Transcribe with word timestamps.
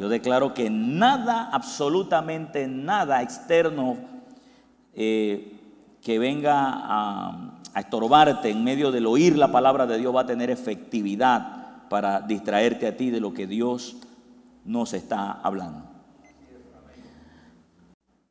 Yo 0.00 0.08
declaro 0.08 0.54
que 0.54 0.70
nada, 0.70 1.50
absolutamente 1.52 2.66
nada 2.66 3.20
externo 3.20 3.98
eh, 4.94 5.60
que 6.00 6.18
venga 6.18 6.54
a, 6.72 7.60
a 7.74 7.80
estorbarte 7.80 8.48
en 8.48 8.64
medio 8.64 8.92
del 8.92 9.06
oír 9.06 9.36
la 9.36 9.52
palabra 9.52 9.86
de 9.86 9.98
Dios 9.98 10.16
va 10.16 10.22
a 10.22 10.26
tener 10.26 10.48
efectividad 10.48 11.86
para 11.90 12.22
distraerte 12.22 12.86
a 12.86 12.96
ti 12.96 13.10
de 13.10 13.20
lo 13.20 13.34
que 13.34 13.46
Dios 13.46 13.98
nos 14.64 14.94
está 14.94 15.32
hablando. 15.32 15.84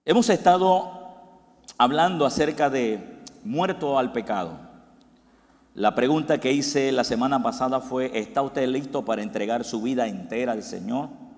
Hemos 0.05 0.27
estado 0.31 0.89
hablando 1.77 2.25
acerca 2.25 2.71
de 2.71 3.21
muerto 3.43 3.99
al 3.99 4.11
pecado. 4.11 4.57
La 5.75 5.93
pregunta 5.93 6.39
que 6.39 6.51
hice 6.51 6.91
la 6.91 7.03
semana 7.03 7.43
pasada 7.43 7.79
fue, 7.79 8.17
¿está 8.17 8.41
usted 8.41 8.67
listo 8.67 9.05
para 9.05 9.21
entregar 9.21 9.63
su 9.63 9.83
vida 9.83 10.07
entera 10.07 10.53
al 10.53 10.63
Señor? 10.63 11.28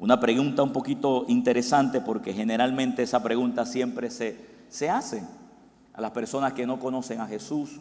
Una 0.00 0.20
pregunta 0.20 0.62
un 0.62 0.72
poquito 0.72 1.24
interesante 1.28 2.00
porque 2.00 2.32
generalmente 2.32 3.02
esa 3.02 3.22
pregunta 3.22 3.66
siempre 3.66 4.10
se, 4.10 4.36
se 4.68 4.88
hace 4.88 5.22
a 5.92 6.00
las 6.00 6.12
personas 6.12 6.52
que 6.52 6.66
no 6.66 6.78
conocen 6.78 7.20
a 7.20 7.26
Jesús. 7.26 7.80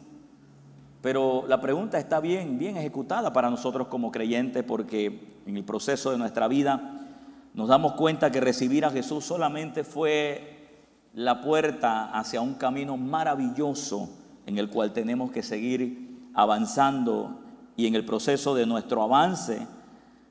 Pero 1.01 1.45
la 1.47 1.61
pregunta 1.61 1.99
está 1.99 2.19
bien, 2.19 2.57
bien 2.57 2.75
ejecutada 2.75 3.31
para 3.31 3.51
nosotros 3.51 3.87
como 3.87 4.11
creyentes 4.11 4.63
porque 4.63 5.37
en 5.45 5.57
el 5.57 5.63
proceso 5.63 6.11
de 6.11 6.17
nuestra 6.17 6.47
vida 6.47 7.05
nos 7.53 7.67
damos 7.67 7.93
cuenta 7.93 8.31
que 8.31 8.41
recibir 8.41 8.83
a 8.83 8.89
Jesús 8.89 9.23
solamente 9.23 9.83
fue 9.83 10.57
la 11.13 11.41
puerta 11.41 12.11
hacia 12.11 12.41
un 12.41 12.55
camino 12.55 12.97
maravilloso 12.97 14.09
en 14.47 14.57
el 14.57 14.69
cual 14.69 14.93
tenemos 14.93 15.31
que 15.31 15.43
seguir 15.43 16.29
avanzando 16.33 17.41
y 17.75 17.85
en 17.85 17.95
el 17.95 18.05
proceso 18.05 18.55
de 18.55 18.65
nuestro 18.65 19.03
avance 19.03 19.67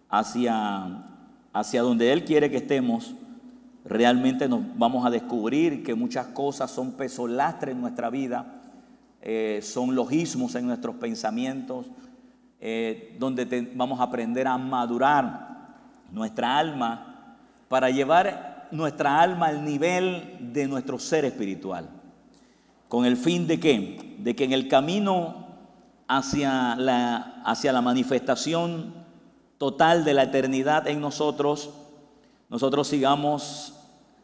hacia, 0.09 1.16
hacia 1.57 1.81
donde 1.81 2.13
Él 2.13 2.23
quiere 2.25 2.51
que 2.51 2.59
estemos, 2.59 3.15
realmente 3.87 4.47
nos 4.47 4.61
vamos 4.77 5.07
a 5.07 5.11
descubrir 5.11 5.83
que 5.83 5.95
muchas 5.95 6.27
cosas 6.27 6.71
son 6.71 6.93
peso 6.93 7.27
lastre 7.27 7.73
en 7.73 7.81
nuestra 7.81 8.11
vida, 8.11 8.61
eh, 9.23 9.61
son 9.63 9.95
logismos 9.95 10.55
en 10.55 10.67
nuestros 10.67 10.97
pensamientos, 10.97 11.87
eh, 12.61 13.17
donde 13.19 13.73
vamos 13.75 14.01
a 14.01 14.03
aprender 14.03 14.47
a 14.47 14.59
madurar 14.59 15.77
nuestra 16.13 16.59
alma 16.59 17.39
para 17.69 17.89
llevar 17.89 18.69
nuestra 18.71 19.19
alma 19.23 19.47
al 19.47 19.65
nivel 19.65 20.37
de 20.53 20.69
nuestro 20.69 20.99
ser 20.99 21.25
espiritual. 21.25 21.89
¿Con 22.89 23.07
el 23.07 23.17
fin 23.17 23.47
de 23.47 23.59
qué? 23.59 24.17
De 24.19 24.37
que 24.37 24.45
en 24.45 24.53
el 24.53 24.69
camino 24.69 25.47
hacia 26.07 26.77
la, 26.77 27.41
hacia 27.47 27.73
la 27.73 27.81
manifestación 27.81 29.06
total 29.59 30.05
de 30.05 30.15
la 30.15 30.25
eternidad 30.25 30.87
en 30.87 31.01
nosotros, 31.01 31.71
nosotros 32.49 32.89
sigamos 32.89 33.75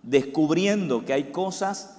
descubriendo 0.03 1.05
que 1.05 1.13
hay 1.13 1.25
cosas 1.25 1.99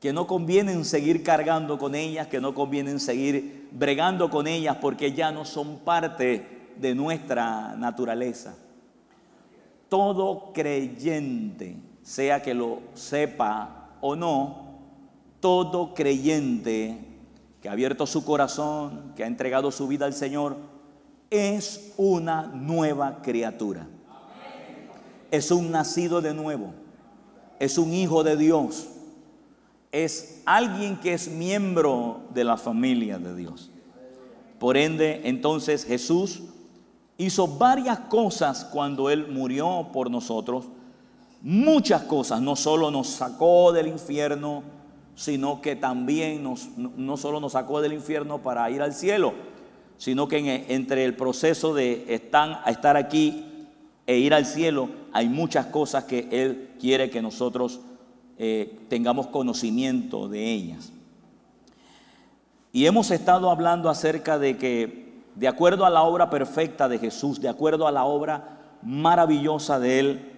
que 0.00 0.12
no 0.12 0.26
convienen 0.26 0.84
seguir 0.84 1.22
cargando 1.22 1.78
con 1.78 1.94
ellas, 1.94 2.28
que 2.28 2.40
no 2.40 2.54
convienen 2.54 3.00
seguir 3.00 3.68
bregando 3.72 4.30
con 4.30 4.46
ellas 4.46 4.76
porque 4.80 5.12
ya 5.12 5.32
no 5.32 5.44
son 5.44 5.78
parte 5.78 6.70
de 6.76 6.94
nuestra 6.94 7.74
naturaleza. 7.76 8.54
Todo 9.88 10.52
creyente, 10.52 11.76
sea 12.02 12.42
que 12.42 12.54
lo 12.54 12.80
sepa 12.94 13.90
o 14.00 14.14
no, 14.14 14.68
todo 15.40 15.94
creyente 15.94 16.98
que 17.60 17.68
ha 17.68 17.72
abierto 17.72 18.06
su 18.06 18.24
corazón, 18.24 19.12
que 19.16 19.24
ha 19.24 19.26
entregado 19.26 19.72
su 19.72 19.88
vida 19.88 20.06
al 20.06 20.12
Señor, 20.12 20.56
es 21.30 21.92
una 21.96 22.42
nueva 22.42 23.20
criatura. 23.22 23.86
Es 25.30 25.50
un 25.50 25.70
nacido 25.70 26.20
de 26.20 26.34
nuevo 26.34 26.72
es 27.58 27.78
un 27.78 27.92
hijo 27.92 28.22
de 28.24 28.36
Dios, 28.36 28.88
es 29.90 30.42
alguien 30.44 30.96
que 30.96 31.14
es 31.14 31.28
miembro 31.28 32.20
de 32.32 32.44
la 32.44 32.56
familia 32.56 33.18
de 33.18 33.34
Dios. 33.34 33.70
Por 34.58 34.76
ende, 34.76 35.22
entonces 35.24 35.84
Jesús 35.84 36.42
hizo 37.16 37.46
varias 37.46 37.98
cosas 38.00 38.64
cuando 38.64 39.10
Él 39.10 39.28
murió 39.28 39.88
por 39.92 40.10
nosotros, 40.10 40.66
muchas 41.42 42.02
cosas, 42.02 42.40
no 42.40 42.56
solo 42.56 42.90
nos 42.90 43.08
sacó 43.08 43.72
del 43.72 43.88
infierno, 43.88 44.62
sino 45.14 45.60
que 45.60 45.74
también 45.74 46.42
nos, 46.42 46.68
no 46.76 47.16
solo 47.16 47.40
nos 47.40 47.52
sacó 47.52 47.80
del 47.80 47.92
infierno 47.92 48.38
para 48.38 48.70
ir 48.70 48.82
al 48.82 48.94
cielo, 48.94 49.32
sino 49.98 50.28
que 50.28 50.64
entre 50.68 51.04
el 51.04 51.14
proceso 51.14 51.74
de 51.74 52.06
estar 52.08 52.96
aquí 52.96 53.44
e 54.06 54.18
ir 54.18 54.32
al 54.32 54.46
cielo, 54.46 54.88
hay 55.12 55.28
muchas 55.28 55.66
cosas 55.66 56.04
que 56.04 56.28
Él 56.30 56.70
quiere 56.80 57.10
que 57.10 57.20
nosotros 57.20 57.80
eh, 58.38 58.78
tengamos 58.88 59.26
conocimiento 59.26 60.28
de 60.28 60.52
ellas. 60.52 60.92
Y 62.72 62.86
hemos 62.86 63.10
estado 63.10 63.50
hablando 63.50 63.90
acerca 63.90 64.38
de 64.38 64.56
que, 64.56 65.22
de 65.34 65.48
acuerdo 65.48 65.84
a 65.84 65.90
la 65.90 66.02
obra 66.02 66.30
perfecta 66.30 66.88
de 66.88 66.98
Jesús, 66.98 67.40
de 67.40 67.48
acuerdo 67.48 67.86
a 67.86 67.92
la 67.92 68.04
obra 68.04 68.76
maravillosa 68.82 69.80
de 69.80 70.00
Él, 70.00 70.32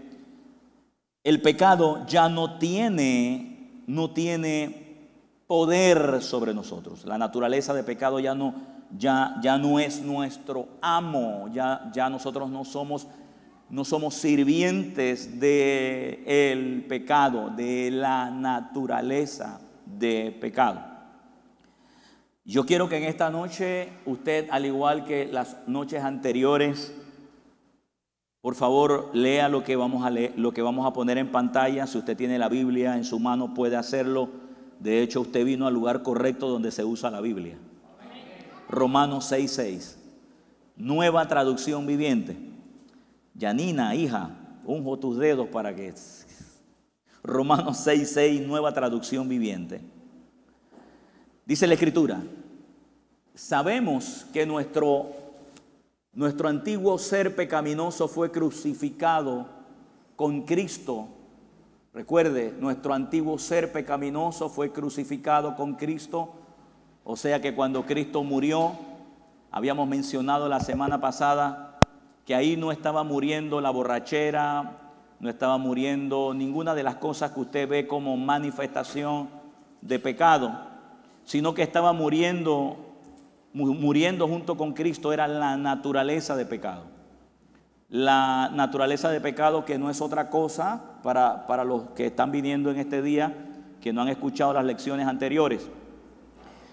el 1.22 1.42
pecado 1.42 2.06
ya 2.06 2.30
no 2.30 2.58
tiene, 2.58 3.82
no 3.86 4.10
tiene 4.10 5.08
poder 5.46 6.22
sobre 6.22 6.54
nosotros. 6.54 7.04
La 7.04 7.18
naturaleza 7.18 7.74
de 7.74 7.84
pecado 7.84 8.20
ya 8.20 8.34
no, 8.34 8.54
ya, 8.96 9.36
ya 9.42 9.58
no 9.58 9.78
es 9.78 10.02
nuestro 10.02 10.68
amo, 10.80 11.48
ya, 11.52 11.90
ya 11.92 12.08
nosotros 12.08 12.50
no 12.50 12.64
somos 12.64 13.06
no 13.70 13.84
somos 13.84 14.14
sirvientes 14.14 15.38
del 15.38 16.24
el 16.26 16.84
pecado, 16.88 17.50
de 17.50 17.90
la 17.92 18.28
naturaleza 18.30 19.60
de 19.86 20.36
pecado. 20.40 20.80
Yo 22.44 22.66
quiero 22.66 22.88
que 22.88 22.96
en 22.96 23.04
esta 23.04 23.30
noche 23.30 23.90
usted, 24.06 24.48
al 24.50 24.66
igual 24.66 25.04
que 25.04 25.26
las 25.26 25.56
noches 25.68 26.02
anteriores, 26.02 26.92
por 28.40 28.56
favor, 28.56 29.10
lea 29.12 29.48
lo 29.48 29.62
que 29.62 29.76
vamos 29.76 30.04
a 30.04 30.10
leer, 30.10 30.32
lo 30.36 30.52
que 30.52 30.62
vamos 30.62 30.84
a 30.84 30.92
poner 30.92 31.18
en 31.18 31.30
pantalla. 31.30 31.86
Si 31.86 31.98
usted 31.98 32.16
tiene 32.16 32.38
la 32.38 32.48
Biblia 32.48 32.96
en 32.96 33.04
su 33.04 33.20
mano, 33.20 33.54
puede 33.54 33.76
hacerlo. 33.76 34.30
De 34.80 35.02
hecho, 35.02 35.20
usted 35.20 35.44
vino 35.44 35.66
al 35.66 35.74
lugar 35.74 36.02
correcto 36.02 36.48
donde 36.48 36.72
se 36.72 36.84
usa 36.84 37.10
la 37.10 37.20
Biblia. 37.20 37.56
Romanos 38.70 39.30
6:6. 39.32 39.96
Nueva 40.76 41.26
traducción 41.26 41.86
viviente. 41.86 42.36
Yanina, 43.34 43.94
hija, 43.94 44.30
unjo 44.64 44.98
tus 44.98 45.18
dedos 45.18 45.48
para 45.48 45.74
que... 45.74 45.92
Romanos 47.22 47.86
6.6, 47.86 48.46
nueva 48.46 48.72
traducción 48.72 49.28
viviente. 49.28 49.82
Dice 51.44 51.66
la 51.66 51.74
escritura, 51.74 52.22
sabemos 53.34 54.26
que 54.32 54.46
nuestro, 54.46 55.10
nuestro 56.14 56.48
antiguo 56.48 56.96
ser 56.98 57.36
pecaminoso 57.36 58.08
fue 58.08 58.30
crucificado 58.30 59.46
con 60.16 60.42
Cristo. 60.42 61.08
Recuerde, 61.92 62.54
nuestro 62.58 62.94
antiguo 62.94 63.38
ser 63.38 63.70
pecaminoso 63.70 64.48
fue 64.48 64.72
crucificado 64.72 65.56
con 65.56 65.74
Cristo. 65.74 66.32
O 67.04 67.16
sea 67.16 67.40
que 67.40 67.54
cuando 67.54 67.86
Cristo 67.86 68.22
murió, 68.22 68.72
habíamos 69.50 69.88
mencionado 69.88 70.48
la 70.48 70.60
semana 70.60 71.00
pasada, 71.00 71.78
que 72.24 72.34
ahí 72.34 72.56
no 72.56 72.70
estaba 72.72 73.02
muriendo 73.02 73.60
la 73.60 73.70
borrachera, 73.70 74.76
no 75.18 75.28
estaba 75.28 75.58
muriendo 75.58 76.32
ninguna 76.34 76.74
de 76.74 76.82
las 76.82 76.96
cosas 76.96 77.32
que 77.32 77.40
usted 77.40 77.68
ve 77.68 77.86
como 77.86 78.16
manifestación 78.16 79.28
de 79.80 79.98
pecado, 79.98 80.52
sino 81.24 81.54
que 81.54 81.62
estaba 81.62 81.92
muriendo, 81.92 82.76
muriendo 83.52 84.28
junto 84.28 84.56
con 84.56 84.72
Cristo, 84.72 85.12
era 85.12 85.28
la 85.28 85.56
naturaleza 85.56 86.36
de 86.36 86.46
pecado. 86.46 86.84
La 87.88 88.50
naturaleza 88.52 89.10
de 89.10 89.20
pecado 89.20 89.64
que 89.64 89.78
no 89.78 89.90
es 89.90 90.00
otra 90.00 90.30
cosa 90.30 90.80
para, 91.02 91.46
para 91.46 91.64
los 91.64 91.90
que 91.90 92.06
están 92.06 92.30
viniendo 92.30 92.70
en 92.70 92.78
este 92.78 93.02
día, 93.02 93.34
que 93.80 93.92
no 93.92 94.02
han 94.02 94.08
escuchado 94.08 94.52
las 94.52 94.64
lecciones 94.64 95.06
anteriores. 95.06 95.68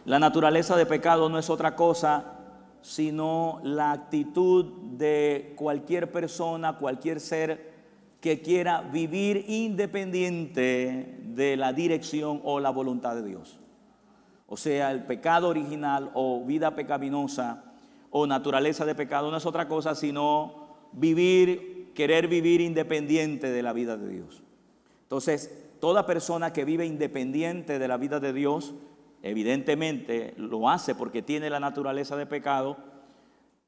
La 0.07 0.19
naturaleza 0.19 0.77
de 0.77 0.85
pecado 0.85 1.27
no 1.27 1.37
es 1.37 1.49
otra 1.49 1.75
cosa 1.75 2.33
sino 2.81 3.59
la 3.61 3.91
actitud 3.91 4.63
de 4.93 5.53
cualquier 5.57 6.13
persona, 6.13 6.77
cualquier 6.77 7.19
ser 7.19 7.73
que 8.21 8.41
quiera 8.41 8.79
vivir 8.79 9.43
independiente 9.49 11.17
de 11.25 11.57
la 11.57 11.73
dirección 11.73 12.39
o 12.45 12.61
la 12.61 12.69
voluntad 12.69 13.15
de 13.15 13.23
Dios. 13.25 13.59
O 14.47 14.55
sea, 14.55 14.91
el 14.91 15.03
pecado 15.03 15.49
original 15.49 16.09
o 16.13 16.41
vida 16.45 16.73
pecaminosa 16.73 17.65
o 18.09 18.25
naturaleza 18.25 18.85
de 18.85 18.95
pecado 18.95 19.29
no 19.29 19.35
es 19.35 19.45
otra 19.45 19.67
cosa 19.67 19.93
sino 19.93 20.67
vivir, 20.93 21.91
querer 21.93 22.29
vivir 22.29 22.61
independiente 22.61 23.51
de 23.51 23.61
la 23.61 23.73
vida 23.73 23.97
de 23.97 24.07
Dios. 24.07 24.41
Entonces, 25.01 25.65
toda 25.81 26.05
persona 26.05 26.53
que 26.53 26.63
vive 26.63 26.85
independiente 26.85 27.77
de 27.77 27.87
la 27.89 27.97
vida 27.97 28.21
de 28.21 28.31
Dios 28.31 28.73
evidentemente 29.29 30.33
lo 30.37 30.69
hace 30.69 30.95
porque 30.95 31.21
tiene 31.21 31.49
la 31.49 31.59
naturaleza 31.59 32.15
de 32.15 32.25
pecado, 32.25 32.77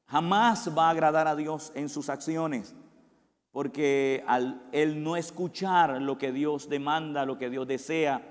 jamás 0.06 0.76
va 0.76 0.88
a 0.88 0.90
agradar 0.90 1.28
a 1.28 1.36
Dios 1.36 1.72
en 1.74 1.88
sus 1.88 2.08
acciones. 2.08 2.74
porque 3.52 4.22
al 4.26 4.62
él 4.70 5.02
no 5.02 5.16
escuchar 5.16 6.00
lo 6.00 6.18
que 6.18 6.30
Dios 6.32 6.68
demanda, 6.68 7.24
lo 7.26 7.36
que 7.36 7.50
Dios 7.50 7.66
desea, 7.66 8.22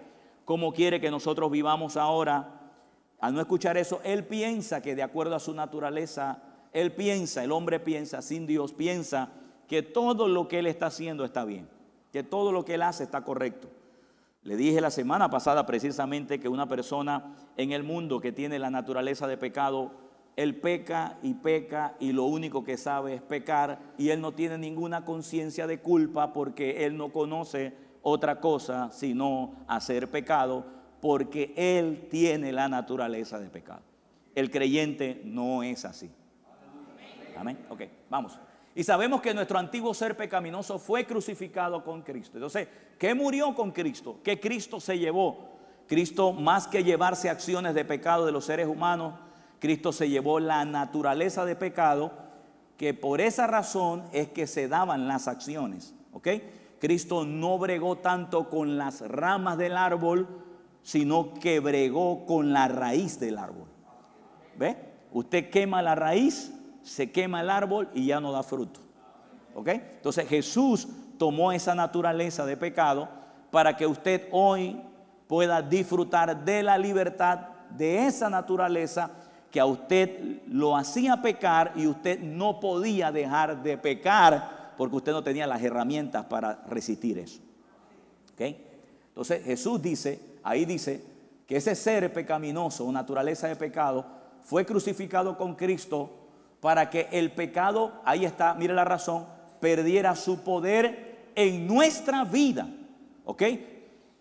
cómo 0.45 0.73
quiere 0.73 1.01
que 1.01 1.11
nosotros 1.11 1.51
vivamos 1.51 1.97
ahora, 1.97 2.71
al 3.19 3.33
no 3.33 3.41
escuchar 3.41 3.77
eso, 3.77 3.99
él 4.03 4.25
piensa 4.25 4.81
que 4.81 4.95
de 4.95 5.03
acuerdo 5.03 5.35
a 5.35 5.39
su 5.39 5.53
naturaleza, 5.53 6.41
él 6.71 6.93
piensa, 6.93 7.43
el 7.43 7.51
hombre 7.51 7.79
piensa, 7.79 8.21
sin 8.21 8.47
Dios 8.47 8.71
piensa 8.71 9.29
que 9.67 9.83
todo 9.83 10.27
lo 10.27 10.47
que 10.47 10.59
él 10.59 10.67
está 10.67 10.87
haciendo 10.87 11.25
está 11.25 11.43
bien, 11.43 11.69
que 12.13 12.23
todo 12.23 12.51
lo 12.51 12.63
que 12.63 12.75
él 12.75 12.81
hace 12.81 13.03
está 13.03 13.23
correcto. 13.23 13.67
Le 14.49 14.57
dije 14.57 14.81
la 14.81 14.89
semana 14.89 15.29
pasada 15.29 15.67
precisamente 15.67 16.39
que 16.39 16.49
una 16.49 16.67
persona 16.67 17.35
en 17.55 17.71
el 17.71 17.83
mundo 17.83 18.19
que 18.19 18.31
tiene 18.31 18.57
la 18.57 18.71
naturaleza 18.71 19.27
de 19.27 19.37
pecado, 19.37 19.91
él 20.35 20.55
peca 20.55 21.19
y 21.21 21.35
peca 21.35 21.93
y 21.99 22.13
lo 22.13 22.23
único 22.23 22.63
que 22.63 22.75
sabe 22.75 23.13
es 23.13 23.21
pecar 23.21 23.77
y 23.95 24.09
él 24.09 24.21
no 24.21 24.31
tiene 24.31 24.57
ninguna 24.57 25.05
conciencia 25.05 25.67
de 25.67 25.81
culpa 25.81 26.33
porque 26.33 26.83
él 26.87 26.97
no 26.97 27.13
conoce 27.13 27.75
otra 28.01 28.39
cosa 28.39 28.89
sino 28.91 29.53
hacer 29.67 30.09
pecado 30.09 30.65
porque 30.99 31.53
él 31.55 32.07
tiene 32.09 32.51
la 32.51 32.67
naturaleza 32.67 33.37
de 33.37 33.51
pecado. 33.51 33.83
El 34.33 34.49
creyente 34.49 35.21
no 35.25 35.61
es 35.61 35.85
así. 35.85 36.09
Amén. 37.37 37.59
Ok, 37.69 37.83
vamos. 38.09 38.39
Y 38.75 38.83
sabemos 38.83 39.21
que 39.21 39.33
nuestro 39.33 39.57
antiguo 39.57 39.93
ser 39.93 40.15
pecaminoso 40.15 40.79
fue 40.79 41.05
crucificado 41.05 41.83
con 41.83 42.01
Cristo. 42.01 42.37
Entonces, 42.37 42.67
¿qué 42.97 43.13
murió 43.13 43.55
con 43.55 43.71
Cristo? 43.71 44.19
¿Qué 44.23 44.39
Cristo 44.39 44.79
se 44.79 44.97
llevó? 44.97 45.49
Cristo, 45.87 46.33
más 46.33 46.67
que 46.67 46.83
llevarse 46.83 47.29
acciones 47.29 47.73
de 47.73 47.83
pecado 47.83 48.25
de 48.25 48.31
los 48.31 48.45
seres 48.45 48.67
humanos, 48.67 49.15
Cristo 49.59 49.91
se 49.91 50.07
llevó 50.07 50.39
la 50.39 50.63
naturaleza 50.63 51.45
de 51.45 51.55
pecado, 51.55 52.11
que 52.77 52.93
por 52.93 53.21
esa 53.21 53.47
razón 53.47 54.03
es 54.13 54.29
que 54.29 54.47
se 54.47 54.67
daban 54.67 55.07
las 55.07 55.27
acciones. 55.27 55.95
¿Ok? 56.13 56.27
Cristo 56.79 57.25
no 57.25 57.57
bregó 57.57 57.97
tanto 57.97 58.49
con 58.49 58.77
las 58.77 59.01
ramas 59.01 59.57
del 59.57 59.75
árbol, 59.75 60.27
sino 60.83 61.33
que 61.33 61.59
bregó 61.59 62.25
con 62.25 62.53
la 62.53 62.67
raíz 62.67 63.19
del 63.19 63.37
árbol. 63.37 63.67
¿Ve? 64.57 64.77
Usted 65.11 65.49
quema 65.49 65.81
la 65.81 65.95
raíz, 65.95 66.53
se 66.83 67.11
quema 67.11 67.41
el 67.41 67.49
árbol 67.49 67.89
y 67.93 68.07
ya 68.07 68.19
no 68.19 68.31
da 68.31 68.43
fruto. 68.43 68.79
¿Ok? 69.53 69.67
Entonces 69.67 70.27
Jesús 70.27 70.87
tomó 71.17 71.51
esa 71.51 71.75
naturaleza 71.75 72.45
de 72.45 72.57
pecado 72.57 73.09
para 73.51 73.75
que 73.75 73.85
usted 73.85 74.27
hoy 74.31 74.81
pueda 75.27 75.61
disfrutar 75.61 76.43
de 76.43 76.63
la 76.63 76.77
libertad 76.77 77.39
de 77.71 78.07
esa 78.07 78.29
naturaleza 78.29 79.11
que 79.51 79.59
a 79.59 79.65
usted 79.65 80.41
lo 80.47 80.77
hacía 80.77 81.21
pecar 81.21 81.73
y 81.75 81.87
usted 81.87 82.19
no 82.19 82.59
podía 82.59 83.11
dejar 83.11 83.61
de 83.63 83.77
pecar 83.77 84.73
porque 84.77 84.95
usted 84.95 85.11
no 85.11 85.23
tenía 85.23 85.47
las 85.47 85.61
herramientas 85.61 86.25
para 86.25 86.63
resistir 86.67 87.17
eso. 87.17 87.41
¿Ok? 88.33 88.41
Entonces 89.09 89.43
Jesús 89.43 89.81
dice, 89.81 90.19
ahí 90.43 90.65
dice, 90.65 91.03
que 91.49 91.57
ese 91.57 91.73
ser 91.73 92.13
pecaminoso 92.13 92.85
o 92.85 92.91
naturaleza 92.91 93.47
de 93.47 93.55
pecado 93.55 94.05
fue 94.43 94.67
crucificado 94.67 95.35
con 95.35 95.55
Cristo 95.55 96.18
para 96.61 96.89
que 96.89 97.07
el 97.11 97.31
pecado, 97.31 97.93
ahí 98.05 98.25
está, 98.25 98.53
mire 98.53 98.73
la 98.73 98.85
razón, 98.85 99.25
perdiera 99.59 100.15
su 100.15 100.43
poder 100.43 101.31
en 101.35 101.67
nuestra 101.67 102.23
vida. 102.25 102.67
¿Ok? 103.25 103.43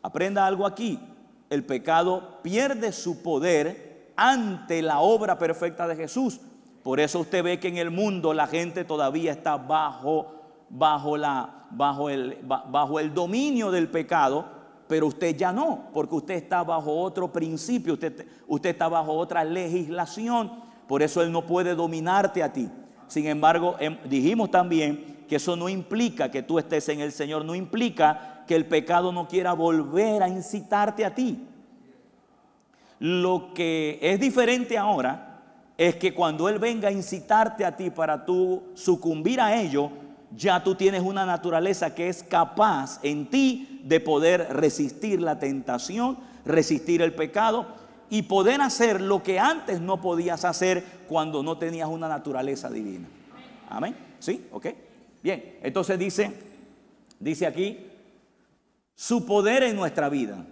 Aprenda 0.02 0.46
algo 0.46 0.66
aquí. 0.66 1.00
El 1.50 1.64
pecado 1.64 2.38
pierde 2.42 2.92
su 2.92 3.22
poder 3.22 4.12
ante 4.16 4.82
la 4.82 5.00
obra 5.00 5.38
perfecta 5.38 5.88
de 5.88 5.96
Jesús. 5.96 6.40
Por 6.82 7.00
eso 7.00 7.20
usted 7.20 7.42
ve 7.42 7.58
que 7.58 7.68
en 7.68 7.78
el 7.78 7.90
mundo 7.90 8.32
la 8.34 8.46
gente 8.46 8.84
todavía 8.84 9.32
está 9.32 9.56
bajo, 9.56 10.34
bajo, 10.68 11.16
la, 11.16 11.66
bajo, 11.70 12.10
el, 12.10 12.38
bajo 12.42 13.00
el 13.00 13.12
dominio 13.12 13.70
del 13.70 13.88
pecado, 13.88 14.46
pero 14.86 15.06
usted 15.06 15.36
ya 15.36 15.52
no, 15.52 15.88
porque 15.92 16.14
usted 16.14 16.34
está 16.34 16.62
bajo 16.62 17.00
otro 17.00 17.30
principio, 17.30 17.94
usted, 17.94 18.26
usted 18.46 18.70
está 18.70 18.88
bajo 18.88 19.12
otra 19.12 19.44
legislación 19.44 20.67
por 20.88 21.02
eso 21.02 21.22
Él 21.22 21.30
no 21.30 21.46
puede 21.46 21.74
dominarte 21.74 22.42
a 22.42 22.52
ti. 22.52 22.68
Sin 23.06 23.26
embargo, 23.26 23.76
em, 23.78 23.98
dijimos 24.08 24.50
también 24.50 25.18
que 25.28 25.36
eso 25.36 25.54
no 25.54 25.68
implica 25.68 26.30
que 26.30 26.42
tú 26.42 26.58
estés 26.58 26.88
en 26.88 27.00
el 27.00 27.12
Señor, 27.12 27.44
no 27.44 27.54
implica 27.54 28.44
que 28.46 28.56
el 28.56 28.66
pecado 28.66 29.12
no 29.12 29.28
quiera 29.28 29.52
volver 29.52 30.22
a 30.22 30.28
incitarte 30.28 31.04
a 31.04 31.14
ti. 31.14 31.46
Lo 32.98 33.52
que 33.54 33.98
es 34.02 34.18
diferente 34.18 34.76
ahora 34.78 35.42
es 35.76 35.96
que 35.96 36.14
cuando 36.14 36.48
Él 36.48 36.58
venga 36.58 36.88
a 36.88 36.92
incitarte 36.92 37.64
a 37.64 37.76
ti 37.76 37.90
para 37.90 38.24
tú 38.24 38.64
sucumbir 38.74 39.40
a 39.40 39.60
ello, 39.60 39.90
ya 40.34 40.64
tú 40.64 40.74
tienes 40.74 41.02
una 41.02 41.24
naturaleza 41.24 41.94
que 41.94 42.08
es 42.08 42.22
capaz 42.22 42.98
en 43.02 43.26
ti 43.26 43.82
de 43.84 44.00
poder 44.00 44.48
resistir 44.50 45.20
la 45.20 45.38
tentación, 45.38 46.18
resistir 46.44 47.02
el 47.02 47.14
pecado 47.14 47.66
y 48.10 48.22
poder 48.22 48.60
hacer 48.60 49.00
lo 49.00 49.22
que 49.22 49.38
antes 49.38 49.80
no 49.80 50.00
podías 50.00 50.44
hacer 50.44 50.84
cuando 51.08 51.42
no 51.42 51.58
tenías 51.58 51.88
una 51.88 52.08
naturaleza 52.08 52.70
divina. 52.70 53.08
Amén. 53.68 53.96
¿Sí? 54.18 54.46
¿Ok? 54.52 54.66
Bien. 55.22 55.58
Entonces 55.62 55.98
dice, 55.98 56.32
dice 57.18 57.46
aquí, 57.46 57.86
su 58.94 59.26
poder 59.26 59.62
en 59.62 59.76
nuestra 59.76 60.08
vida. 60.08 60.44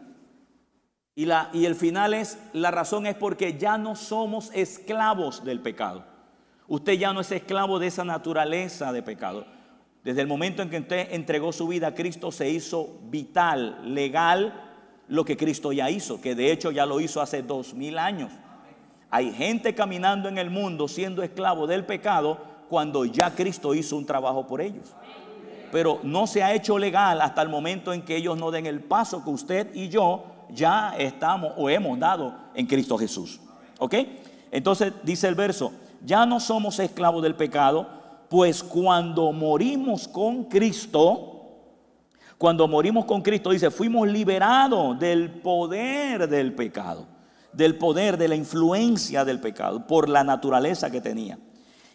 Y, 1.14 1.24
la, 1.24 1.48
y 1.52 1.64
el 1.64 1.74
final 1.74 2.12
es, 2.12 2.38
la 2.52 2.70
razón 2.70 3.06
es 3.06 3.14
porque 3.14 3.56
ya 3.56 3.78
no 3.78 3.96
somos 3.96 4.50
esclavos 4.52 5.44
del 5.44 5.60
pecado. 5.60 6.04
Usted 6.68 6.92
ya 6.94 7.12
no 7.12 7.20
es 7.20 7.32
esclavo 7.32 7.78
de 7.78 7.86
esa 7.86 8.04
naturaleza 8.04 8.92
de 8.92 9.02
pecado. 9.02 9.46
Desde 10.04 10.20
el 10.20 10.26
momento 10.26 10.62
en 10.62 10.68
que 10.68 10.78
usted 10.78 11.12
entregó 11.12 11.52
su 11.52 11.66
vida 11.68 11.88
a 11.88 11.94
Cristo 11.94 12.30
se 12.30 12.50
hizo 12.50 12.98
vital, 13.04 13.94
legal 13.94 14.65
lo 15.08 15.24
que 15.24 15.36
Cristo 15.36 15.72
ya 15.72 15.90
hizo, 15.90 16.20
que 16.20 16.34
de 16.34 16.52
hecho 16.52 16.70
ya 16.70 16.86
lo 16.86 17.00
hizo 17.00 17.20
hace 17.20 17.42
dos 17.42 17.74
mil 17.74 17.98
años. 17.98 18.30
Hay 19.10 19.32
gente 19.32 19.74
caminando 19.74 20.28
en 20.28 20.38
el 20.38 20.50
mundo 20.50 20.88
siendo 20.88 21.22
esclavo 21.22 21.66
del 21.66 21.84
pecado 21.84 22.38
cuando 22.68 23.04
ya 23.04 23.34
Cristo 23.34 23.74
hizo 23.74 23.96
un 23.96 24.04
trabajo 24.04 24.46
por 24.46 24.60
ellos. 24.60 24.94
Pero 25.70 26.00
no 26.02 26.26
se 26.26 26.42
ha 26.42 26.54
hecho 26.54 26.78
legal 26.78 27.20
hasta 27.20 27.42
el 27.42 27.48
momento 27.48 27.92
en 27.92 28.02
que 28.02 28.16
ellos 28.16 28.36
no 28.36 28.50
den 28.50 28.66
el 28.66 28.80
paso 28.80 29.22
que 29.22 29.30
usted 29.30 29.74
y 29.74 29.88
yo 29.88 30.24
ya 30.50 30.94
estamos 30.98 31.52
o 31.56 31.68
hemos 31.68 31.98
dado 31.98 32.34
en 32.54 32.66
Cristo 32.66 32.98
Jesús. 32.98 33.40
¿Ok? 33.78 33.94
Entonces 34.50 34.92
dice 35.02 35.28
el 35.28 35.34
verso, 35.34 35.72
ya 36.04 36.24
no 36.26 36.40
somos 36.40 36.78
esclavos 36.78 37.22
del 37.22 37.34
pecado, 37.34 37.88
pues 38.28 38.62
cuando 38.62 39.32
morimos 39.32 40.08
con 40.08 40.44
Cristo, 40.44 41.35
cuando 42.38 42.68
morimos 42.68 43.06
con 43.06 43.22
Cristo, 43.22 43.50
dice, 43.50 43.70
fuimos 43.70 44.06
liberados 44.08 44.98
del 44.98 45.30
poder 45.30 46.28
del 46.28 46.52
pecado, 46.52 47.06
del 47.52 47.76
poder 47.76 48.18
de 48.18 48.28
la 48.28 48.36
influencia 48.36 49.24
del 49.24 49.40
pecado, 49.40 49.86
por 49.86 50.08
la 50.08 50.22
naturaleza 50.22 50.90
que 50.90 51.00
tenía. 51.00 51.38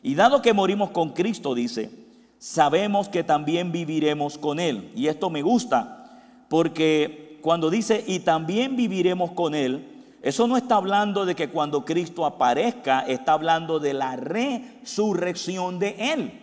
Y 0.02 0.16
dado 0.16 0.42
que 0.42 0.54
morimos 0.54 0.90
con 0.90 1.10
Cristo, 1.10 1.54
dice, 1.54 1.92
sabemos 2.40 3.08
que 3.08 3.24
también 3.24 3.72
viviremos 3.72 4.40
con 4.40 4.60
Él. 4.60 4.92
Y 4.96 5.08
esto 5.08 5.30
me 5.30 5.44
gusta, 5.44 6.20
porque 6.50 7.38
cuando 7.44 7.70
dice, 7.70 8.04
y 8.08 8.20
también 8.20 8.76
viviremos 8.76 9.32
con 9.32 9.54
Él, 9.54 9.88
eso 10.24 10.48
no 10.48 10.58
está 10.58 10.76
hablando 10.76 11.26
de 11.26 11.36
que 11.36 11.50
cuando 11.50 11.86
Cristo 11.86 12.26
aparezca, 12.26 13.02
está 13.02 13.34
hablando 13.34 13.80
de 13.80 13.94
la 13.94 14.16
resurrección 14.16 15.78
de 15.78 16.14
Él. 16.14 16.41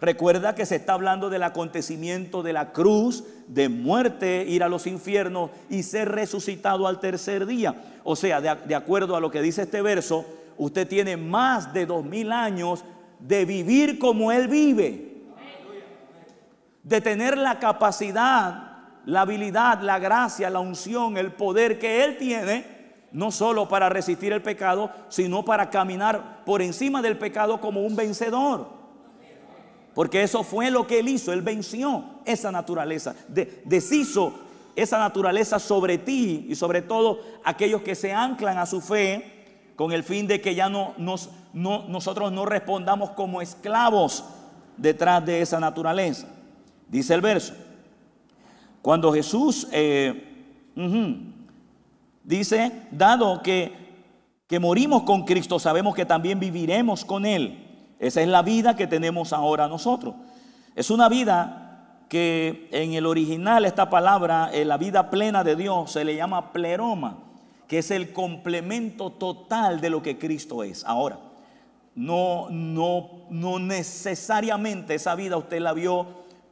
Recuerda 0.00 0.54
que 0.54 0.64
se 0.64 0.76
está 0.76 0.92
hablando 0.92 1.28
del 1.28 1.42
acontecimiento 1.42 2.44
de 2.44 2.52
la 2.52 2.72
cruz, 2.72 3.24
de 3.48 3.68
muerte, 3.68 4.44
ir 4.46 4.62
a 4.62 4.68
los 4.68 4.86
infiernos 4.86 5.50
y 5.68 5.82
ser 5.82 6.10
resucitado 6.10 6.86
al 6.86 7.00
tercer 7.00 7.46
día. 7.46 7.74
O 8.04 8.14
sea, 8.14 8.40
de, 8.40 8.74
acuerdo 8.76 9.16
a 9.16 9.20
lo 9.20 9.30
que 9.30 9.42
dice 9.42 9.62
este 9.62 9.82
verso, 9.82 10.24
usted 10.56 10.86
tiene 10.86 11.16
más 11.16 11.72
de 11.72 11.84
dos 11.84 12.04
mil 12.04 12.30
años 12.30 12.84
de 13.18 13.44
vivir 13.44 13.98
como 13.98 14.30
Él 14.30 14.46
vive. 14.46 15.24
De 16.84 17.00
tener 17.00 17.36
la 17.36 17.58
capacidad, 17.58 18.78
la 19.04 19.22
habilidad, 19.22 19.80
la 19.80 19.98
gracia, 19.98 20.48
la 20.48 20.60
unción, 20.60 21.16
el 21.16 21.32
poder 21.32 21.80
que 21.80 22.04
Él 22.04 22.16
tiene 22.18 22.78
no 23.10 23.32
solo 23.32 23.68
para 23.68 23.88
resistir 23.88 24.32
el 24.32 24.42
pecado, 24.42 24.90
sino 25.08 25.44
para 25.44 25.70
caminar 25.70 26.44
por 26.44 26.62
encima 26.62 27.02
del 27.02 27.18
pecado 27.18 27.60
como 27.60 27.82
un 27.82 27.96
vencedor. 27.96 28.77
Porque 29.98 30.22
eso 30.22 30.44
fue 30.44 30.70
lo 30.70 30.86
que 30.86 31.00
él 31.00 31.08
hizo. 31.08 31.32
Él 31.32 31.42
venció 31.42 32.04
esa 32.24 32.52
naturaleza. 32.52 33.16
deshizo 33.64 34.32
esa 34.76 34.96
naturaleza 34.96 35.58
sobre 35.58 35.98
ti 35.98 36.46
y 36.48 36.54
sobre 36.54 36.82
todo 36.82 37.18
aquellos 37.42 37.82
que 37.82 37.96
se 37.96 38.12
anclan 38.12 38.58
a 38.58 38.66
su 38.66 38.80
fe 38.80 39.72
con 39.74 39.90
el 39.90 40.04
fin 40.04 40.28
de 40.28 40.40
que 40.40 40.54
ya 40.54 40.68
no, 40.68 40.94
nos, 40.98 41.30
nosotros 41.52 42.30
no 42.30 42.46
respondamos 42.46 43.10
como 43.10 43.42
esclavos 43.42 44.24
detrás 44.76 45.26
de 45.26 45.40
esa 45.40 45.58
naturaleza. 45.58 46.28
Dice 46.86 47.14
el 47.14 47.20
verso. 47.20 47.54
Cuando 48.80 49.12
Jesús 49.12 49.66
eh, 49.72 50.46
dice, 52.22 52.70
dado 52.92 53.42
que, 53.42 53.72
que 54.46 54.60
morimos 54.60 55.02
con 55.02 55.24
Cristo, 55.24 55.58
sabemos 55.58 55.96
que 55.96 56.06
también 56.06 56.38
viviremos 56.38 57.04
con 57.04 57.26
Él. 57.26 57.64
Esa 57.98 58.22
es 58.22 58.28
la 58.28 58.42
vida 58.42 58.76
que 58.76 58.86
tenemos 58.86 59.32
ahora 59.32 59.68
nosotros. 59.68 60.14
Es 60.74 60.90
una 60.90 61.08
vida 61.08 62.04
que 62.08 62.68
en 62.72 62.92
el 62.94 63.06
original 63.06 63.64
esta 63.64 63.90
palabra, 63.90 64.50
la 64.52 64.76
vida 64.76 65.10
plena 65.10 65.44
de 65.44 65.56
Dios, 65.56 65.92
se 65.92 66.04
le 66.04 66.16
llama 66.16 66.52
pleroma, 66.52 67.18
que 67.66 67.78
es 67.78 67.90
el 67.90 68.12
complemento 68.12 69.10
total 69.10 69.80
de 69.80 69.90
lo 69.90 70.02
que 70.02 70.18
Cristo 70.18 70.62
es. 70.62 70.84
Ahora, 70.84 71.18
no, 71.94 72.48
no, 72.50 73.26
no 73.30 73.58
necesariamente 73.58 74.94
esa 74.94 75.14
vida 75.16 75.36
usted 75.36 75.60
la 75.60 75.72
vio 75.72 76.06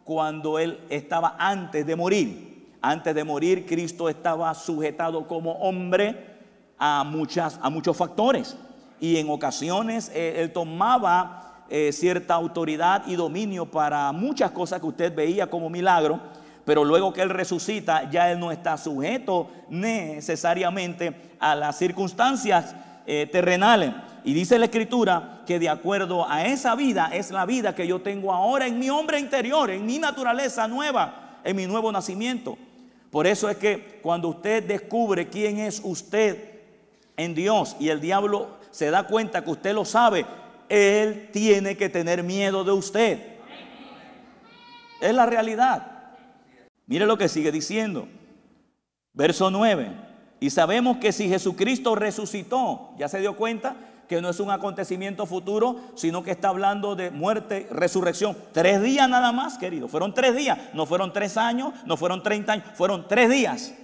cuando 0.04 0.58
Él 0.58 0.80
estaba 0.90 1.36
antes 1.38 1.86
de 1.86 1.96
morir. 1.96 2.68
Antes 2.82 3.14
de 3.14 3.24
morir, 3.24 3.64
Cristo 3.66 4.08
estaba 4.08 4.52
sujetado 4.54 5.26
como 5.26 5.52
hombre 5.52 6.36
a, 6.78 7.04
muchas, 7.04 7.58
a 7.62 7.70
muchos 7.70 7.96
factores. 7.96 8.56
Y 9.00 9.16
en 9.16 9.30
ocasiones 9.30 10.10
eh, 10.14 10.36
Él 10.38 10.52
tomaba 10.52 11.64
eh, 11.68 11.92
cierta 11.92 12.34
autoridad 12.34 13.02
y 13.06 13.16
dominio 13.16 13.66
para 13.66 14.12
muchas 14.12 14.52
cosas 14.52 14.80
que 14.80 14.86
usted 14.86 15.14
veía 15.14 15.48
como 15.48 15.68
milagro. 15.68 16.20
Pero 16.64 16.84
luego 16.84 17.12
que 17.12 17.22
Él 17.22 17.30
resucita, 17.30 18.10
ya 18.10 18.30
Él 18.30 18.40
no 18.40 18.50
está 18.50 18.76
sujeto 18.76 19.48
necesariamente 19.68 21.14
a 21.38 21.54
las 21.54 21.76
circunstancias 21.78 22.74
eh, 23.06 23.28
terrenales. 23.30 23.92
Y 24.24 24.34
dice 24.34 24.58
la 24.58 24.64
escritura 24.64 25.42
que 25.46 25.60
de 25.60 25.68
acuerdo 25.68 26.28
a 26.28 26.46
esa 26.46 26.74
vida 26.74 27.10
es 27.12 27.30
la 27.30 27.46
vida 27.46 27.74
que 27.74 27.86
yo 27.86 28.00
tengo 28.00 28.32
ahora 28.32 28.66
en 28.66 28.80
mi 28.80 28.90
hombre 28.90 29.20
interior, 29.20 29.70
en 29.70 29.86
mi 29.86 29.98
naturaleza 29.98 30.66
nueva, 30.66 31.38
en 31.44 31.54
mi 31.54 31.66
nuevo 31.66 31.92
nacimiento. 31.92 32.58
Por 33.10 33.28
eso 33.28 33.48
es 33.48 33.56
que 33.56 34.00
cuando 34.02 34.28
usted 34.28 34.64
descubre 34.64 35.28
quién 35.28 35.58
es 35.58 35.80
usted 35.84 36.56
en 37.16 37.34
Dios 37.36 37.76
y 37.78 37.88
el 37.88 38.00
diablo 38.00 38.55
se 38.76 38.90
da 38.90 39.04
cuenta 39.04 39.42
que 39.42 39.50
usted 39.50 39.72
lo 39.72 39.86
sabe, 39.86 40.26
él 40.68 41.30
tiene 41.32 41.78
que 41.78 41.88
tener 41.88 42.22
miedo 42.22 42.62
de 42.62 42.72
usted. 42.72 43.38
Es 45.00 45.14
la 45.14 45.24
realidad. 45.24 46.12
Mire 46.86 47.06
lo 47.06 47.16
que 47.16 47.30
sigue 47.30 47.50
diciendo. 47.50 48.06
Verso 49.14 49.50
9. 49.50 49.90
Y 50.40 50.50
sabemos 50.50 50.98
que 50.98 51.12
si 51.12 51.26
Jesucristo 51.26 51.94
resucitó, 51.94 52.90
¿ya 52.98 53.08
se 53.08 53.20
dio 53.20 53.34
cuenta? 53.36 53.76
que 54.08 54.20
no 54.20 54.28
es 54.28 54.38
un 54.38 54.52
acontecimiento 54.52 55.26
futuro, 55.26 55.80
sino 55.96 56.22
que 56.22 56.30
está 56.30 56.50
hablando 56.50 56.94
de 56.94 57.10
muerte, 57.10 57.66
resurrección. 57.72 58.36
Tres 58.52 58.80
días 58.80 59.08
nada 59.08 59.32
más, 59.32 59.58
querido. 59.58 59.88
Fueron 59.88 60.14
tres 60.14 60.36
días. 60.36 60.56
No 60.74 60.86
fueron 60.86 61.12
tres 61.12 61.36
años, 61.36 61.72
no 61.86 61.96
fueron 61.96 62.22
treinta 62.22 62.52
años, 62.52 62.66
fueron 62.74 63.08
tres 63.08 63.28
días. 63.28 63.74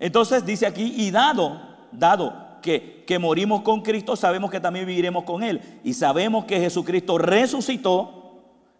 Entonces 0.00 0.44
dice 0.44 0.66
aquí, 0.66 0.94
y 0.96 1.12
dado, 1.12 1.62
dado 1.92 2.51
que, 2.62 3.04
que 3.06 3.18
morimos 3.18 3.60
con 3.60 3.82
Cristo, 3.82 4.16
sabemos 4.16 4.50
que 4.50 4.60
también 4.60 4.86
viviremos 4.86 5.24
con 5.24 5.42
Él. 5.42 5.60
Y 5.84 5.92
sabemos 5.92 6.46
que 6.46 6.58
Jesucristo 6.58 7.18
resucitó. 7.18 8.20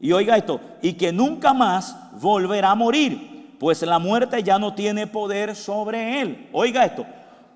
Y 0.00 0.12
oiga 0.12 0.36
esto, 0.36 0.60
y 0.80 0.94
que 0.94 1.12
nunca 1.12 1.52
más 1.52 1.96
volverá 2.20 2.70
a 2.70 2.74
morir, 2.74 3.56
pues 3.60 3.82
la 3.82 4.00
muerte 4.00 4.42
ya 4.42 4.58
no 4.58 4.74
tiene 4.74 5.06
poder 5.06 5.54
sobre 5.54 6.20
Él. 6.20 6.48
Oiga 6.52 6.84
esto, 6.84 7.06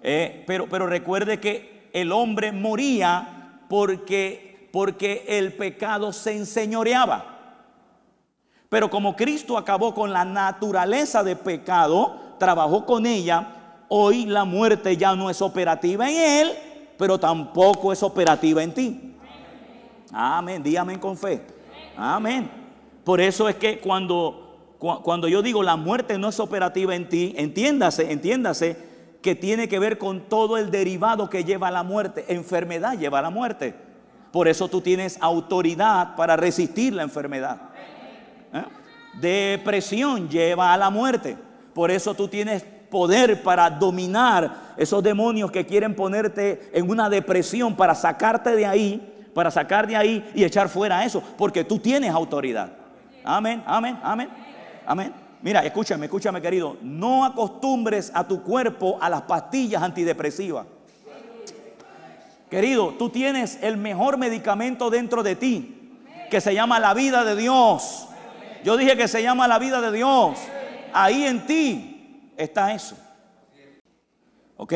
eh, 0.02 0.44
pero, 0.46 0.68
pero 0.68 0.86
recuerde 0.86 1.40
que 1.40 1.88
el 1.92 2.12
hombre 2.12 2.52
moría 2.52 3.58
porque, 3.68 4.68
porque 4.72 5.24
el 5.26 5.54
pecado 5.54 6.12
se 6.12 6.36
enseñoreaba. 6.36 7.36
Pero 8.68 8.90
como 8.90 9.16
Cristo 9.16 9.56
acabó 9.56 9.94
con 9.94 10.12
la 10.12 10.24
naturaleza 10.24 11.24
de 11.24 11.34
pecado, 11.34 12.36
trabajó 12.38 12.84
con 12.84 13.06
ella, 13.06 13.55
hoy 13.88 14.26
la 14.26 14.44
muerte 14.44 14.96
ya 14.96 15.14
no 15.14 15.30
es 15.30 15.42
operativa 15.42 16.08
en 16.10 16.16
él, 16.16 16.52
pero 16.96 17.18
tampoco 17.18 17.92
es 17.92 18.02
operativa 18.02 18.62
en 18.62 18.74
ti. 18.74 19.14
Amén, 20.12 20.62
dígame 20.62 20.98
con 20.98 21.16
fe. 21.16 21.42
Amén. 21.96 22.50
Por 23.04 23.20
eso 23.20 23.48
es 23.48 23.56
que 23.56 23.78
cuando, 23.78 24.74
cuando 24.78 25.28
yo 25.28 25.42
digo 25.42 25.62
la 25.62 25.76
muerte 25.76 26.18
no 26.18 26.28
es 26.28 26.40
operativa 26.40 26.94
en 26.94 27.08
ti, 27.08 27.34
entiéndase, 27.36 28.10
entiéndase 28.10 28.76
que 29.22 29.34
tiene 29.34 29.68
que 29.68 29.78
ver 29.78 29.98
con 29.98 30.28
todo 30.28 30.56
el 30.56 30.70
derivado 30.70 31.28
que 31.28 31.44
lleva 31.44 31.68
a 31.68 31.72
la 31.72 31.82
muerte. 31.82 32.24
Enfermedad 32.28 32.98
lleva 32.98 33.18
a 33.18 33.22
la 33.22 33.30
muerte. 33.30 33.74
Por 34.32 34.48
eso 34.48 34.68
tú 34.68 34.80
tienes 34.80 35.18
autoridad 35.20 36.14
para 36.14 36.36
resistir 36.36 36.92
la 36.92 37.02
enfermedad. 37.02 37.60
¿Eh? 38.52 38.64
Depresión 39.20 40.28
lleva 40.28 40.72
a 40.72 40.76
la 40.76 40.90
muerte. 40.90 41.36
Por 41.74 41.90
eso 41.90 42.14
tú 42.14 42.28
tienes 42.28 42.64
poder 42.96 43.42
para 43.42 43.68
dominar 43.68 44.72
esos 44.74 45.02
demonios 45.02 45.50
que 45.50 45.66
quieren 45.66 45.94
ponerte 45.94 46.70
en 46.72 46.88
una 46.88 47.10
depresión 47.10 47.76
para 47.76 47.94
sacarte 47.94 48.56
de 48.56 48.64
ahí, 48.64 49.28
para 49.34 49.50
sacar 49.50 49.86
de 49.86 49.94
ahí 49.94 50.26
y 50.34 50.42
echar 50.42 50.70
fuera 50.70 51.04
eso, 51.04 51.22
porque 51.36 51.62
tú 51.62 51.78
tienes 51.78 52.10
autoridad. 52.10 52.70
Amén, 53.22 53.62
amén, 53.66 53.98
amén, 54.02 54.30
amén. 54.86 55.12
Mira, 55.42 55.62
escúchame, 55.62 56.06
escúchame 56.06 56.40
querido, 56.40 56.78
no 56.80 57.26
acostumbres 57.26 58.10
a 58.14 58.26
tu 58.26 58.42
cuerpo 58.42 58.96
a 58.98 59.10
las 59.10 59.20
pastillas 59.20 59.82
antidepresivas. 59.82 60.64
Querido, 62.48 62.94
tú 62.98 63.10
tienes 63.10 63.58
el 63.60 63.76
mejor 63.76 64.16
medicamento 64.16 64.88
dentro 64.88 65.22
de 65.22 65.36
ti, 65.36 65.92
que 66.30 66.40
se 66.40 66.54
llama 66.54 66.80
la 66.80 66.94
vida 66.94 67.26
de 67.26 67.36
Dios. 67.36 68.08
Yo 68.64 68.78
dije 68.78 68.96
que 68.96 69.06
se 69.06 69.22
llama 69.22 69.46
la 69.46 69.58
vida 69.58 69.82
de 69.82 69.92
Dios. 69.92 70.38
Ahí 70.94 71.24
en 71.26 71.44
ti 71.46 71.95
está 72.36 72.74
eso. 72.74 72.96
¿Ok? 74.56 74.74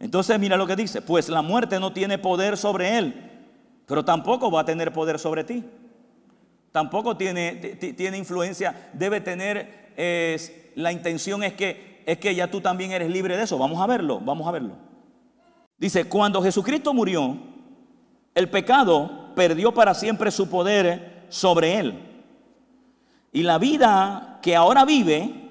Entonces 0.00 0.38
mira 0.38 0.56
lo 0.56 0.66
que 0.66 0.76
dice, 0.76 1.02
pues 1.02 1.28
la 1.28 1.42
muerte 1.42 1.80
no 1.80 1.92
tiene 1.92 2.18
poder 2.18 2.56
sobre 2.56 2.98
él, 2.98 3.30
pero 3.86 4.04
tampoco 4.04 4.50
va 4.50 4.60
a 4.60 4.64
tener 4.64 4.92
poder 4.92 5.18
sobre 5.18 5.44
ti. 5.44 5.64
Tampoco 6.70 7.16
tiene, 7.16 7.56
tiene 7.96 8.18
influencia, 8.18 8.90
debe 8.92 9.20
tener, 9.20 9.90
la 10.76 10.92
intención 10.92 11.42
es 11.42 11.54
que, 11.54 12.02
es 12.06 12.18
que 12.18 12.34
ya 12.34 12.50
tú 12.50 12.60
también 12.60 12.92
eres 12.92 13.10
libre 13.10 13.36
de 13.36 13.42
eso. 13.42 13.58
Vamos 13.58 13.80
a 13.80 13.86
verlo, 13.86 14.20
vamos 14.20 14.46
a 14.46 14.52
verlo. 14.52 14.76
Dice, 15.78 16.04
cuando 16.04 16.42
Jesucristo 16.42 16.92
murió, 16.94 17.36
el 18.34 18.48
pecado 18.50 19.34
perdió 19.34 19.72
para 19.74 19.94
siempre 19.94 20.30
su 20.30 20.48
poder 20.48 21.24
sobre 21.28 21.78
él. 21.78 21.98
Y 23.32 23.42
la 23.42 23.58
vida 23.58 24.38
que 24.42 24.54
ahora 24.54 24.84
vive 24.84 25.47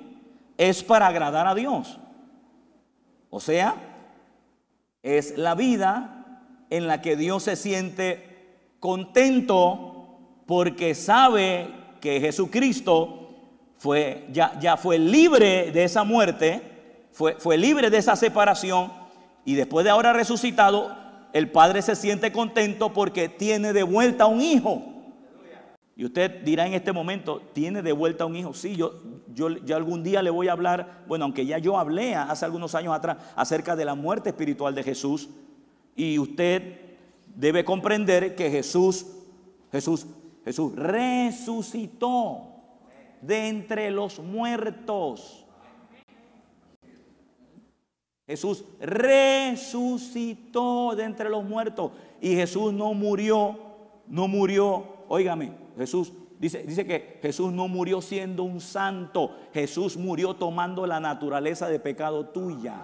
es 0.57 0.83
para 0.83 1.07
agradar 1.07 1.47
a 1.47 1.55
Dios. 1.55 1.99
O 3.29 3.39
sea, 3.39 3.75
es 5.03 5.37
la 5.37 5.55
vida 5.55 6.41
en 6.69 6.87
la 6.87 7.01
que 7.01 7.15
Dios 7.15 7.43
se 7.43 7.55
siente 7.55 8.75
contento 8.79 10.19
porque 10.45 10.95
sabe 10.95 11.69
que 12.01 12.19
Jesucristo 12.19 13.29
fue, 13.77 14.27
ya, 14.31 14.57
ya 14.59 14.77
fue 14.77 14.97
libre 14.97 15.71
de 15.71 15.83
esa 15.83 16.03
muerte, 16.03 16.61
fue, 17.11 17.35
fue 17.35 17.57
libre 17.57 17.89
de 17.89 17.97
esa 17.97 18.15
separación 18.15 18.91
y 19.45 19.55
después 19.55 19.83
de 19.83 19.91
ahora 19.91 20.13
resucitado, 20.13 20.95
el 21.33 21.51
Padre 21.51 21.81
se 21.81 21.95
siente 21.95 22.31
contento 22.31 22.93
porque 22.93 23.29
tiene 23.29 23.73
de 23.73 23.83
vuelta 23.83 24.25
un 24.25 24.41
hijo. 24.41 24.96
Y 25.97 26.05
usted 26.05 26.43
dirá 26.43 26.65
en 26.65 26.75
este 26.75 26.93
momento, 26.93 27.41
¿tiene 27.53 27.81
de 27.81 27.91
vuelta 27.91 28.25
un 28.25 28.35
hijo? 28.35 28.53
Sí, 28.53 28.75
yo, 28.75 29.01
yo, 29.33 29.49
yo, 29.49 29.75
algún 29.75 30.03
día 30.03 30.21
le 30.21 30.29
voy 30.29 30.47
a 30.47 30.53
hablar, 30.53 31.03
bueno, 31.07 31.25
aunque 31.25 31.45
ya 31.45 31.57
yo 31.57 31.77
hablé 31.77 32.15
hace 32.15 32.45
algunos 32.45 32.75
años 32.75 32.93
atrás 32.93 33.17
acerca 33.35 33.75
de 33.75 33.83
la 33.83 33.95
muerte 33.95 34.29
espiritual 34.29 34.75
de 34.75 34.83
Jesús, 34.83 35.27
y 35.95 36.19
usted 36.19 36.79
debe 37.35 37.65
comprender 37.65 38.35
que 38.35 38.49
Jesús, 38.49 39.07
Jesús 39.71 40.05
Jesús 40.47 40.73
resucitó 40.77 42.55
de 43.21 43.49
entre 43.49 43.91
los 43.91 44.17
muertos. 44.19 45.45
Jesús 48.25 48.63
resucitó 48.79 50.15
de 50.95 51.03
entre 51.03 51.29
los 51.29 51.43
muertos. 51.43 51.91
Y 52.21 52.33
Jesús 52.33 52.71
no 52.71 52.93
murió, 52.93 53.59
no 54.07 54.29
murió, 54.29 54.85
óigame, 55.09 55.51
Jesús 55.77 56.13
dice, 56.39 56.63
dice 56.63 56.85
que 56.85 57.19
Jesús 57.21 57.51
no 57.51 57.67
murió 57.67 58.01
siendo 58.01 58.43
un 58.43 58.61
santo. 58.61 59.31
Jesús 59.53 59.97
murió 59.97 60.33
tomando 60.33 60.87
la 60.87 60.99
naturaleza 60.99 61.67
de 61.67 61.79
pecado 61.79 62.25
tuya. 62.27 62.75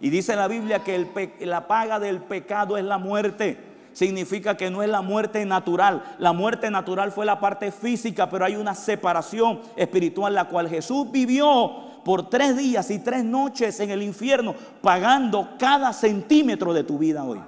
Y 0.00 0.10
dice 0.10 0.36
la 0.36 0.48
Biblia 0.48 0.80
que 0.84 1.36
la 1.40 1.66
paga 1.66 1.98
del 2.00 2.20
pecado 2.20 2.76
es 2.76 2.84
la 2.84 2.98
muerte 2.98 3.74
significa 3.94 4.56
que 4.56 4.70
no 4.70 4.82
es 4.82 4.90
la 4.90 5.00
muerte 5.00 5.46
natural. 5.46 6.02
La 6.18 6.32
muerte 6.32 6.70
natural 6.70 7.12
fue 7.12 7.24
la 7.24 7.40
parte 7.40 7.72
física, 7.72 8.28
pero 8.28 8.44
hay 8.44 8.56
una 8.56 8.74
separación 8.74 9.60
espiritual, 9.76 10.34
la 10.34 10.48
cual 10.48 10.68
Jesús 10.68 11.10
vivió 11.10 12.02
por 12.04 12.28
tres 12.28 12.56
días 12.56 12.90
y 12.90 12.98
tres 12.98 13.24
noches 13.24 13.80
en 13.80 13.90
el 13.90 14.02
infierno, 14.02 14.54
pagando 14.82 15.50
cada 15.58 15.92
centímetro 15.92 16.74
de 16.74 16.84
tu 16.84 16.98
vida 16.98 17.24
hoy. 17.24 17.40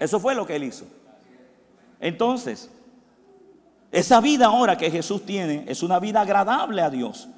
Eso 0.00 0.18
fue 0.18 0.34
lo 0.34 0.46
que 0.46 0.56
él 0.56 0.64
hizo. 0.64 0.86
Entonces, 2.00 2.70
esa 3.90 4.20
vida 4.20 4.46
ahora 4.46 4.76
que 4.76 4.90
Jesús 4.90 5.24
tiene 5.24 5.64
es 5.66 5.82
una 5.82 5.98
vida 5.98 6.20
agradable 6.20 6.82
a 6.82 6.90
Dios. 6.90 7.28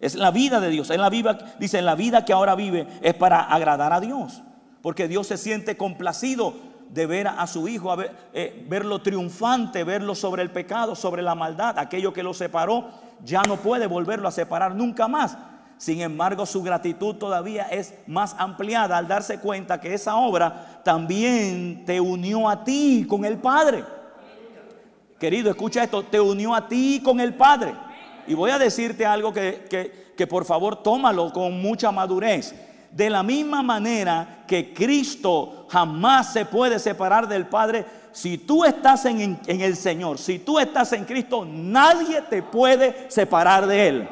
Es 0.00 0.16
la 0.16 0.30
vida 0.30 0.60
de 0.60 0.68
Dios. 0.68 0.90
En 0.90 1.00
la 1.00 1.08
vida, 1.08 1.54
dice, 1.58 1.80
la 1.80 1.94
vida 1.94 2.24
que 2.24 2.32
ahora 2.32 2.54
vive 2.54 2.86
es 3.00 3.14
para 3.14 3.40
agradar 3.40 3.92
a 3.92 4.00
Dios. 4.00 4.42
Porque 4.82 5.08
Dios 5.08 5.28
se 5.28 5.38
siente 5.38 5.76
complacido 5.76 6.54
de 6.90 7.06
ver 7.06 7.28
a 7.28 7.46
su 7.46 7.68
hijo, 7.68 7.96
eh, 8.32 8.66
verlo 8.68 9.00
triunfante, 9.00 9.82
verlo 9.84 10.14
sobre 10.14 10.42
el 10.42 10.50
pecado, 10.50 10.94
sobre 10.94 11.22
la 11.22 11.34
maldad, 11.34 11.78
aquello 11.78 12.12
que 12.12 12.22
lo 12.22 12.34
separó, 12.34 12.88
ya 13.24 13.42
no 13.48 13.56
puede 13.56 13.86
volverlo 13.86 14.28
a 14.28 14.32
separar 14.32 14.74
nunca 14.74 15.08
más. 15.08 15.36
Sin 15.76 16.00
embargo, 16.00 16.46
su 16.46 16.62
gratitud 16.62 17.16
todavía 17.16 17.64
es 17.64 17.94
más 18.06 18.36
ampliada 18.38 18.96
al 18.96 19.08
darse 19.08 19.40
cuenta 19.40 19.80
que 19.80 19.94
esa 19.94 20.16
obra 20.16 20.82
también 20.84 21.84
te 21.84 22.00
unió 22.00 22.48
a 22.48 22.62
ti 22.62 23.06
con 23.08 23.24
el 23.24 23.38
Padre. 23.38 23.84
Querido, 25.18 25.50
escucha 25.50 25.84
esto, 25.84 26.02
te 26.02 26.20
unió 26.20 26.54
a 26.54 26.68
ti 26.68 27.00
con 27.04 27.20
el 27.20 27.34
Padre. 27.34 27.74
Y 28.26 28.34
voy 28.34 28.50
a 28.50 28.58
decirte 28.58 29.06
algo 29.06 29.32
que, 29.32 29.94
que 30.16 30.26
por 30.26 30.44
favor 30.44 30.82
tómalo 30.82 31.32
con 31.32 31.60
mucha 31.60 31.90
madurez. 31.92 32.54
De 32.90 33.10
la 33.10 33.22
misma 33.22 33.62
manera 33.62 34.44
que 34.46 34.72
Cristo 34.72 35.66
jamás 35.68 36.32
se 36.32 36.44
puede 36.44 36.78
separar 36.78 37.26
del 37.26 37.46
Padre, 37.46 37.84
si 38.12 38.38
tú 38.38 38.64
estás 38.64 39.04
en, 39.06 39.40
en, 39.44 39.60
el 39.60 39.74
Señor, 39.74 40.18
si 40.18 40.38
tú 40.38 40.60
estás 40.60 40.92
en 40.92 41.04
Cristo, 41.04 41.44
nadie 41.44 42.22
te 42.22 42.42
puede 42.42 43.10
separar 43.10 43.66
de 43.66 43.88
Él. 43.88 44.08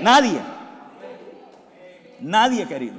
Nadie. 0.00 0.40
Nadie, 2.20 2.66
querido. 2.66 2.94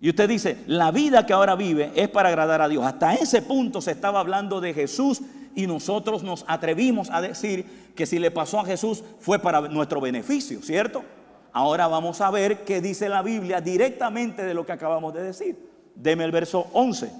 Y 0.00 0.10
usted 0.10 0.28
dice, 0.28 0.58
la 0.66 0.90
vida 0.90 1.24
que 1.24 1.32
ahora 1.32 1.54
vive 1.54 1.92
es 1.94 2.08
para 2.08 2.30
agradar 2.30 2.60
a 2.60 2.68
Dios. 2.68 2.84
Hasta 2.84 3.14
ese 3.14 3.42
punto 3.42 3.80
se 3.80 3.92
estaba 3.92 4.18
hablando 4.18 4.60
de 4.60 4.74
Jesús 4.74 5.22
y 5.54 5.66
nosotros 5.66 6.22
nos 6.22 6.44
atrevimos 6.46 7.10
a 7.10 7.20
decir 7.20 7.92
que 7.94 8.06
si 8.06 8.18
le 8.18 8.30
pasó 8.30 8.60
a 8.60 8.64
Jesús 8.64 9.02
fue 9.18 9.38
para 9.38 9.60
nuestro 9.62 10.00
beneficio, 10.00 10.62
¿cierto? 10.62 11.04
Ahora 11.52 11.88
vamos 11.88 12.20
a 12.20 12.30
ver 12.30 12.64
qué 12.64 12.80
dice 12.80 13.08
la 13.08 13.22
Biblia 13.22 13.60
directamente 13.60 14.44
de 14.44 14.54
lo 14.54 14.64
que 14.64 14.72
acabamos 14.72 15.12
de 15.14 15.22
decir. 15.22 15.70
Deme 15.94 16.24
el 16.24 16.30
verso 16.30 16.68
11. 16.72 17.12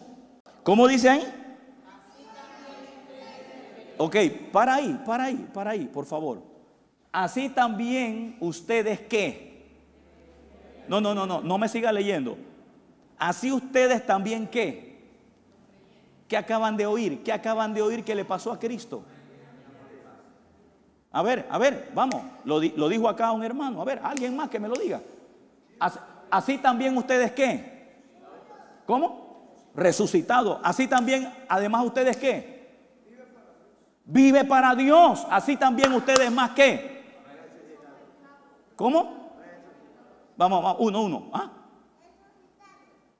¿Cómo 0.62 0.86
dice 0.86 1.08
ahí? 1.08 1.24
Ok, 3.98 4.16
para 4.52 4.76
ahí, 4.76 5.00
para 5.04 5.24
ahí, 5.24 5.48
para 5.52 5.70
ahí, 5.72 5.90
por 5.92 6.06
favor. 6.06 6.42
Así 7.12 7.48
también 7.48 8.36
ustedes 8.40 9.00
qué? 9.00 9.50
No, 10.88 11.00
no, 11.00 11.14
no, 11.14 11.26
no, 11.26 11.40
no 11.42 11.58
me 11.58 11.68
siga 11.68 11.92
leyendo. 11.92 12.38
Así 13.18 13.52
ustedes 13.52 14.06
también 14.06 14.46
qué? 14.46 14.89
¿Qué 16.30 16.36
acaban 16.36 16.76
de 16.76 16.86
oír? 16.86 17.24
¿Qué 17.24 17.32
acaban 17.32 17.74
de 17.74 17.82
oír 17.82 18.04
que 18.04 18.14
le 18.14 18.24
pasó 18.24 18.52
a 18.52 18.58
Cristo? 18.60 19.02
A 21.10 21.22
ver, 21.22 21.44
a 21.50 21.58
ver, 21.58 21.90
vamos. 21.92 22.22
Lo, 22.44 22.60
dijo 22.60 23.08
acá 23.08 23.32
un 23.32 23.42
hermano. 23.42 23.82
A 23.82 23.84
ver, 23.84 24.00
alguien 24.00 24.36
más 24.36 24.48
que 24.48 24.60
me 24.60 24.68
lo 24.68 24.76
diga. 24.76 25.02
Así, 26.30 26.58
también 26.58 26.96
ustedes 26.96 27.32
qué? 27.32 28.04
¿Cómo? 28.86 29.56
Resucitado. 29.74 30.60
Así 30.62 30.86
también, 30.86 31.34
además 31.48 31.84
ustedes 31.84 32.16
qué? 32.16 32.78
Vive 34.04 34.44
para 34.44 34.76
Dios. 34.76 35.26
Así 35.30 35.56
también 35.56 35.92
ustedes 35.92 36.30
más 36.30 36.52
qué? 36.52 37.02
¿Cómo? 38.76 39.32
Vamos, 40.36 40.62
vamos, 40.62 40.76
uno, 40.78 41.02
uno. 41.02 41.30
¿Ah? 41.32 41.50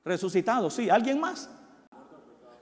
Resucitado, 0.05 0.69
sí. 0.69 0.89
¿Alguien 0.89 1.19
más? 1.19 1.49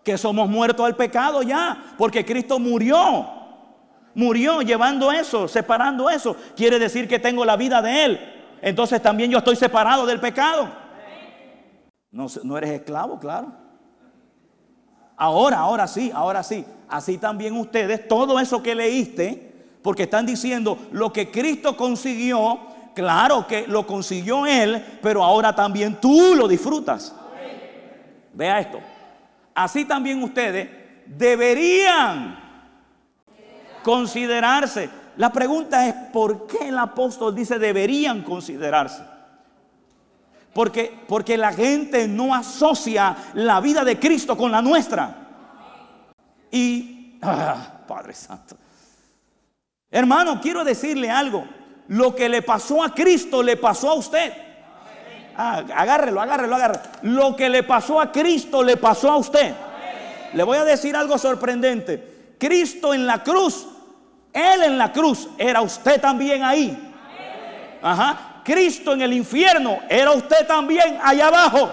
Que 0.03 0.17
somos 0.17 0.49
muertos 0.49 0.85
al 0.85 0.95
pecado 0.95 1.41
ya, 1.43 1.93
porque 1.97 2.25
Cristo 2.25 2.59
murió. 2.59 3.27
Murió 4.15 4.61
llevando 4.61 5.11
eso, 5.11 5.47
separando 5.47 6.09
eso. 6.09 6.35
Quiere 6.55 6.79
decir 6.79 7.07
que 7.07 7.19
tengo 7.19 7.45
la 7.45 7.55
vida 7.55 7.81
de 7.81 8.05
Él. 8.05 8.19
Entonces 8.61 9.01
también 9.01 9.31
yo 9.31 9.37
estoy 9.37 9.55
separado 9.55 10.05
del 10.05 10.19
pecado. 10.19 10.69
No, 12.11 12.57
eres 12.57 12.71
esclavo, 12.71 13.19
claro. 13.19 13.53
Ahora, 15.15 15.59
ahora 15.59 15.87
sí, 15.87 16.11
ahora 16.13 16.43
sí. 16.43 16.65
Así 16.87 17.17
también 17.17 17.55
ustedes, 17.55 18.07
todo 18.07 18.39
eso 18.39 18.63
que 18.63 18.73
leíste, 18.73 19.53
porque 19.83 20.03
están 20.03 20.25
diciendo 20.25 20.77
lo 20.91 21.13
que 21.13 21.29
Cristo 21.29 21.77
consiguió, 21.77 22.59
Claro 22.99 23.47
que 23.47 23.65
lo 23.65 23.87
consiguió 23.87 24.45
él, 24.45 24.83
pero 25.01 25.23
ahora 25.23 25.55
también 25.55 26.01
tú 26.01 26.35
lo 26.35 26.49
disfrutas. 26.49 27.15
Vea 28.33 28.59
esto. 28.59 28.79
Así 29.59 29.83
también 29.83 30.23
ustedes 30.23 30.69
deberían 31.05 32.39
considerarse. 33.83 34.89
La 35.17 35.33
pregunta 35.33 35.85
es, 35.85 35.93
¿por 36.13 36.47
qué 36.47 36.69
el 36.69 36.77
apóstol 36.77 37.35
dice 37.35 37.59
deberían 37.59 38.23
considerarse? 38.23 39.03
Porque, 40.53 40.97
porque 41.09 41.37
la 41.37 41.51
gente 41.51 42.07
no 42.07 42.33
asocia 42.33 43.17
la 43.33 43.59
vida 43.59 43.83
de 43.83 43.99
Cristo 43.99 44.37
con 44.37 44.49
la 44.49 44.61
nuestra. 44.61 45.27
Y, 46.49 47.17
ah, 47.21 47.81
Padre 47.85 48.13
Santo. 48.13 48.55
Hermano, 49.91 50.39
quiero 50.39 50.63
decirle 50.63 51.11
algo. 51.11 51.45
Lo 51.89 52.15
que 52.15 52.29
le 52.29 52.43
pasó 52.43 52.81
a 52.81 52.93
Cristo 52.93 53.43
le 53.43 53.57
pasó 53.57 53.89
a 53.89 53.95
usted. 53.95 54.31
Ah, 55.41 55.63
agárrelo, 55.73 56.19
agárrelo, 56.19 56.53
agárrelo. 56.53 56.83
Lo 57.03 57.33
que 57.33 57.47
le 57.47 57.63
pasó 57.63 58.01
a 58.01 58.11
Cristo 58.11 58.61
le 58.61 58.75
pasó 58.75 59.09
a 59.09 59.15
usted. 59.15 59.53
Le 60.33 60.43
voy 60.43 60.57
a 60.57 60.65
decir 60.65 60.97
algo 60.97 61.17
sorprendente. 61.17 62.33
Cristo 62.37 62.93
en 62.93 63.07
la 63.07 63.23
cruz, 63.23 63.65
Él 64.33 64.63
en 64.63 64.77
la 64.77 64.91
cruz, 64.91 65.29
era 65.37 65.61
usted 65.61 66.01
también 66.01 66.43
ahí. 66.43 66.77
Ajá. 67.81 68.41
Cristo 68.43 68.91
en 68.91 69.01
el 69.01 69.13
infierno, 69.13 69.79
era 69.87 70.11
usted 70.11 70.45
también 70.45 70.99
allá 71.01 71.27
abajo. 71.27 71.71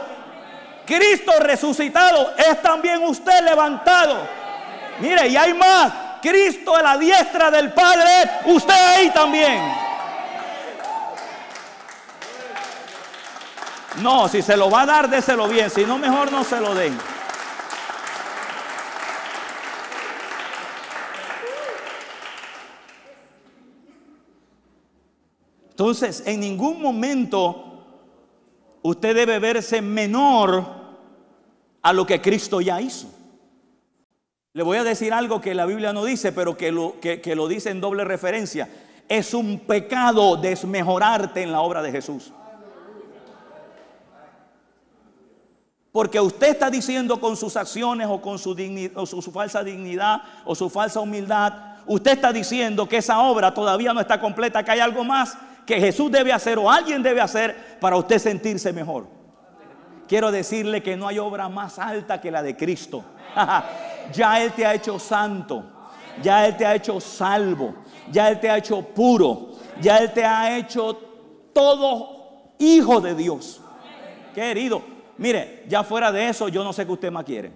Cristo 0.86 1.32
resucitado, 1.40 2.34
es 2.36 2.62
también 2.62 3.02
usted 3.02 3.42
levantado. 3.42 4.28
Mire, 5.00 5.26
y 5.26 5.36
hay 5.36 5.52
más. 5.54 5.92
Cristo 6.22 6.76
a 6.76 6.82
la 6.82 6.96
diestra 6.96 7.50
del 7.50 7.72
Padre, 7.72 8.30
usted 8.44 8.74
ahí 8.74 9.10
también. 9.10 9.85
No, 14.02 14.28
si 14.28 14.42
se 14.42 14.56
lo 14.56 14.70
va 14.70 14.82
a 14.82 14.86
dar, 14.86 15.10
déselo 15.10 15.48
bien. 15.48 15.70
Si 15.70 15.84
no, 15.84 15.98
mejor 15.98 16.30
no 16.30 16.44
se 16.44 16.60
lo 16.60 16.74
den. 16.74 16.96
Entonces, 25.70 26.22
en 26.26 26.40
ningún 26.40 26.80
momento 26.80 27.66
usted 28.82 29.14
debe 29.14 29.38
verse 29.38 29.82
menor 29.82 30.64
a 31.82 31.92
lo 31.92 32.06
que 32.06 32.20
Cristo 32.20 32.60
ya 32.60 32.80
hizo. 32.80 33.08
Le 34.54 34.62
voy 34.62 34.78
a 34.78 34.84
decir 34.84 35.12
algo 35.12 35.40
que 35.40 35.54
la 35.54 35.66
Biblia 35.66 35.92
no 35.92 36.04
dice, 36.04 36.32
pero 36.32 36.56
que 36.56 36.72
lo, 36.72 36.98
que, 37.00 37.20
que 37.20 37.36
lo 37.36 37.46
dice 37.46 37.70
en 37.70 37.82
doble 37.82 38.04
referencia. 38.04 38.70
Es 39.06 39.34
un 39.34 39.60
pecado 39.60 40.36
desmejorarte 40.36 41.42
en 41.42 41.52
la 41.52 41.60
obra 41.60 41.82
de 41.82 41.92
Jesús. 41.92 42.32
Porque 45.96 46.20
usted 46.20 46.48
está 46.48 46.68
diciendo 46.68 47.18
con 47.18 47.38
sus 47.38 47.56
acciones 47.56 48.06
o 48.10 48.20
con 48.20 48.38
su, 48.38 48.54
falsa 49.32 49.64
dignidad 49.64 50.20
o 50.44 50.54
su 50.54 50.68
falsa 50.68 51.00
humildad, 51.00 51.54
usted 51.86 52.10
está 52.10 52.34
diciendo 52.34 52.86
que 52.86 52.98
esa 52.98 53.20
obra 53.20 53.54
todavía 53.54 53.94
no 53.94 54.00
está 54.02 54.20
completa, 54.20 54.62
que 54.62 54.72
hay 54.72 54.80
algo 54.80 55.04
más 55.04 55.38
que 55.64 55.80
Jesús 55.80 56.12
debe 56.12 56.34
hacer 56.34 56.58
o 56.58 56.70
alguien 56.70 57.02
debe 57.02 57.22
hacer 57.22 57.78
para 57.80 57.96
usted 57.96 58.18
sentirse 58.18 58.74
mejor. 58.74 59.06
Quiero 60.06 60.30
decirle 60.30 60.82
que 60.82 60.98
no 60.98 61.08
hay 61.08 61.18
obra 61.18 61.48
más 61.48 61.78
alta 61.78 62.20
que 62.20 62.30
la 62.30 62.42
de 62.42 62.54
Cristo. 62.54 63.02
ya 64.12 64.42
Él 64.42 64.52
te 64.52 64.66
ha 64.66 64.74
hecho 64.74 64.98
santo, 64.98 65.64
ya 66.22 66.46
Él 66.46 66.58
te 66.58 66.66
ha 66.66 66.74
hecho 66.74 67.00
salvo, 67.00 67.74
ya 68.12 68.28
Él 68.28 68.38
te 68.38 68.50
ha 68.50 68.58
hecho 68.58 68.82
puro, 68.82 69.52
ya 69.80 69.96
Él 69.96 70.12
te 70.12 70.26
ha 70.26 70.58
hecho 70.58 70.94
todo 71.54 72.52
hijo 72.58 73.00
de 73.00 73.14
Dios. 73.14 73.62
Querido, 74.34 74.95
Mire, 75.18 75.64
ya 75.68 75.82
fuera 75.82 76.12
de 76.12 76.28
eso, 76.28 76.48
yo 76.48 76.62
no 76.62 76.72
sé 76.72 76.84
qué 76.84 76.92
usted 76.92 77.10
más 77.10 77.24
quiere. 77.24 77.52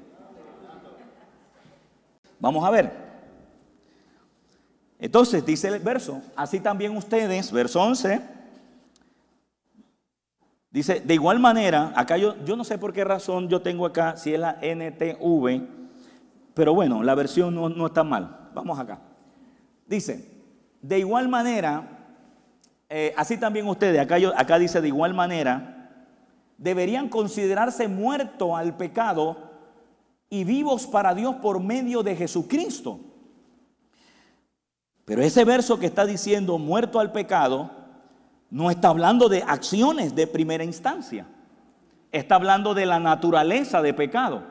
Vamos 2.38 2.64
a 2.64 2.70
ver. 2.70 3.11
Entonces 4.99 5.44
dice 5.44 5.68
el 5.68 5.79
verso, 5.79 6.23
así 6.37 6.61
también 6.61 6.96
ustedes, 6.96 7.51
verso 7.53 7.81
11, 7.81 8.20
dice, 10.70 11.01
de 11.01 11.14
igual 11.14 11.38
manera, 11.38 11.92
acá 11.96 12.18
yo, 12.18 12.37
yo 12.44 12.55
no 12.55 12.64
sé 12.64 12.77
por 12.77 12.92
qué 12.92 13.03
razón 13.03 13.49
yo 13.49 13.62
tengo 13.62 13.87
acá, 13.87 14.18
si 14.18 14.35
es 14.35 14.40
la 14.40 14.59
NTV, 14.61 15.66
pero 16.53 16.75
bueno, 16.75 17.03
la 17.03 17.14
versión 17.14 17.55
no, 17.55 17.87
está 17.87 18.05
mal. 18.05 18.51
Vamos 18.53 18.79
acá. 18.79 19.01
Dice, 19.87 20.29
de 20.83 20.99
igual 20.99 21.29
manera, 21.29 22.14
eh, 22.90 23.14
así 23.16 23.38
también 23.38 23.66
ustedes, 23.66 23.99
acá, 23.99 24.18
yo, 24.18 24.37
acá 24.37 24.59
dice 24.59 24.83
de 24.83 24.88
igual 24.88 25.14
manera, 25.14 25.80
deberían 26.61 27.09
considerarse 27.09 27.88
muertos 27.88 28.51
al 28.55 28.77
pecado 28.77 29.38
y 30.29 30.44
vivos 30.44 30.87
para 30.87 31.14
Dios 31.14 31.37
por 31.37 31.59
medio 31.59 32.03
de 32.03 32.14
Jesucristo. 32.14 33.01
Pero 35.07 35.23
ese 35.23 35.44
verso 35.44 35.79
que 35.79 35.87
está 35.87 36.05
diciendo 36.05 36.59
muerto 36.59 37.01
al 37.01 37.12
pecado 37.12 37.70
no 38.51 38.70
está 38.70 38.88
hablando 38.88 39.31
de 39.31 39.42
acciones 39.42 40.14
de 40.14 40.27
primera 40.27 40.62
instancia. 40.62 41.27
Está 42.12 42.35
hablando 42.35 42.75
de 42.75 42.85
la 42.85 43.01
naturaleza 43.01 43.81
de 43.81 43.94
pecado. 43.94 44.42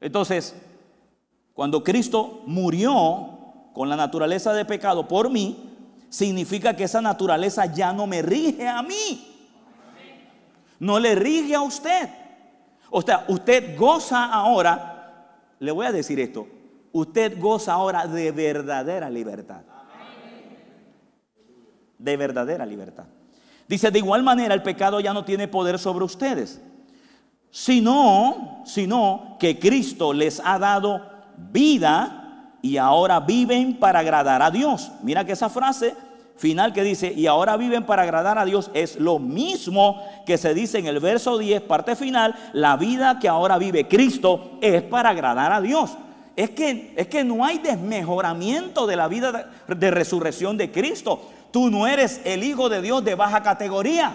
Entonces, 0.00 0.56
cuando 1.52 1.84
Cristo 1.84 2.42
murió 2.46 3.28
con 3.74 3.90
la 3.90 3.96
naturaleza 3.96 4.54
de 4.54 4.64
pecado 4.64 5.06
por 5.06 5.30
mí, 5.30 5.74
significa 6.08 6.74
que 6.74 6.84
esa 6.84 7.02
naturaleza 7.02 7.66
ya 7.66 7.92
no 7.92 8.06
me 8.06 8.22
rige 8.22 8.66
a 8.66 8.82
mí. 8.82 9.35
No 10.78 10.98
le 10.98 11.14
rige 11.14 11.54
a 11.54 11.62
usted. 11.62 12.08
O 12.90 13.02
sea, 13.02 13.24
usted 13.28 13.76
goza 13.76 14.24
ahora, 14.24 15.42
le 15.58 15.72
voy 15.72 15.86
a 15.86 15.92
decir 15.92 16.20
esto, 16.20 16.46
usted 16.92 17.38
goza 17.38 17.72
ahora 17.72 18.06
de 18.06 18.30
verdadera 18.32 19.10
libertad. 19.10 19.62
De 21.98 22.16
verdadera 22.16 22.64
libertad. 22.64 23.04
Dice, 23.68 23.90
de 23.90 23.98
igual 23.98 24.22
manera 24.22 24.54
el 24.54 24.62
pecado 24.62 25.00
ya 25.00 25.12
no 25.12 25.24
tiene 25.24 25.48
poder 25.48 25.78
sobre 25.78 26.04
ustedes, 26.04 26.60
sino, 27.50 28.62
sino 28.64 29.36
que 29.40 29.58
Cristo 29.58 30.12
les 30.12 30.40
ha 30.44 30.58
dado 30.58 31.02
vida 31.36 32.52
y 32.62 32.76
ahora 32.76 33.20
viven 33.20 33.78
para 33.78 34.00
agradar 34.00 34.42
a 34.42 34.50
Dios. 34.50 34.92
Mira 35.02 35.24
que 35.24 35.32
esa 35.32 35.48
frase 35.48 35.94
final 36.36 36.72
que 36.72 36.82
dice, 36.82 37.12
y 37.12 37.26
ahora 37.26 37.56
viven 37.56 37.84
para 37.84 38.02
agradar 38.02 38.38
a 38.38 38.44
Dios, 38.44 38.70
es 38.74 38.96
lo 38.96 39.18
mismo 39.18 40.02
que 40.26 40.36
se 40.38 40.54
dice 40.54 40.78
en 40.78 40.86
el 40.86 41.00
verso 41.00 41.38
10, 41.38 41.62
parte 41.62 41.96
final, 41.96 42.34
la 42.52 42.76
vida 42.76 43.18
que 43.18 43.28
ahora 43.28 43.58
vive 43.58 43.88
Cristo 43.88 44.58
es 44.60 44.82
para 44.82 45.10
agradar 45.10 45.52
a 45.52 45.60
Dios. 45.60 45.92
Es 46.36 46.50
que, 46.50 46.92
es 46.96 47.06
que 47.06 47.24
no 47.24 47.44
hay 47.44 47.58
desmejoramiento 47.58 48.86
de 48.86 48.96
la 48.96 49.08
vida 49.08 49.32
de, 49.66 49.74
de 49.74 49.90
resurrección 49.90 50.58
de 50.58 50.70
Cristo. 50.70 51.22
Tú 51.50 51.70
no 51.70 51.86
eres 51.86 52.20
el 52.24 52.44
Hijo 52.44 52.68
de 52.68 52.82
Dios 52.82 53.02
de 53.02 53.14
baja 53.14 53.42
categoría. 53.42 54.14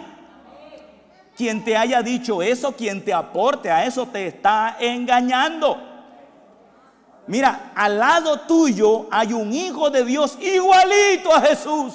Quien 1.36 1.64
te 1.64 1.76
haya 1.76 2.04
dicho 2.04 2.44
eso, 2.44 2.74
quien 2.74 3.04
te 3.04 3.12
aporte 3.12 3.72
a 3.72 3.86
eso, 3.86 4.06
te 4.06 4.28
está 4.28 4.78
engañando. 4.80 5.92
Mira, 7.26 7.72
al 7.74 7.98
lado 7.98 8.42
tuyo 8.42 9.08
hay 9.10 9.34
un 9.34 9.54
hijo 9.54 9.90
de 9.90 10.04
Dios 10.04 10.38
igualito 10.42 11.34
a 11.34 11.42
Jesús. 11.42 11.94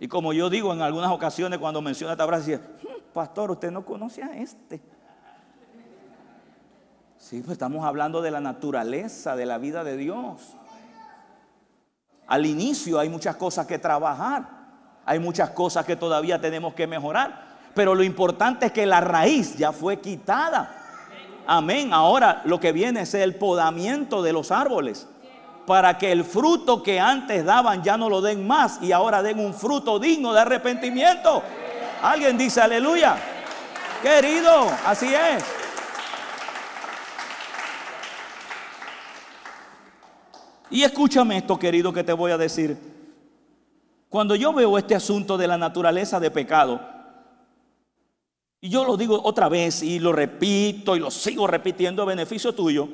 Y 0.00 0.08
como 0.08 0.32
yo 0.32 0.48
digo 0.48 0.72
en 0.72 0.82
algunas 0.82 1.10
ocasiones 1.10 1.58
cuando 1.58 1.82
menciona 1.82 2.12
esta 2.12 2.26
frase, 2.26 2.56
hmm, 2.56 3.12
pastor, 3.12 3.50
usted 3.50 3.70
no 3.70 3.84
conoce 3.84 4.22
a 4.22 4.36
este. 4.36 4.80
Sí, 7.18 7.40
pues 7.40 7.52
estamos 7.52 7.84
hablando 7.84 8.22
de 8.22 8.30
la 8.30 8.40
naturaleza, 8.40 9.34
de 9.34 9.44
la 9.44 9.58
vida 9.58 9.82
de 9.82 9.96
Dios. 9.96 10.56
Al 12.28 12.46
inicio 12.46 12.98
hay 12.98 13.08
muchas 13.08 13.36
cosas 13.36 13.66
que 13.66 13.78
trabajar, 13.78 14.48
hay 15.04 15.18
muchas 15.18 15.50
cosas 15.50 15.84
que 15.84 15.96
todavía 15.96 16.40
tenemos 16.40 16.74
que 16.74 16.86
mejorar, 16.86 17.58
pero 17.74 17.94
lo 17.94 18.04
importante 18.04 18.66
es 18.66 18.72
que 18.72 18.86
la 18.86 19.00
raíz 19.00 19.56
ya 19.56 19.72
fue 19.72 19.98
quitada. 20.00 20.74
Amén. 21.46 21.92
Ahora 21.92 22.42
lo 22.44 22.60
que 22.60 22.72
viene 22.72 23.00
es 23.00 23.14
el 23.14 23.34
podamiento 23.34 24.22
de 24.22 24.32
los 24.32 24.52
árboles 24.52 25.08
para 25.68 25.98
que 25.98 26.10
el 26.10 26.24
fruto 26.24 26.82
que 26.82 26.98
antes 26.98 27.44
daban 27.44 27.82
ya 27.82 27.98
no 27.98 28.08
lo 28.08 28.22
den 28.22 28.46
más 28.46 28.78
y 28.80 28.90
ahora 28.90 29.22
den 29.22 29.38
un 29.38 29.52
fruto 29.52 29.98
digno 29.98 30.32
de 30.32 30.40
arrepentimiento. 30.40 31.42
Alguien 32.00 32.38
dice 32.38 32.62
aleluya. 32.62 33.18
Querido, 34.02 34.66
así 34.86 35.14
es. 35.14 35.44
Y 40.70 40.82
escúchame 40.84 41.36
esto, 41.36 41.58
querido, 41.58 41.92
que 41.92 42.02
te 42.02 42.14
voy 42.14 42.32
a 42.32 42.38
decir. 42.38 42.78
Cuando 44.08 44.34
yo 44.36 44.54
veo 44.54 44.78
este 44.78 44.94
asunto 44.94 45.36
de 45.36 45.48
la 45.48 45.58
naturaleza 45.58 46.18
de 46.18 46.30
pecado, 46.30 46.80
y 48.62 48.70
yo 48.70 48.86
lo 48.86 48.96
digo 48.96 49.20
otra 49.22 49.50
vez 49.50 49.82
y 49.82 49.98
lo 49.98 50.12
repito 50.12 50.96
y 50.96 51.00
lo 51.00 51.10
sigo 51.10 51.46
repitiendo 51.46 52.02
a 52.02 52.06
beneficio 52.06 52.54
tuyo, 52.54 52.88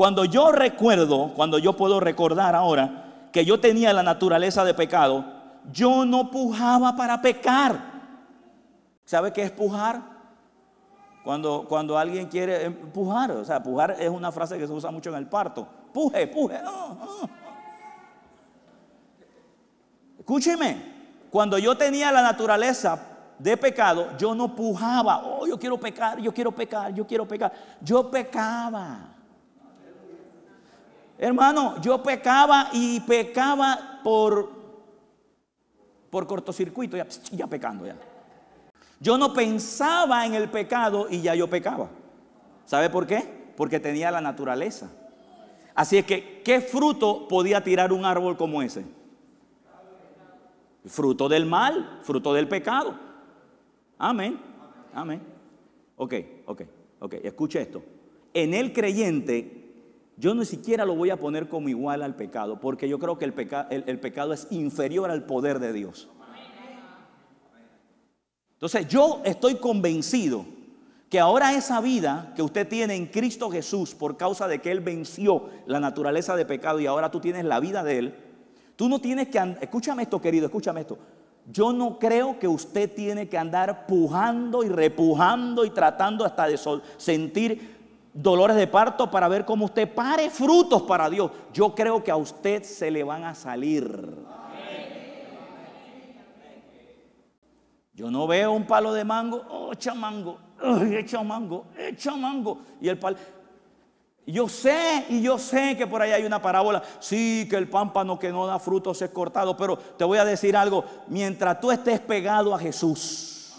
cuando 0.00 0.24
yo 0.24 0.50
recuerdo, 0.50 1.34
cuando 1.36 1.58
yo 1.58 1.76
puedo 1.76 2.00
recordar 2.00 2.54
ahora 2.54 3.28
que 3.30 3.44
yo 3.44 3.60
tenía 3.60 3.92
la 3.92 4.02
naturaleza 4.02 4.64
de 4.64 4.72
pecado, 4.72 5.26
yo 5.70 6.06
no 6.06 6.30
pujaba 6.30 6.96
para 6.96 7.20
pecar. 7.20 7.78
¿Sabe 9.04 9.30
qué 9.30 9.42
es 9.42 9.50
pujar? 9.50 10.00
Cuando, 11.22 11.66
cuando 11.68 11.98
alguien 11.98 12.28
quiere 12.28 12.64
empujar, 12.64 13.30
o 13.32 13.44
sea, 13.44 13.62
pujar 13.62 13.94
es 14.00 14.08
una 14.08 14.32
frase 14.32 14.56
que 14.56 14.66
se 14.66 14.72
usa 14.72 14.90
mucho 14.90 15.10
en 15.10 15.16
el 15.16 15.26
parto. 15.26 15.68
Puje, 15.92 16.26
puje. 16.28 16.58
Ah. 16.64 16.94
Escúcheme, 20.18 20.82
cuando 21.30 21.58
yo 21.58 21.76
tenía 21.76 22.10
la 22.10 22.22
naturaleza 22.22 22.98
de 23.38 23.54
pecado, 23.54 24.16
yo 24.16 24.34
no 24.34 24.56
pujaba, 24.56 25.24
oh, 25.26 25.46
yo 25.46 25.58
quiero 25.58 25.78
pecar, 25.78 26.18
yo 26.20 26.32
quiero 26.32 26.52
pecar, 26.52 26.94
yo 26.94 27.06
quiero 27.06 27.28
pecar. 27.28 27.52
Yo 27.82 28.10
pecaba. 28.10 29.19
Hermano, 31.22 31.78
yo 31.82 32.02
pecaba 32.02 32.70
y 32.72 32.98
pecaba 33.00 34.00
por, 34.02 34.50
por 36.08 36.26
cortocircuito, 36.26 36.96
ya, 36.96 37.06
ya 37.30 37.46
pecando 37.46 37.84
ya. 37.84 37.94
Yo 39.00 39.18
no 39.18 39.34
pensaba 39.34 40.24
en 40.24 40.32
el 40.32 40.48
pecado 40.48 41.08
y 41.10 41.20
ya 41.20 41.34
yo 41.34 41.46
pecaba. 41.46 41.90
¿Sabe 42.64 42.88
por 42.88 43.06
qué? 43.06 43.52
Porque 43.54 43.78
tenía 43.78 44.10
la 44.10 44.22
naturaleza. 44.22 44.90
Así 45.74 45.98
es 45.98 46.06
que, 46.06 46.40
¿qué 46.42 46.62
fruto 46.62 47.28
podía 47.28 47.62
tirar 47.62 47.92
un 47.92 48.06
árbol 48.06 48.38
como 48.38 48.62
ese? 48.62 48.86
Fruto 50.86 51.28
del 51.28 51.44
mal, 51.44 52.00
fruto 52.02 52.32
del 52.32 52.48
pecado. 52.48 52.98
Amén. 53.98 54.40
Amén. 54.94 55.20
Ok, 55.96 56.14
ok, 56.46 56.62
ok. 57.00 57.14
Escuche 57.22 57.60
esto. 57.60 57.82
En 58.32 58.54
el 58.54 58.72
creyente 58.72 59.59
yo 60.20 60.34
ni 60.34 60.44
siquiera 60.44 60.84
lo 60.84 60.94
voy 60.94 61.08
a 61.08 61.18
poner 61.18 61.48
como 61.48 61.70
igual 61.70 62.02
al 62.02 62.14
pecado, 62.14 62.60
porque 62.60 62.88
yo 62.88 62.98
creo 62.98 63.18
que 63.18 63.24
el, 63.24 63.32
pecado 63.32 64.34
es 64.34 64.46
inferior 64.50 65.10
al 65.10 65.24
poder 65.24 65.58
de 65.58 65.72
Dios. 65.72 66.08
Entonces 68.52 68.86
yo 68.86 69.22
estoy 69.24 69.54
convencido 69.54 70.44
que 71.08 71.18
ahora 71.18 71.54
esa 71.54 71.80
vida 71.80 72.34
que 72.36 72.42
usted 72.42 72.68
tiene 72.68 72.94
en 72.94 73.06
Cristo 73.06 73.50
Jesús 73.50 73.94
por 73.94 74.18
causa 74.18 74.46
de 74.46 74.60
que 74.60 74.70
Él 74.70 74.80
venció 74.80 75.48
la 75.66 75.80
naturaleza 75.80 76.36
de 76.36 76.44
pecado 76.44 76.78
y 76.80 76.86
ahora 76.86 77.10
tú 77.10 77.18
tienes 77.18 77.46
la 77.46 77.58
vida 77.58 77.82
de 77.82 77.98
Él, 77.98 78.14
tú 78.76 78.90
no 78.90 79.00
tienes 79.00 79.28
que, 79.28 79.56
escúchame 79.62 80.02
esto 80.02 80.20
querido, 80.20 80.44
escúchame 80.44 80.82
esto, 80.82 80.98
yo 81.50 81.72
no 81.72 81.98
creo 81.98 82.38
que 82.38 82.46
usted 82.46 82.94
tiene 82.94 83.26
que 83.26 83.38
andar 83.38 83.86
pujando 83.86 84.62
y 84.62 84.68
repujando 84.68 85.64
y 85.64 85.70
tratando 85.70 86.26
hasta 86.26 86.46
de 86.46 86.60
sentir 86.98 87.79
dolores 88.12 88.56
de 88.56 88.66
parto 88.66 89.10
para 89.10 89.28
ver 89.28 89.44
cómo 89.44 89.66
usted 89.66 89.92
pare 89.92 90.30
frutos 90.30 90.82
para 90.82 91.08
Dios. 91.08 91.30
Yo 91.52 91.74
creo 91.74 92.02
que 92.02 92.10
a 92.10 92.16
usted 92.16 92.62
se 92.62 92.90
le 92.90 93.04
van 93.04 93.24
a 93.24 93.34
salir. 93.34 94.16
Yo 97.94 98.10
no 98.10 98.26
veo 98.26 98.52
un 98.52 98.66
palo 98.66 98.94
de 98.94 99.04
mango, 99.04 99.44
oh, 99.50 99.72
echa 99.72 99.92
mango, 99.94 100.38
echa 100.90 101.22
mango, 101.22 101.66
echa 101.76 102.16
mango. 102.16 102.60
Y 102.80 102.88
el 102.88 102.98
palo. 102.98 103.16
Yo 104.26 104.48
sé 104.48 105.06
y 105.08 105.22
yo 105.22 105.38
sé 105.38 105.76
que 105.76 105.86
por 105.86 106.00
ahí 106.00 106.12
hay 106.12 106.24
una 106.24 106.40
parábola. 106.40 106.82
Sí, 106.98 107.46
que 107.50 107.56
el 107.56 107.68
pámpano 107.68 108.18
que 108.18 108.30
no 108.30 108.46
da 108.46 108.58
frutos 108.58 109.02
es 109.02 109.10
cortado. 109.10 109.56
Pero 109.56 109.76
te 109.76 110.04
voy 110.04 110.18
a 110.18 110.24
decir 110.24 110.56
algo. 110.56 110.84
Mientras 111.08 111.60
tú 111.60 111.70
estés 111.70 112.00
pegado 112.00 112.54
a 112.54 112.58
Jesús, 112.58 113.54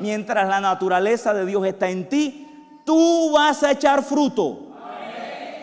mientras 0.00 0.48
la 0.48 0.60
naturaleza 0.60 1.34
de 1.34 1.44
Dios 1.44 1.66
está 1.66 1.90
en 1.90 2.08
ti, 2.08 2.47
tú 2.88 3.32
vas 3.32 3.62
a 3.64 3.72
echar 3.72 4.02
fruto. 4.02 4.60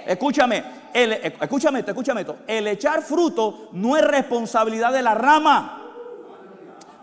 Escúchame, 0.05 0.63
el, 0.93 1.13
escúchame 1.13 1.79
esto, 1.79 1.89
escúchame 1.89 2.21
esto. 2.21 2.37
El 2.45 2.67
echar 2.67 3.01
fruto 3.01 3.69
no 3.71 3.97
es 3.97 4.03
responsabilidad 4.03 4.93
de 4.93 5.01
la 5.01 5.15
rama. 5.15 5.81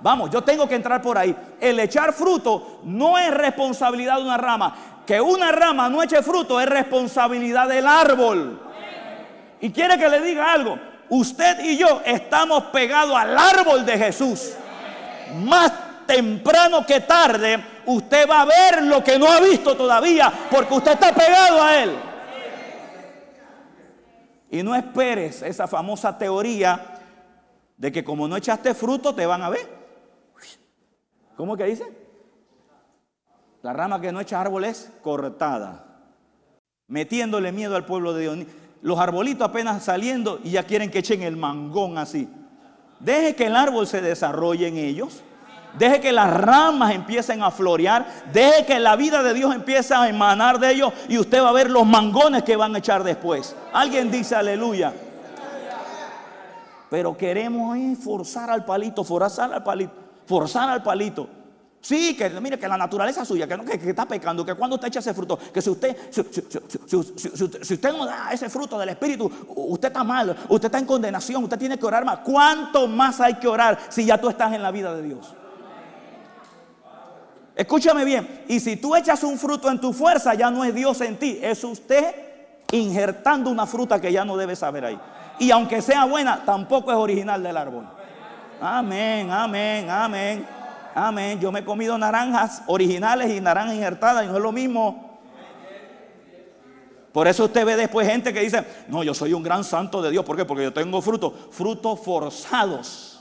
Vamos, 0.01 0.31
yo 0.31 0.43
tengo 0.43 0.69
que 0.69 0.77
entrar 0.77 1.03
por 1.03 1.19
ahí. 1.19 1.35
El 1.61 1.81
echar 1.81 2.13
fruto 2.13 2.79
no 2.85 3.19
es 3.19 3.35
responsabilidad 3.35 4.19
de 4.19 4.23
una 4.23 4.37
rama. 4.37 4.77
Que 5.05 5.21
una 5.21 5.51
rama 5.51 5.89
no 5.89 6.01
eche 6.01 6.23
fruto 6.23 6.61
es 6.61 6.69
responsabilidad 6.69 7.67
del 7.67 7.89
árbol. 7.89 8.63
Y 9.61 9.73
quiere 9.73 9.99
que 9.99 10.09
le 10.09 10.21
diga 10.21 10.53
algo. 10.53 10.79
Usted 11.09 11.65
y 11.65 11.77
yo 11.79 12.01
estamos 12.05 12.67
pegados 12.67 13.17
al 13.17 13.37
árbol 13.37 13.85
de 13.85 13.99
Jesús. 13.99 14.53
Más 15.43 15.73
temprano 16.07 16.87
que 16.87 17.01
tarde 17.01 17.72
usted 17.87 18.29
va 18.29 18.43
a 18.43 18.45
ver 18.45 18.83
lo 18.83 19.03
que 19.03 19.19
no 19.19 19.27
ha 19.27 19.41
visto 19.41 19.77
todavía, 19.77 20.33
porque 20.51 20.75
usted 20.75 20.93
está 20.93 21.13
pegado 21.13 21.63
a 21.63 21.83
Él. 21.83 21.97
Y 24.51 24.63
no 24.63 24.75
esperes 24.75 25.43
esa 25.43 25.67
famosa 25.67 26.17
teoría 26.19 27.01
de 27.77 27.91
que 27.91 28.05
como 28.05 28.29
no 28.29 28.37
echaste 28.37 28.75
fruto 28.75 29.15
te 29.15 29.27
van 29.27 29.43
a 29.43 29.49
ver. 29.49 29.67
¿Cómo 31.37 31.57
que 31.57 31.65
dice? 31.65 31.85
La 33.63 33.73
rama 33.73 34.01
que 34.01 34.13
no 34.13 34.21
echa 34.21 34.41
árbol 34.41 34.65
es 34.65 34.93
cortada. 35.03 35.87
Metiéndole 36.89 37.53
miedo 37.53 37.77
al 37.77 37.87
pueblo 37.87 38.13
de 38.13 38.23
Dios. 38.23 38.39
Los 38.83 38.99
arbolitos 38.99 39.49
apenas 39.49 39.83
saliendo 39.85 40.41
y 40.45 40.51
ya 40.51 40.65
quieren 40.65 40.91
que 40.91 40.99
echen 40.99 41.23
el 41.23 41.37
mangón 41.37 41.97
así. 41.97 42.29
Deje 43.01 43.35
que 43.35 43.47
el 43.47 43.57
árbol 43.57 43.87
se 43.87 44.03
desarrolle 44.03 44.69
en 44.69 44.77
ellos. 44.77 45.23
Deje 45.79 46.01
que 46.01 46.13
las 46.13 46.33
ramas 46.33 46.95
empiecen 46.95 47.43
a 47.43 47.51
florear. 47.51 48.07
Deje 48.33 48.67
que 48.67 48.79
la 48.79 48.97
vida 48.97 49.23
de 49.23 49.35
Dios 49.35 49.55
empiece 49.55 49.95
a 49.95 50.09
emanar 50.09 50.59
de 50.59 50.73
ellos. 50.73 50.93
Y 51.09 51.19
usted 51.19 51.43
va 51.43 51.49
a 51.49 51.53
ver 51.53 51.71
los 51.71 51.87
mangones 51.87 52.43
que 52.43 52.57
van 52.57 52.75
a 52.75 52.79
echar 52.79 53.03
después. 53.05 53.57
Alguien 53.73 54.11
dice 54.11 54.35
aleluya. 54.35 54.93
Pero 56.91 57.17
queremos 57.17 57.79
forzar 58.05 58.51
al 58.51 58.67
palito, 58.67 59.03
forzar 59.03 59.51
al 59.53 59.63
palito, 59.63 59.95
forzar 60.27 60.69
al 60.69 60.83
palito. 60.83 61.27
Sí, 61.81 62.15
que 62.17 62.29
mire 62.39 62.59
que 62.59 62.69
la 62.69 62.77
naturaleza 62.77 63.25
suya, 63.25 63.49
que, 63.49 63.57
no, 63.57 63.65
está 63.65 64.07
pecando, 64.07 64.45
que 64.45 64.55
cuando 64.55 64.77
usted 64.77 64.87
echa 64.87 65.01
ese 65.01 65.13
fruto, 65.13 65.37
que 65.37 65.61
si 65.61 65.71
usted, 65.71 65.97
si, 66.11 66.21
usted 67.75 67.93
no 67.93 68.07
da 68.07 68.31
ese 68.31 68.49
fruto 68.49 68.79
del 68.79 68.91
Espíritu, 68.91 69.29
usted 69.57 69.89
está 69.89 70.05
mal, 70.05 70.37
usted 70.49 70.67
está 70.67 70.79
en 70.79 70.87
condenación, 70.87 71.43
usted 71.43 71.59
tiene 71.59 71.77
que 71.79 71.87
orar 71.87 72.05
más. 72.05 72.19
¿Cuánto 72.19 72.87
más 72.87 73.21
hay 73.21 73.35
que 73.35 73.49
orar 73.49 73.79
si 73.89 74.05
ya 74.05 74.21
tú 74.21 74.29
estás 74.29 74.53
en 74.53 74.63
la 74.63 74.71
vida 74.71 74.95
de 74.95 75.03
Dios? 75.03 75.35
Escúchame 77.55 78.05
bien, 78.05 78.45
y 78.49 78.61
si 78.61 78.77
tú 78.77 78.97
echas 78.97 79.23
un 79.25 79.39
fruto 79.39 79.71
en 79.71 79.79
tu 79.79 79.93
fuerza, 79.93 80.35
ya 80.35 80.51
no 80.51 80.65
es 80.65 80.75
Dios 80.75 81.01
en 81.03 81.19
ti, 81.19 81.39
es 81.43 81.63
usted 81.65 82.15
injertando 82.73 83.51
una 83.51 83.67
fruta 83.67 84.01
que 84.01 84.11
ya 84.11 84.25
no 84.25 84.37
debe 84.37 84.57
saber 84.57 84.85
ahí. 84.87 84.99
Y 85.39 85.51
aunque 85.51 85.83
sea 85.83 86.05
buena, 86.07 86.45
tampoco 86.45 86.91
es 86.91 86.97
original 86.97 87.43
del 87.43 87.57
árbol. 87.57 87.87
Amén, 88.61 89.31
amén, 89.31 89.91
amén. 89.91 90.47
Amén. 90.95 91.41
Yo 91.41 91.51
me 91.51 91.61
he 91.61 91.65
comido 91.65 91.97
naranjas 91.97 92.63
originales 92.67 93.31
y 93.31 93.41
naranjas 93.41 93.75
injertadas 93.75 94.25
y 94.25 94.29
no 94.29 94.37
es 94.37 94.43
lo 94.43 94.53
mismo. 94.53 95.21
Por 97.13 97.29
eso 97.29 97.45
usted 97.45 97.67
ve 97.67 97.77
después 97.77 98.09
gente 98.09 98.33
que 98.33 98.41
dice, 98.41 98.65
no, 98.89 99.03
yo 99.03 99.13
soy 99.13 99.35
un 99.35 99.43
gran 99.43 99.65
santo 99.65 100.01
de 100.01 100.11
Dios. 100.11 100.25
¿Por 100.25 100.37
qué? 100.37 100.45
Porque 100.45 100.65
yo 100.65 100.73
tengo 100.73 101.03
frutos, 101.03 101.33
frutos 101.51 102.01
forzados. 102.01 103.12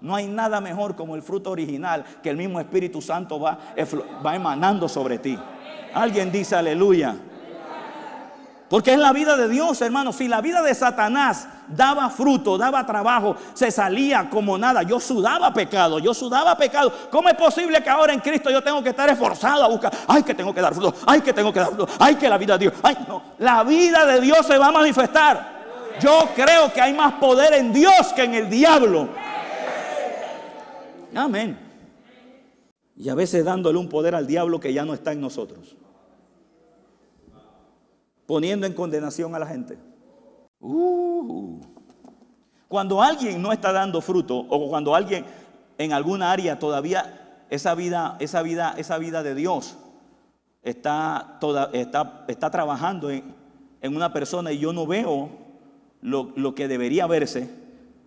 No 0.00 0.14
hay 0.14 0.26
nada 0.26 0.60
mejor 0.60 0.94
como 0.94 1.16
el 1.16 1.22
fruto 1.22 1.50
original 1.50 2.04
que 2.22 2.30
el 2.30 2.36
mismo 2.36 2.60
Espíritu 2.60 3.02
Santo 3.02 3.40
va, 3.40 3.58
emanando 4.34 4.88
sobre 4.88 5.18
ti. 5.18 5.38
Alguien 5.94 6.30
dice 6.30 6.54
aleluya. 6.54 7.16
Porque 8.68 8.92
es 8.92 8.98
la 8.98 9.12
vida 9.14 9.36
de 9.36 9.48
Dios, 9.48 9.80
hermano. 9.80 10.12
Si 10.12 10.28
la 10.28 10.42
vida 10.42 10.60
de 10.60 10.74
Satanás 10.74 11.48
daba 11.68 12.10
fruto, 12.10 12.58
daba 12.58 12.84
trabajo, 12.84 13.34
se 13.54 13.70
salía 13.70 14.28
como 14.28 14.58
nada. 14.58 14.82
Yo 14.82 15.00
sudaba 15.00 15.54
pecado, 15.54 15.98
yo 15.98 16.12
sudaba 16.12 16.54
pecado. 16.56 16.92
¿Cómo 17.10 17.30
es 17.30 17.34
posible 17.34 17.82
que 17.82 17.88
ahora 17.88 18.12
en 18.12 18.20
Cristo 18.20 18.50
yo 18.50 18.62
tengo 18.62 18.82
que 18.82 18.90
estar 18.90 19.08
esforzado 19.08 19.64
a 19.64 19.68
buscar? 19.68 19.90
Ay, 20.06 20.22
que 20.22 20.34
tengo 20.34 20.52
que 20.52 20.60
dar 20.60 20.74
fruto, 20.74 20.94
ay, 21.06 21.22
que 21.22 21.32
tengo 21.32 21.50
que 21.50 21.60
dar 21.60 21.68
fruto, 21.68 21.88
ay, 21.98 22.16
que 22.16 22.28
la 22.28 22.36
vida 22.36 22.58
de 22.58 22.68
Dios. 22.68 22.74
Ay, 22.82 22.98
no. 23.08 23.22
La 23.38 23.64
vida 23.64 24.04
de 24.04 24.20
Dios 24.20 24.46
se 24.46 24.58
va 24.58 24.66
a 24.66 24.72
manifestar. 24.72 25.58
Yo 26.00 26.28
creo 26.34 26.70
que 26.72 26.80
hay 26.82 26.92
más 26.92 27.14
poder 27.14 27.54
en 27.54 27.72
Dios 27.72 28.12
que 28.14 28.24
en 28.24 28.34
el 28.34 28.50
diablo. 28.50 29.08
Amén. 31.14 31.58
Y 32.96 33.08
a 33.08 33.14
veces 33.14 33.44
dándole 33.44 33.78
un 33.78 33.88
poder 33.88 34.14
al 34.14 34.26
diablo 34.26 34.60
que 34.60 34.72
ya 34.72 34.84
no 34.84 34.94
está 34.94 35.12
en 35.12 35.20
nosotros 35.20 35.76
poniendo 38.28 38.66
en 38.66 38.74
condenación 38.74 39.34
a 39.34 39.38
la 39.38 39.46
gente. 39.46 39.78
Uh. 40.60 41.58
Cuando 42.68 43.00
alguien 43.00 43.40
no 43.40 43.52
está 43.52 43.72
dando 43.72 44.02
fruto 44.02 44.36
o 44.36 44.68
cuando 44.68 44.94
alguien 44.94 45.24
en 45.78 45.94
alguna 45.94 46.30
área 46.30 46.58
todavía 46.58 47.46
esa 47.48 47.74
vida, 47.74 48.18
esa 48.20 48.42
vida, 48.42 48.74
esa 48.76 48.98
vida 48.98 49.22
de 49.22 49.34
Dios 49.34 49.78
está, 50.62 51.38
toda, 51.40 51.70
está, 51.72 52.26
está 52.28 52.50
trabajando 52.50 53.10
en, 53.10 53.34
una 53.82 54.12
persona 54.12 54.52
y 54.52 54.58
yo 54.58 54.74
no 54.74 54.86
veo 54.86 55.30
lo, 56.02 56.30
lo, 56.36 56.54
que 56.54 56.68
debería 56.68 57.06
verse, 57.06 57.48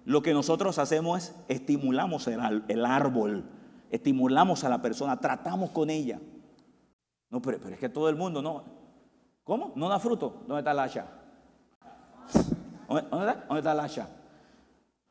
lo 0.05 0.21
que 0.21 0.33
nosotros 0.33 0.79
hacemos 0.79 1.17
es 1.17 1.35
estimulamos 1.47 2.27
el, 2.27 2.85
árbol, 2.85 3.43
estimulamos 3.89 4.63
a 4.63 4.69
la 4.69 4.81
persona, 4.81 5.19
tratamos 5.19 5.69
con 5.71 5.89
ella. 5.89 6.19
No, 7.29 7.41
pero, 7.41 7.59
pero 7.61 7.75
es 7.75 7.79
que 7.79 7.89
todo 7.89 8.09
el 8.09 8.15
mundo 8.15 8.41
no. 8.41 8.63
¿Cómo? 9.43 9.73
¿No 9.75 9.89
da 9.89 9.99
fruto? 9.99 10.43
¿Dónde 10.47 10.59
está 10.59 10.71
el 10.71 10.79
hacha? 10.79 11.05
¿Dónde, 12.87 13.01
está? 13.03 13.45
¿Dónde 13.47 13.59
está 13.59 13.71
el 13.71 13.79
hacha? 13.79 14.07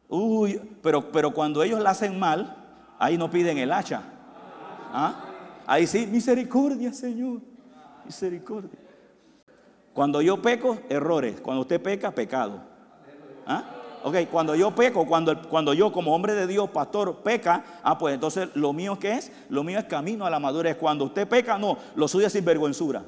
Uy, 0.09 0.61
pero, 0.83 1.11
pero 1.12 1.33
cuando 1.33 1.62
ellos 1.62 1.81
la 1.81 1.90
hacen 1.90 2.18
mal, 2.18 2.57
ahí 2.98 3.16
no 3.16 3.31
piden 3.31 3.59
el 3.59 3.72
hacha. 3.72 4.03
¿Ah? 4.92 5.24
Ahí 5.66 5.87
sí, 5.87 6.07
misericordia, 6.07 6.92
Señor. 6.92 7.40
Misericordia. 8.05 8.79
Cuando 9.94 10.20
yo 10.20 10.42
peco, 10.42 10.79
errores. 10.88 11.40
Cuando 11.40 11.62
usted 11.62 11.81
peca, 11.81 12.11
pecado. 12.11 12.61
¿Ah? 13.46 13.80
Ok, 14.03 14.17
cuando 14.31 14.55
yo 14.55 14.75
peco, 14.75 15.07
cuando, 15.07 15.41
cuando 15.49 15.75
yo 15.75 15.93
como 15.93 16.15
hombre 16.15 16.35
de 16.35 16.47
Dios, 16.47 16.71
pastor, 16.71 17.17
peca, 17.17 17.65
ah, 17.83 17.99
pues 17.99 18.15
entonces 18.15 18.49
lo 18.55 18.73
mío 18.73 18.99
que 18.99 19.13
es, 19.13 19.31
lo 19.49 19.63
mío 19.63 19.79
es 19.79 19.85
camino 19.85 20.25
a 20.25 20.31
la 20.31 20.39
madurez. 20.39 20.77
Cuando 20.77 21.05
usted 21.05 21.29
peca, 21.29 21.59
no, 21.59 21.77
lo 21.95 22.09
suyo 22.09 22.27
es 22.27 22.33
sinvergüenzura 22.33 23.03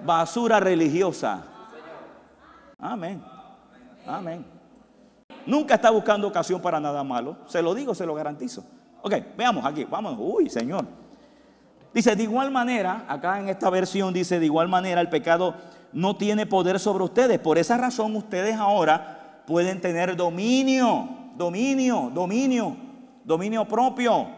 basura 0.00 0.60
religiosa. 0.60 1.44
Amén. 2.78 3.22
Amén. 4.06 4.44
Nunca 5.46 5.74
está 5.74 5.90
buscando 5.90 6.28
ocasión 6.28 6.60
para 6.60 6.78
nada 6.78 7.02
malo. 7.02 7.38
Se 7.46 7.62
lo 7.62 7.74
digo, 7.74 7.94
se 7.94 8.06
lo 8.06 8.14
garantizo. 8.14 8.64
Ok, 9.02 9.14
veamos 9.36 9.64
aquí. 9.64 9.84
Vamos. 9.84 10.16
Uy, 10.18 10.48
Señor. 10.48 10.86
Dice, 11.92 12.14
de 12.14 12.22
igual 12.22 12.50
manera, 12.50 13.06
acá 13.08 13.40
en 13.40 13.48
esta 13.48 13.70
versión 13.70 14.12
dice, 14.12 14.38
de 14.38 14.44
igual 14.44 14.68
manera 14.68 15.00
el 15.00 15.08
pecado 15.08 15.54
no 15.92 16.16
tiene 16.16 16.46
poder 16.46 16.78
sobre 16.78 17.04
ustedes. 17.04 17.38
Por 17.38 17.58
esa 17.58 17.76
razón 17.76 18.14
ustedes 18.16 18.56
ahora 18.56 19.42
pueden 19.46 19.80
tener 19.80 20.16
dominio, 20.16 21.08
dominio, 21.36 22.10
dominio, 22.14 22.76
dominio 23.24 23.64
propio. 23.66 24.28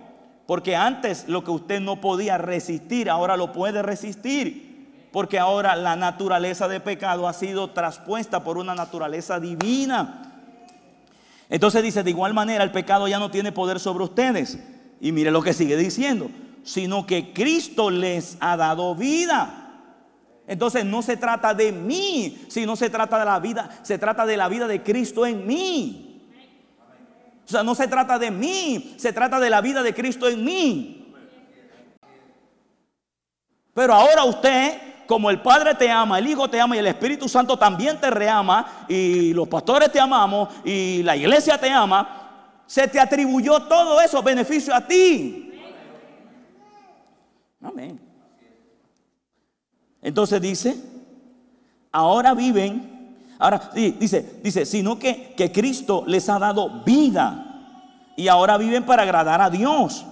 Porque 0.47 0.75
antes 0.75 1.29
lo 1.29 1.45
que 1.45 1.51
usted 1.51 1.81
no 1.81 2.01
podía 2.01 2.39
resistir, 2.39 3.09
ahora 3.09 3.37
lo 3.37 3.53
puede 3.53 3.83
resistir 3.83 4.71
porque 5.13 5.39
ahora 5.39 5.75
la 5.77 5.97
naturaleza 5.97 6.69
de 6.69 6.81
pecado 6.81 7.27
ha 7.27 7.33
sido 7.33 7.71
traspuesta 7.71 8.45
por 8.45 8.59
una 8.59 8.75
naturaleza 8.75 9.41
divina. 9.41 10.23
Entonces 11.49 11.83
dice, 11.83 12.03
de 12.03 12.11
igual 12.11 12.33
manera 12.33 12.63
el 12.63 12.71
pecado 12.71 13.09
ya 13.09 13.19
no 13.19 13.31
tiene 13.31 13.51
poder 13.51 13.81
sobre 13.81 14.05
ustedes. 14.05 14.59
Y 15.01 15.13
mire 15.13 15.31
lo 15.31 15.43
que 15.43 15.53
sigue 15.53 15.77
diciendo, 15.77 16.31
sino 16.63 17.07
que 17.07 17.33
Cristo 17.33 17.91
les 17.91 18.37
ha 18.41 18.57
dado 18.57 18.95
vida. 18.95 19.70
Entonces 20.51 20.85
no 20.85 21.01
se 21.01 21.17
trata 21.17 21.55
de 21.55 21.71
mí, 21.71 22.45
sino 22.49 22.75
se 22.75 22.91
trata 22.91 23.21
de 23.21 23.25
la 23.25 23.39
vida, 23.39 23.71
se 23.83 23.99
trata 23.99 24.27
de 24.27 24.37
la 24.37 24.49
vida 24.49 24.67
de 24.67 24.83
Cristo 24.83 25.25
en 25.25 25.47
mí. 25.47 26.29
O 27.47 27.49
sea, 27.49 27.63
no 27.63 27.77
se 27.77 27.87
trata 27.87 28.19
de 28.19 28.33
mí, 28.33 28.97
se 28.97 29.13
trata 29.13 29.39
de 29.39 29.49
la 29.49 29.61
vida 29.61 29.81
de 29.85 29.95
Cristo 29.95 30.27
en 30.27 30.45
mí. 30.45 31.15
Pero 33.73 33.95
ahora 33.95 34.25
usted 34.25 34.77
como 35.07 35.31
el 35.31 35.41
Padre 35.41 35.77
te 35.77 35.89
ama, 35.89 36.19
el 36.19 36.27
Hijo 36.27 36.51
te 36.51 36.61
ama 36.61 36.75
y 36.75 36.81
el 36.81 36.87
Espíritu 36.89 37.29
Santo 37.29 37.57
también 37.57 38.01
te 38.01 38.11
reama 38.11 38.87
y 38.89 39.33
los 39.33 39.47
pastores 39.47 39.93
te 39.93 40.01
amamos 40.01 40.49
y 40.65 41.05
la 41.05 41.15
iglesia 41.17 41.59
te 41.59 41.71
ama, 41.71 42.63
se 42.67 42.89
te 42.89 42.99
atribuyó 42.99 43.63
todo 43.63 44.01
eso 44.01 44.21
beneficio 44.21 44.75
a 44.75 44.85
ti. 44.85 45.53
Amén. 47.63 48.10
Entonces 50.03 50.41
dice, 50.41 50.77
ahora 51.93 52.35
viven, 52.35 53.17
ahora 53.39 53.71
dice, 53.75 54.41
dice, 54.43 54.65
sino 54.67 54.99
que, 54.99 55.35
que 55.37 55.53
Cristo 55.53 56.05
les 56.07 56.29
ha 56.29 56.39
dado 56.39 56.83
vida 56.85 57.47
y 58.17 58.29
ahora 58.29 58.59
viven 58.59 58.85
para 58.85 59.03
agradar 59.03 59.41
a 59.41 59.51
Dios. 59.51 60.05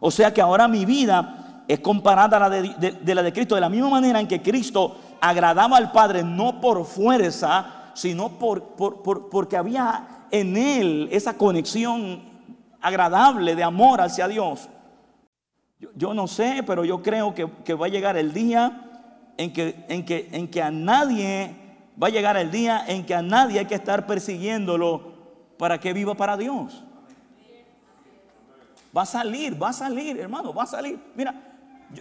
O 0.00 0.10
sea 0.10 0.32
que 0.32 0.40
ahora 0.40 0.68
mi 0.68 0.84
vida 0.84 1.64
es 1.68 1.80
comparada 1.80 2.36
a 2.36 2.40
la 2.40 2.50
de, 2.50 3.14
la 3.14 3.22
de 3.22 3.32
Cristo, 3.32 3.54
de 3.54 3.60
la 3.60 3.68
misma 3.68 3.88
manera 3.88 4.20
en 4.20 4.26
que 4.26 4.42
Cristo 4.42 4.96
agradaba 5.20 5.76
al 5.76 5.92
Padre 5.92 6.22
no 6.22 6.60
por 6.60 6.84
fuerza, 6.84 7.92
sino 7.94 8.30
por, 8.30 8.74
porque 9.30 9.56
había 9.56 10.26
en 10.30 10.56
él 10.56 11.08
esa 11.12 11.34
conexión 11.34 12.22
agradable 12.80 13.54
de 13.54 13.62
amor 13.62 14.00
hacia 14.00 14.28
Dios. 14.28 14.68
Yo, 15.94 16.14
no 16.14 16.26
sé, 16.26 16.62
pero 16.66 16.84
yo 16.84 17.02
creo 17.02 17.34
que, 17.34 17.74
va 17.74 17.86
a 17.86 17.90
llegar 17.90 18.16
el 18.16 18.32
día 18.32 18.91
en 19.42 19.52
que, 19.52 19.84
en, 19.88 20.04
que, 20.04 20.28
en 20.32 20.48
que 20.48 20.62
a 20.62 20.70
nadie, 20.70 21.54
va 22.00 22.08
a 22.08 22.10
llegar 22.10 22.36
el 22.36 22.50
día 22.50 22.84
en 22.86 23.04
que 23.04 23.14
a 23.14 23.22
nadie 23.22 23.58
hay 23.58 23.66
que 23.66 23.74
estar 23.74 24.06
persiguiéndolo 24.06 25.12
para 25.58 25.78
que 25.78 25.92
viva 25.92 26.14
para 26.14 26.36
Dios. 26.36 26.84
Va 28.96 29.02
a 29.02 29.06
salir, 29.06 29.60
va 29.60 29.70
a 29.70 29.72
salir, 29.72 30.18
hermano, 30.18 30.52
va 30.52 30.64
a 30.64 30.66
salir. 30.66 30.98
Mira, 31.14 31.34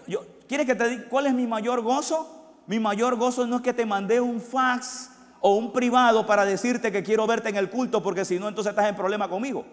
yo, 0.08 0.23
¿Quieres 0.47 0.67
que 0.67 0.75
te 0.75 0.89
diga 0.89 1.04
cuál 1.10 1.27
es 1.27 1.34
mi 1.34 1.47
mayor 1.47 1.82
gozo? 1.82 2.27
Mi 2.67 2.77
mayor 2.77 3.15
gozo 3.15 3.47
no 3.47 3.56
es 3.56 3.62
que 3.62 3.73
te 3.73 3.86
mandé 3.86 4.19
un 4.19 4.41
fax 4.41 5.10
o 5.39 5.56
un 5.56 5.71
privado 5.71 6.25
para 6.25 6.43
decirte 6.43 6.91
que 6.91 7.04
quiero 7.04 7.25
verte 7.25 7.47
en 7.47 7.56
el 7.56 7.69
culto, 7.69 8.04
porque 8.04 8.25
si 8.25 8.38
no, 8.38 8.49
entonces 8.49 8.71
estás 8.71 8.89
en 8.89 8.95
problema 8.97 9.30
conmigo. 9.30 9.65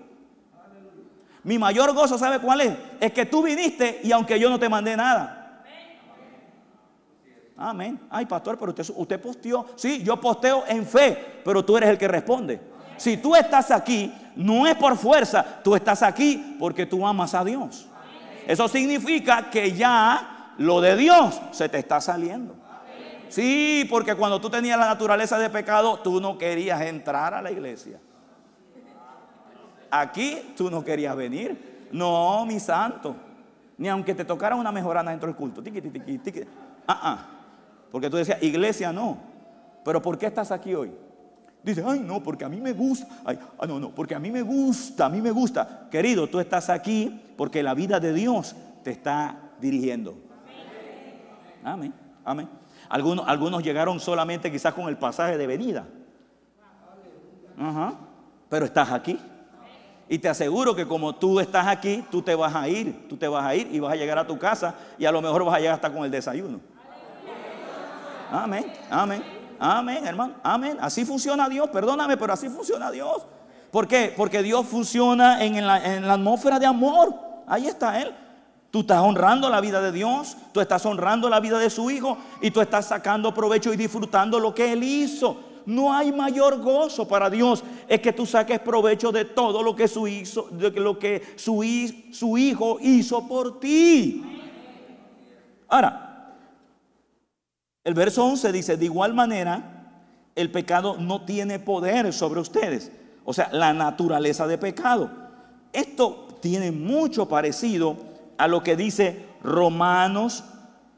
Mi 1.42 1.58
mayor 1.58 1.94
gozo, 1.94 2.16
¿sabe 2.16 2.38
cuál 2.38 2.60
es? 2.60 2.76
Es 3.00 3.12
que 3.12 3.26
tú 3.26 3.42
viniste 3.42 4.00
y 4.04 4.12
aunque 4.12 4.38
yo 4.38 4.48
no 4.48 4.60
te 4.60 4.68
mandé 4.68 4.96
nada. 4.96 5.37
Amén. 7.58 8.00
Ay, 8.08 8.24
pastor, 8.24 8.56
pero 8.56 8.70
usted, 8.70 8.86
usted 8.94 9.20
posteó. 9.20 9.66
Sí, 9.74 10.02
yo 10.04 10.20
posteo 10.20 10.64
en 10.68 10.86
fe, 10.86 11.40
pero 11.44 11.64
tú 11.64 11.76
eres 11.76 11.90
el 11.90 11.98
que 11.98 12.06
responde. 12.06 12.60
Si 12.96 13.16
tú 13.16 13.34
estás 13.34 13.70
aquí, 13.72 14.12
no 14.36 14.66
es 14.66 14.76
por 14.76 14.96
fuerza, 14.96 15.44
tú 15.64 15.74
estás 15.74 16.02
aquí 16.02 16.56
porque 16.58 16.86
tú 16.86 17.06
amas 17.06 17.34
a 17.34 17.44
Dios. 17.44 17.86
Eso 18.46 18.68
significa 18.68 19.50
que 19.50 19.72
ya 19.72 20.54
lo 20.58 20.80
de 20.80 20.96
Dios 20.96 21.40
se 21.50 21.68
te 21.68 21.78
está 21.78 22.00
saliendo. 22.00 22.54
Sí, 23.28 23.86
porque 23.90 24.14
cuando 24.14 24.40
tú 24.40 24.48
tenías 24.48 24.78
la 24.78 24.86
naturaleza 24.86 25.38
de 25.38 25.50
pecado, 25.50 25.98
tú 25.98 26.20
no 26.20 26.38
querías 26.38 26.80
entrar 26.80 27.34
a 27.34 27.42
la 27.42 27.50
iglesia. 27.50 27.98
Aquí 29.90 30.54
tú 30.56 30.70
no 30.70 30.84
querías 30.84 31.16
venir. 31.16 31.88
No, 31.90 32.46
mi 32.46 32.60
santo. 32.60 33.16
Ni 33.76 33.88
aunque 33.88 34.14
te 34.14 34.24
tocara 34.24 34.56
una 34.56 34.72
mejorana 34.72 35.10
dentro 35.10 35.26
del 35.26 35.36
culto. 35.36 35.62
Ah, 36.86 37.00
ah. 37.02 37.37
Porque 37.90 38.10
tú 38.10 38.16
decías, 38.16 38.42
iglesia 38.42 38.92
no. 38.92 39.18
Pero 39.84 40.02
¿por 40.02 40.18
qué 40.18 40.26
estás 40.26 40.50
aquí 40.50 40.74
hoy? 40.74 40.90
Dice, 41.62 41.82
ay, 41.86 42.00
no, 42.00 42.22
porque 42.22 42.44
a 42.44 42.48
mí 42.48 42.60
me 42.60 42.72
gusta. 42.72 43.06
Ay, 43.24 43.38
ah, 43.58 43.66
no, 43.66 43.80
no, 43.80 43.90
porque 43.90 44.14
a 44.14 44.18
mí 44.18 44.30
me 44.30 44.42
gusta, 44.42 45.06
a 45.06 45.08
mí 45.08 45.20
me 45.20 45.30
gusta. 45.30 45.88
Querido, 45.90 46.26
tú 46.26 46.40
estás 46.40 46.70
aquí 46.70 47.20
porque 47.36 47.62
la 47.62 47.74
vida 47.74 47.98
de 48.00 48.12
Dios 48.12 48.54
te 48.82 48.90
está 48.90 49.36
dirigiendo. 49.60 50.16
Amén, 51.64 51.92
amén. 52.24 52.48
Algunos, 52.88 53.28
algunos 53.28 53.62
llegaron 53.62 54.00
solamente 54.00 54.50
quizás 54.50 54.72
con 54.72 54.88
el 54.88 54.96
pasaje 54.96 55.36
de 55.36 55.46
venida. 55.46 55.86
Ajá. 57.58 57.94
Pero 58.48 58.64
estás 58.64 58.92
aquí. 58.92 59.18
Y 60.08 60.18
te 60.18 60.28
aseguro 60.28 60.74
que 60.74 60.86
como 60.86 61.14
tú 61.14 61.38
estás 61.38 61.66
aquí, 61.66 62.02
tú 62.10 62.22
te 62.22 62.34
vas 62.34 62.54
a 62.54 62.66
ir, 62.66 63.08
tú 63.08 63.16
te 63.16 63.28
vas 63.28 63.44
a 63.44 63.54
ir 63.54 63.68
y 63.70 63.78
vas 63.78 63.92
a 63.92 63.96
llegar 63.96 64.18
a 64.18 64.26
tu 64.26 64.38
casa 64.38 64.74
y 64.98 65.04
a 65.04 65.12
lo 65.12 65.20
mejor 65.20 65.44
vas 65.44 65.56
a 65.56 65.58
llegar 65.58 65.74
hasta 65.74 65.92
con 65.92 66.04
el 66.04 66.10
desayuno. 66.10 66.60
Amén, 68.30 68.72
amén, 68.90 69.22
amén, 69.58 70.06
hermano, 70.06 70.34
amén. 70.42 70.76
Así 70.80 71.04
funciona 71.04 71.48
Dios, 71.48 71.68
perdóname, 71.70 72.16
pero 72.16 72.32
así 72.32 72.48
funciona 72.48 72.90
Dios. 72.90 73.26
¿Por 73.70 73.86
qué? 73.86 74.12
Porque 74.16 74.42
Dios 74.42 74.66
funciona 74.66 75.42
en 75.44 75.66
la, 75.66 75.94
en 75.94 76.06
la 76.06 76.14
atmósfera 76.14 76.58
de 76.58 76.66
amor. 76.66 77.14
Ahí 77.46 77.66
está 77.66 78.00
Él. 78.00 78.14
Tú 78.70 78.80
estás 78.80 79.00
honrando 79.00 79.48
la 79.48 79.60
vida 79.62 79.80
de 79.80 79.92
Dios, 79.92 80.36
tú 80.52 80.60
estás 80.60 80.84
honrando 80.84 81.30
la 81.30 81.40
vida 81.40 81.58
de 81.58 81.70
su 81.70 81.90
Hijo 81.90 82.18
y 82.42 82.50
tú 82.50 82.60
estás 82.60 82.86
sacando 82.86 83.32
provecho 83.32 83.72
y 83.72 83.76
disfrutando 83.76 84.38
lo 84.38 84.54
que 84.54 84.72
Él 84.72 84.84
hizo. 84.84 85.48
No 85.64 85.92
hay 85.92 86.12
mayor 86.12 86.60
gozo 86.62 87.06
para 87.06 87.28
Dios 87.28 87.62
es 87.88 88.00
que 88.00 88.12
tú 88.12 88.24
saques 88.24 88.58
provecho 88.60 89.12
de 89.12 89.24
todo 89.24 89.62
lo 89.62 89.74
que 89.74 89.88
su 89.88 90.06
hizo, 90.06 90.48
de 90.50 90.70
lo 90.70 90.98
que 90.98 91.34
su, 91.36 91.62
su 92.10 92.38
Hijo 92.38 92.78
hizo 92.80 93.26
por 93.26 93.58
ti. 93.60 94.22
Ahora, 95.68 96.07
el 97.88 97.94
verso 97.94 98.22
11 98.22 98.52
dice, 98.52 98.76
de 98.76 98.84
igual 98.84 99.14
manera, 99.14 99.94
el 100.34 100.50
pecado 100.50 100.98
no 100.98 101.22
tiene 101.22 101.58
poder 101.58 102.12
sobre 102.12 102.38
ustedes. 102.38 102.92
O 103.24 103.32
sea, 103.32 103.48
la 103.50 103.72
naturaleza 103.72 104.46
de 104.46 104.58
pecado. 104.58 105.10
Esto 105.72 106.36
tiene 106.42 106.70
mucho 106.70 107.30
parecido 107.30 107.96
a 108.36 108.46
lo 108.46 108.62
que 108.62 108.76
dice 108.76 109.24
Romanos 109.42 110.44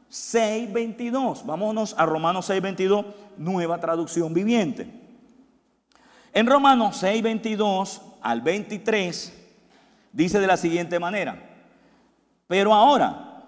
6:22. 0.09 1.45
Vámonos 1.45 1.95
a 1.97 2.05
Romanos 2.05 2.49
6:22, 2.49 3.05
nueva 3.37 3.79
traducción 3.79 4.33
viviente. 4.33 4.91
En 6.33 6.45
Romanos 6.45 7.01
6:22 7.01 8.01
al 8.21 8.41
23 8.41 9.33
dice 10.11 10.41
de 10.41 10.47
la 10.47 10.57
siguiente 10.57 10.99
manera: 10.99 11.41
Pero 12.47 12.73
ahora 12.73 13.45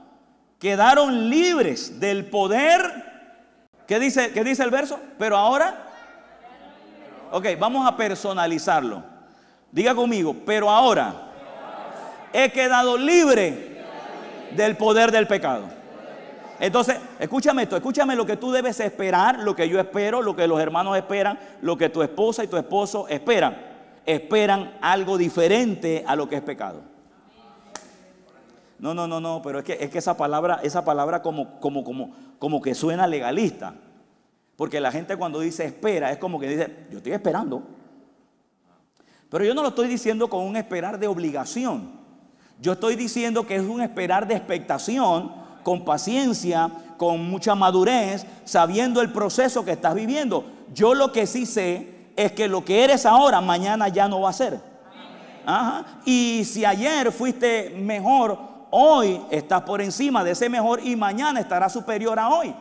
quedaron 0.60 1.30
libres 1.30 2.00
del 2.00 2.28
poder. 2.30 3.13
¿Qué 3.88 4.00
dice, 4.00 4.32
qué 4.32 4.44
dice 4.44 4.64
el 4.64 4.70
verso? 4.70 5.00
Pero 5.18 5.38
ahora. 5.38 5.90
Ok, 7.32 7.48
vamos 7.60 7.88
a 7.88 7.98
personalizarlo. 7.98 9.04
Diga 9.72 9.96
conmigo, 9.96 10.36
pero 10.46 10.70
ahora 10.70 11.14
he 12.32 12.52
quedado 12.52 12.98
libre 12.98 13.82
del 14.56 14.78
poder 14.78 15.12
del 15.12 15.28
pecado. 15.28 15.68
Entonces, 16.60 16.98
escúchame 17.20 17.64
esto, 17.64 17.76
escúchame 17.76 18.16
lo 18.16 18.26
que 18.26 18.38
tú 18.38 18.52
debes 18.52 18.80
esperar, 18.80 19.40
lo 19.40 19.56
que 19.56 19.68
yo 19.68 19.80
espero, 19.80 20.22
lo 20.22 20.36
que 20.36 20.48
los 20.48 20.60
hermanos 20.60 20.96
esperan, 20.96 21.40
lo 21.62 21.78
que 21.78 21.90
tu 21.90 22.04
esposa 22.04 22.44
y 22.44 22.48
tu 22.48 22.58
esposo 22.58 23.08
esperan. 23.08 23.58
Esperan 24.06 24.78
algo 24.80 25.18
diferente 25.18 26.04
a 26.06 26.16
lo 26.16 26.30
que 26.30 26.36
es 26.36 26.42
pecado. 26.42 26.93
No, 28.84 28.94
no, 28.94 29.08
no, 29.08 29.22
no, 29.22 29.42
pero 29.42 29.60
es 29.60 29.64
que, 29.64 29.78
es 29.80 29.90
que 29.90 30.00
esa 30.00 30.18
palabra, 30.18 30.60
esa 30.62 30.84
palabra 30.84 31.22
como, 31.22 31.58
como, 31.62 31.86
como, 31.86 32.12
como 32.38 32.62
que 32.62 32.76
suena 32.76 33.08
legalista. 33.08 33.76
Porque 34.58 34.82
la 34.82 34.92
gente 34.92 35.16
cuando 35.16 35.40
dice 35.40 35.64
espera 35.64 36.12
es 36.12 36.18
como 36.18 36.38
que 36.38 36.50
dice, 36.50 36.86
yo 36.92 36.98
estoy 36.98 37.14
esperando. 37.14 37.64
Pero 39.30 39.46
yo 39.46 39.54
no 39.54 39.62
lo 39.62 39.70
estoy 39.70 39.88
diciendo 39.88 40.30
con 40.30 40.44
un 40.44 40.58
esperar 40.58 41.00
de 41.00 41.08
obligación. 41.08 41.92
Yo 42.60 42.74
estoy 42.74 42.98
diciendo 42.98 43.48
que 43.48 43.56
es 43.56 43.62
un 43.62 43.80
esperar 43.80 44.28
de 44.28 44.36
expectación, 44.36 45.32
con 45.64 45.86
paciencia, 45.86 46.70
con 46.98 47.24
mucha 47.30 47.56
madurez, 47.56 48.26
sabiendo 48.44 49.02
el 49.02 49.14
proceso 49.14 49.64
que 49.64 49.72
estás 49.72 49.96
viviendo. 49.96 50.44
Yo 50.74 50.94
lo 50.94 51.14
que 51.14 51.26
sí 51.26 51.46
sé 51.46 52.10
es 52.18 52.34
que 52.34 52.50
lo 52.50 52.66
que 52.66 52.84
eres 52.84 53.06
ahora, 53.06 53.40
mañana 53.40 53.88
ya 53.88 54.10
no 54.10 54.20
va 54.20 54.32
a 54.32 54.34
ser. 54.34 54.60
Y 56.04 56.44
si 56.44 56.66
ayer 56.66 57.14
fuiste 57.14 57.70
mejor, 57.80 58.53
hoy 58.76 59.22
estás 59.30 59.62
por 59.62 59.82
encima 59.82 60.24
de 60.24 60.32
ese 60.32 60.50
mejor 60.50 60.80
y 60.84 60.96
mañana 60.96 61.40
estarás 61.40 61.72
superior 61.72 62.18
a 62.18 62.30
hoy. 62.30 62.56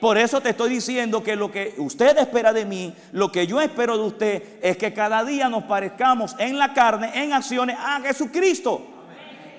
Por 0.00 0.16
eso 0.16 0.40
te 0.40 0.48
estoy 0.48 0.70
diciendo 0.70 1.22
que 1.22 1.36
lo 1.36 1.52
que 1.52 1.74
usted 1.76 2.16
espera 2.16 2.54
de 2.54 2.64
mí, 2.64 2.94
lo 3.12 3.30
que 3.30 3.46
yo 3.46 3.60
espero 3.60 3.98
de 3.98 4.04
usted, 4.04 4.42
es 4.62 4.78
que 4.78 4.94
cada 4.94 5.22
día 5.24 5.50
nos 5.50 5.64
parezcamos 5.64 6.34
en 6.38 6.58
la 6.58 6.72
carne, 6.72 7.10
en 7.14 7.34
acciones, 7.34 7.76
a 7.78 8.00
Jesucristo. 8.00 8.80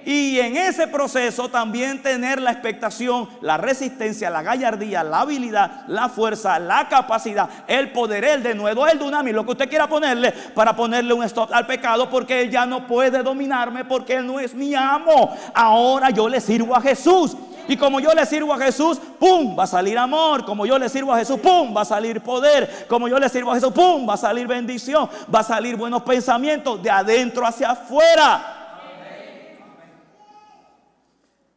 Y 0.06 0.40
en 0.40 0.58
ese 0.58 0.88
proceso 0.88 1.50
también 1.50 2.02
tener 2.02 2.42
la 2.42 2.52
expectación, 2.52 3.30
la 3.42 3.58
resistencia, 3.58 4.30
la 4.30 4.42
gallardía, 4.42 5.04
la 5.04 5.22
habilidad, 5.22 5.84
la 5.88 6.10
fuerza, 6.10 6.60
la 6.60 6.88
capacidad, 6.90 7.50
el 7.68 7.92
poder, 7.92 8.26
el 8.26 8.44
de 8.44 8.56
nuevo, 8.56 8.88
el 8.88 9.00
dunami, 9.00 9.32
lo 9.32 9.46
que 9.46 9.52
usted 9.52 9.70
quiera 9.70 9.88
ponerle 9.88 10.32
para 10.32 10.76
ponerle 10.76 11.14
un 11.14 11.24
stop 11.24 11.54
al 11.54 11.66
pecado 11.66 12.10
porque 12.10 12.42
él 12.42 12.50
ya 12.50 12.66
no 12.66 12.86
puede 12.88 13.24
dominarme 13.24 13.86
porque 13.86 14.16
él 14.16 14.28
no 14.28 14.40
es 14.40 14.54
mi 14.54 14.76
amo. 14.76 15.36
Ahora 15.54 16.10
yo 16.10 16.28
le 16.28 16.42
sirvo 16.42 16.76
a 16.76 16.82
Jesús. 16.82 17.36
Y 17.68 17.78
como 17.78 18.00
yo 18.00 18.14
le 18.14 18.26
sirvo 18.26 18.54
a 18.54 18.58
Jesús, 18.58 19.00
¡pum! 19.20 19.58
Va 19.58 19.64
a 19.64 19.68
salir 19.68 19.98
amor. 19.98 20.44
Como 20.44 20.66
yo 20.66 20.78
le 20.78 20.90
sirvo 20.90 21.14
a 21.14 21.18
Jesús, 21.18 21.40
¡pum! 21.40 21.76
Va 21.76 21.82
a 21.82 21.86
salir 21.86 22.20
poder. 22.22 22.86
Como 22.90 23.08
yo 23.08 23.18
le 23.18 23.30
sirvo 23.30 23.52
a 23.52 23.56
Jesús, 23.56 23.72
¡pum! 23.72 24.08
Va 24.08 24.16
a 24.16 24.18
salir 24.18 24.48
bendición. 24.48 25.10
Va 25.34 25.40
a 25.40 25.44
salir 25.44 25.78
buenos 25.78 26.04
pensamientos 26.04 26.84
de 26.84 26.90
adentro 26.90 27.46
hacia 27.46 27.72
afuera. 27.72 28.53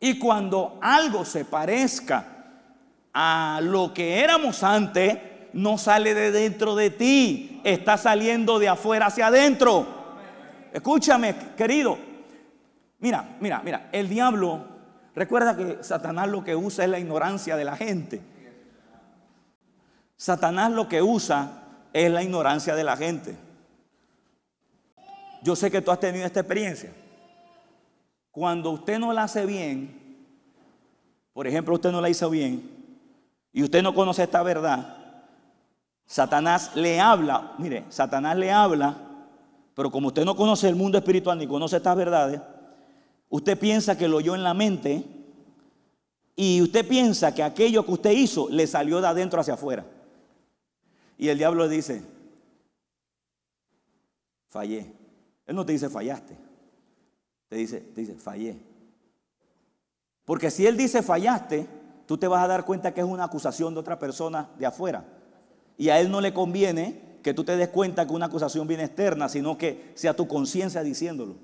Y 0.07 0.21
cuando 0.21 0.79
algo 0.81 1.25
se 1.25 1.45
parezca 1.45 2.25
a 3.12 3.59
lo 3.61 3.92
que 3.92 4.21
éramos 4.21 4.62
antes, 4.62 5.19
no 5.53 5.79
sale 5.79 6.14
de 6.14 6.31
dentro 6.31 6.77
de 6.77 6.90
ti, 6.90 7.61
está 7.64 7.97
saliendo 7.97 8.61
de 8.61 8.69
afuera 8.69 9.07
hacia 9.07 9.27
adentro. 9.27 9.85
Escúchame, 10.73 11.35
querido. 11.57 11.99
Mira, 13.01 13.37
mira, 13.40 13.61
mira, 13.64 13.88
el 13.90 14.09
diablo 14.09 14.77
Recuerda 15.16 15.57
que 15.57 15.83
Satanás 15.83 16.29
lo 16.29 16.45
que 16.45 16.55
usa 16.55 16.85
es 16.85 16.90
la 16.90 16.99
ignorancia 16.99 17.57
de 17.57 17.64
la 17.64 17.75
gente. 17.75 18.21
Satanás 20.14 20.71
lo 20.71 20.88
que 20.88 21.01
usa 21.01 21.62
es 21.95 22.11
la 22.11 22.23
ignorancia 22.23 22.77
de 22.77 22.85
la 22.85 22.99
gente. 22.99 23.35
Yo 25.42 25.57
sé 25.57 25.71
que 25.71 25.81
tú 25.81 25.90
has 25.90 26.01
tenido 26.01 26.27
esta 26.27 26.40
experiencia. 26.40 26.92
Cuando 28.37 28.70
usted 28.70 28.99
no 28.99 29.14
la 29.14 29.22
hace 29.22 29.46
bien, 29.46 29.99
por 31.33 31.46
ejemplo, 31.46 31.77
usted 31.77 31.90
no 31.90 32.03
la 32.03 32.11
hizo 32.11 32.29
bien, 32.29 32.70
y 33.51 33.62
usted 33.62 33.83
no 33.83 33.94
conoce 33.94 34.25
esta 34.25 34.42
verdad, 34.42 34.99
Satanás 36.05 36.72
le 36.75 37.01
habla, 37.01 37.55
mire, 37.57 37.87
Satanás 37.88 38.37
le 38.37 38.53
habla, 38.53 38.94
pero 39.75 39.90
como 39.90 40.09
usted 40.09 40.27
no 40.27 40.37
conoce 40.37 40.68
el 40.68 40.77
mundo 40.77 40.99
espiritual 40.99 41.38
ni 41.38 41.46
conoce 41.46 41.79
estas 41.79 41.96
verdades, 41.96 42.42
Usted 43.29 43.58
piensa 43.58 43.98
que 43.98 44.06
lo 44.06 44.19
oyó 44.19 44.35
en 44.35 44.44
la 44.44 44.54
mente 44.54 45.02
y 46.37 46.63
usted 46.63 46.87
piensa 46.87 47.35
que 47.35 47.42
aquello 47.42 47.85
que 47.85 47.92
usted 47.92 48.11
hizo 48.11 48.48
le 48.50 48.67
salió 48.67 49.00
de 49.00 49.08
adentro 49.08 49.40
hacia 49.40 49.54
afuera. 49.54 49.85
Y 51.19 51.29
el 51.29 51.38
diablo 51.38 51.67
le 51.67 51.75
dice, 51.75 52.02
fallé. 54.46 54.92
Él 55.46 55.56
no 55.56 55.67
te 55.67 55.73
dice 55.73 55.88
fallaste. 55.88 56.46
Te 57.57 57.61
dice, 57.61 57.81
te 57.81 58.02
dice, 58.02 58.15
fallé. 58.17 58.59
Porque 60.27 60.50
si 60.50 60.67
él 60.67 60.77
dice 60.77 61.02
fallaste, 61.02 61.67
tú 62.04 62.19
te 62.19 62.29
vas 62.29 62.44
a 62.44 62.46
dar 62.46 62.67
cuenta 62.67 62.92
que 62.92 63.00
es 63.00 63.07
una 63.07 63.25
acusación 63.25 63.73
de 63.73 63.81
otra 63.81 63.98
persona 63.98 64.50
de 64.59 64.67
afuera. 64.67 65.04
Y 65.79 65.88
a 65.88 65.98
él 65.98 66.11
no 66.11 66.21
le 66.21 66.35
conviene 66.35 67.00
que 67.23 67.33
tú 67.33 67.44
te 67.44 67.57
des 67.57 67.71
cuenta 67.71 68.07
que 68.07 68.13
una 68.13 68.27
acusación 68.27 68.67
viene 68.67 68.85
externa, 68.85 69.31
sino 69.31 69.57
que 69.57 69.90
sea 69.94 70.15
tu 70.15 70.29
conciencia 70.29 70.83
diciéndolo. 70.83 71.37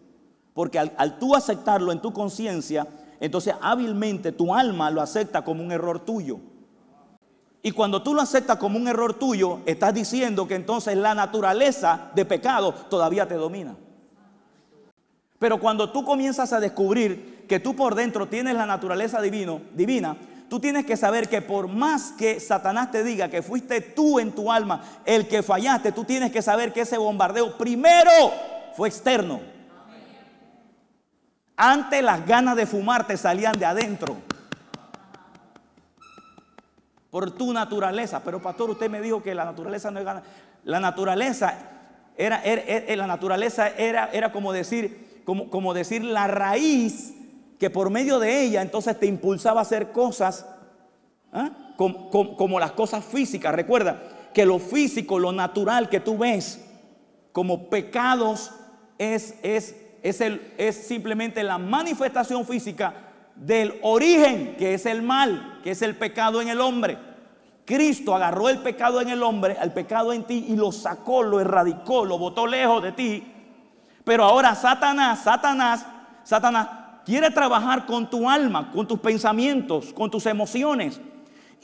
Porque 0.52 0.78
al, 0.78 1.18
tú 1.18 1.34
aceptarlo 1.34 1.92
en 1.92 2.02
tu 2.02 2.12
conciencia, 2.12 2.86
entonces 3.18 3.54
hábilmente 3.62 4.32
tu 4.32 4.54
alma 4.54 4.90
lo 4.90 5.00
acepta 5.00 5.42
como 5.42 5.64
un 5.64 5.72
error 5.72 6.00
tuyo. 6.00 6.40
Y 7.62 7.70
cuando 7.70 8.02
tú 8.02 8.12
lo 8.12 8.20
aceptas 8.20 8.58
como 8.58 8.76
un 8.76 8.86
error 8.86 9.14
tuyo, 9.14 9.60
estás 9.64 9.94
diciendo 9.94 10.46
que 10.46 10.56
entonces 10.56 10.94
la 10.94 11.14
naturaleza 11.14 12.10
de 12.14 12.26
pecado 12.26 12.74
todavía 12.90 13.26
te 13.26 13.36
domina. 13.36 13.78
Pero 15.42 15.58
cuando 15.58 15.90
tú 15.90 16.04
comienzas 16.04 16.52
a 16.52 16.60
descubrir 16.60 17.46
que 17.48 17.58
tú 17.58 17.74
por 17.74 17.96
dentro 17.96 18.28
tienes 18.28 18.54
la 18.54 18.64
naturaleza 18.64 19.20
divino, 19.20 19.60
divina, 19.74 20.16
tú 20.48 20.60
tienes 20.60 20.86
que 20.86 20.96
saber 20.96 21.28
que 21.28 21.42
por 21.42 21.66
más 21.66 22.12
que 22.12 22.38
Satanás 22.38 22.92
te 22.92 23.02
diga 23.02 23.28
que 23.28 23.42
fuiste 23.42 23.80
tú 23.80 24.20
en 24.20 24.30
tu 24.30 24.52
alma 24.52 24.84
el 25.04 25.26
que 25.26 25.42
fallaste, 25.42 25.90
tú 25.90 26.04
tienes 26.04 26.30
que 26.30 26.42
saber 26.42 26.72
que 26.72 26.82
ese 26.82 26.96
bombardeo 26.96 27.58
primero 27.58 28.12
fue 28.76 28.88
externo. 28.88 29.40
Antes 31.56 32.04
las 32.04 32.24
ganas 32.24 32.54
de 32.54 32.66
fumar 32.66 33.08
te 33.08 33.16
salían 33.16 33.58
de 33.58 33.66
adentro 33.66 34.18
por 37.10 37.32
tu 37.32 37.52
naturaleza. 37.52 38.22
Pero 38.24 38.40
pastor, 38.40 38.70
usted 38.70 38.88
me 38.88 39.00
dijo 39.00 39.24
que 39.24 39.34
la 39.34 39.44
naturaleza 39.44 39.90
no 39.90 39.98
es 39.98 40.04
gana. 40.04 40.22
La 40.62 40.78
naturaleza 40.78 41.58
era, 42.16 42.40
la 42.94 43.06
naturaleza 43.08 43.70
era, 43.70 44.08
era 44.12 44.30
como 44.30 44.52
decir, 44.52 45.10
como, 45.24 45.50
como 45.50 45.74
decir 45.74 46.04
la 46.04 46.26
raíz 46.26 47.14
que 47.58 47.70
por 47.70 47.90
medio 47.90 48.18
de 48.18 48.42
ella 48.42 48.62
entonces 48.62 48.98
te 48.98 49.06
impulsaba 49.06 49.60
a 49.60 49.62
hacer 49.62 49.92
cosas 49.92 50.46
¿ah? 51.32 51.50
como, 51.76 52.10
como, 52.36 52.58
las 52.58 52.72
cosas 52.72 53.04
físicas. 53.04 53.54
Recuerda 53.54 54.02
que 54.34 54.46
lo 54.46 54.58
físico, 54.58 55.18
lo 55.18 55.32
natural 55.32 55.88
que 55.88 56.00
tú 56.00 56.18
ves 56.18 56.64
como 57.32 57.68
pecados 57.68 58.52
es, 58.98 59.36
es, 59.42 59.76
es, 60.02 60.20
el, 60.20 60.52
es 60.58 60.76
simplemente 60.76 61.42
la 61.42 61.58
manifestación 61.58 62.44
física 62.44 62.94
del 63.36 63.78
origen, 63.82 64.56
que 64.58 64.74
es 64.74 64.86
el 64.86 65.02
mal, 65.02 65.60
que 65.62 65.70
es 65.70 65.82
el 65.82 65.96
pecado 65.96 66.42
en 66.42 66.48
el 66.48 66.60
hombre. 66.60 66.98
Cristo 67.64 68.14
agarró 68.14 68.48
el 68.48 68.58
pecado 68.58 69.00
en 69.00 69.08
el 69.08 69.22
hombre, 69.22 69.56
el 69.60 69.72
pecado 69.72 70.12
en 70.12 70.24
ti, 70.24 70.46
y 70.48 70.56
lo 70.56 70.72
sacó, 70.72 71.22
lo 71.22 71.40
erradicó, 71.40 72.04
lo 72.04 72.18
botó 72.18 72.46
lejos 72.46 72.82
de 72.82 72.92
ti. 72.92 73.31
Pero 74.04 74.24
ahora 74.24 74.54
Satanás, 74.54 75.20
Satanás, 75.22 75.86
Satanás 76.24 76.68
quiere 77.04 77.30
trabajar 77.30 77.86
con 77.86 78.08
tu 78.08 78.28
alma, 78.28 78.70
con 78.70 78.86
tus 78.86 78.98
pensamientos, 78.98 79.92
con 79.92 80.10
tus 80.10 80.26
emociones. 80.26 81.00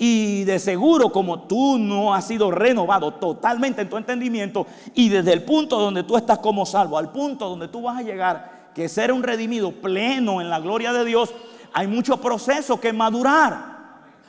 Y 0.00 0.44
de 0.44 0.60
seguro, 0.60 1.10
como 1.10 1.40
tú 1.40 1.76
no 1.76 2.14
has 2.14 2.26
sido 2.26 2.52
renovado 2.52 3.14
totalmente 3.14 3.82
en 3.82 3.88
tu 3.88 3.96
entendimiento, 3.96 4.66
y 4.94 5.08
desde 5.08 5.32
el 5.32 5.42
punto 5.42 5.80
donde 5.80 6.04
tú 6.04 6.16
estás 6.16 6.38
como 6.38 6.64
salvo, 6.64 6.98
al 6.98 7.10
punto 7.10 7.48
donde 7.48 7.66
tú 7.66 7.82
vas 7.82 7.98
a 7.98 8.02
llegar, 8.02 8.70
que 8.74 8.88
ser 8.88 9.10
un 9.12 9.24
redimido 9.24 9.72
pleno 9.72 10.40
en 10.40 10.50
la 10.50 10.60
gloria 10.60 10.92
de 10.92 11.04
Dios, 11.04 11.34
hay 11.72 11.88
mucho 11.88 12.20
proceso 12.20 12.80
que 12.80 12.92
madurar. 12.92 13.78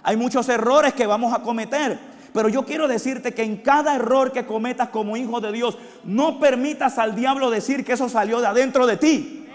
Hay 0.02 0.18
muchos 0.18 0.50
errores 0.50 0.94
que 0.94 1.06
vamos 1.06 1.34
a 1.34 1.44
cometer. 1.44 2.00
Pero 2.34 2.50
yo 2.50 2.66
quiero 2.66 2.88
decirte 2.88 3.34
que 3.34 3.44
en 3.44 3.58
cada 3.58 3.96
error 3.96 4.32
que 4.32 4.46
cometas 4.46 4.90
como 4.90 5.18
hijo 5.18 5.42
de 5.42 5.52
Dios, 5.52 5.78
no 6.04 6.40
permitas 6.40 6.98
al 6.98 7.16
diablo 7.16 7.50
decir 7.50 7.84
que 7.84 7.94
eso 7.94 8.10
salió 8.10 8.40
de 8.40 8.48
adentro 8.48 8.86
de 8.86 8.98
ti. 8.98 9.48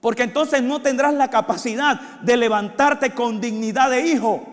Porque 0.00 0.22
entonces 0.22 0.62
no 0.62 0.80
tendrás 0.82 1.14
la 1.14 1.30
capacidad 1.30 2.00
de 2.20 2.36
levantarte 2.36 3.10
con 3.10 3.40
dignidad 3.40 3.90
de 3.90 4.06
hijo. 4.06 4.46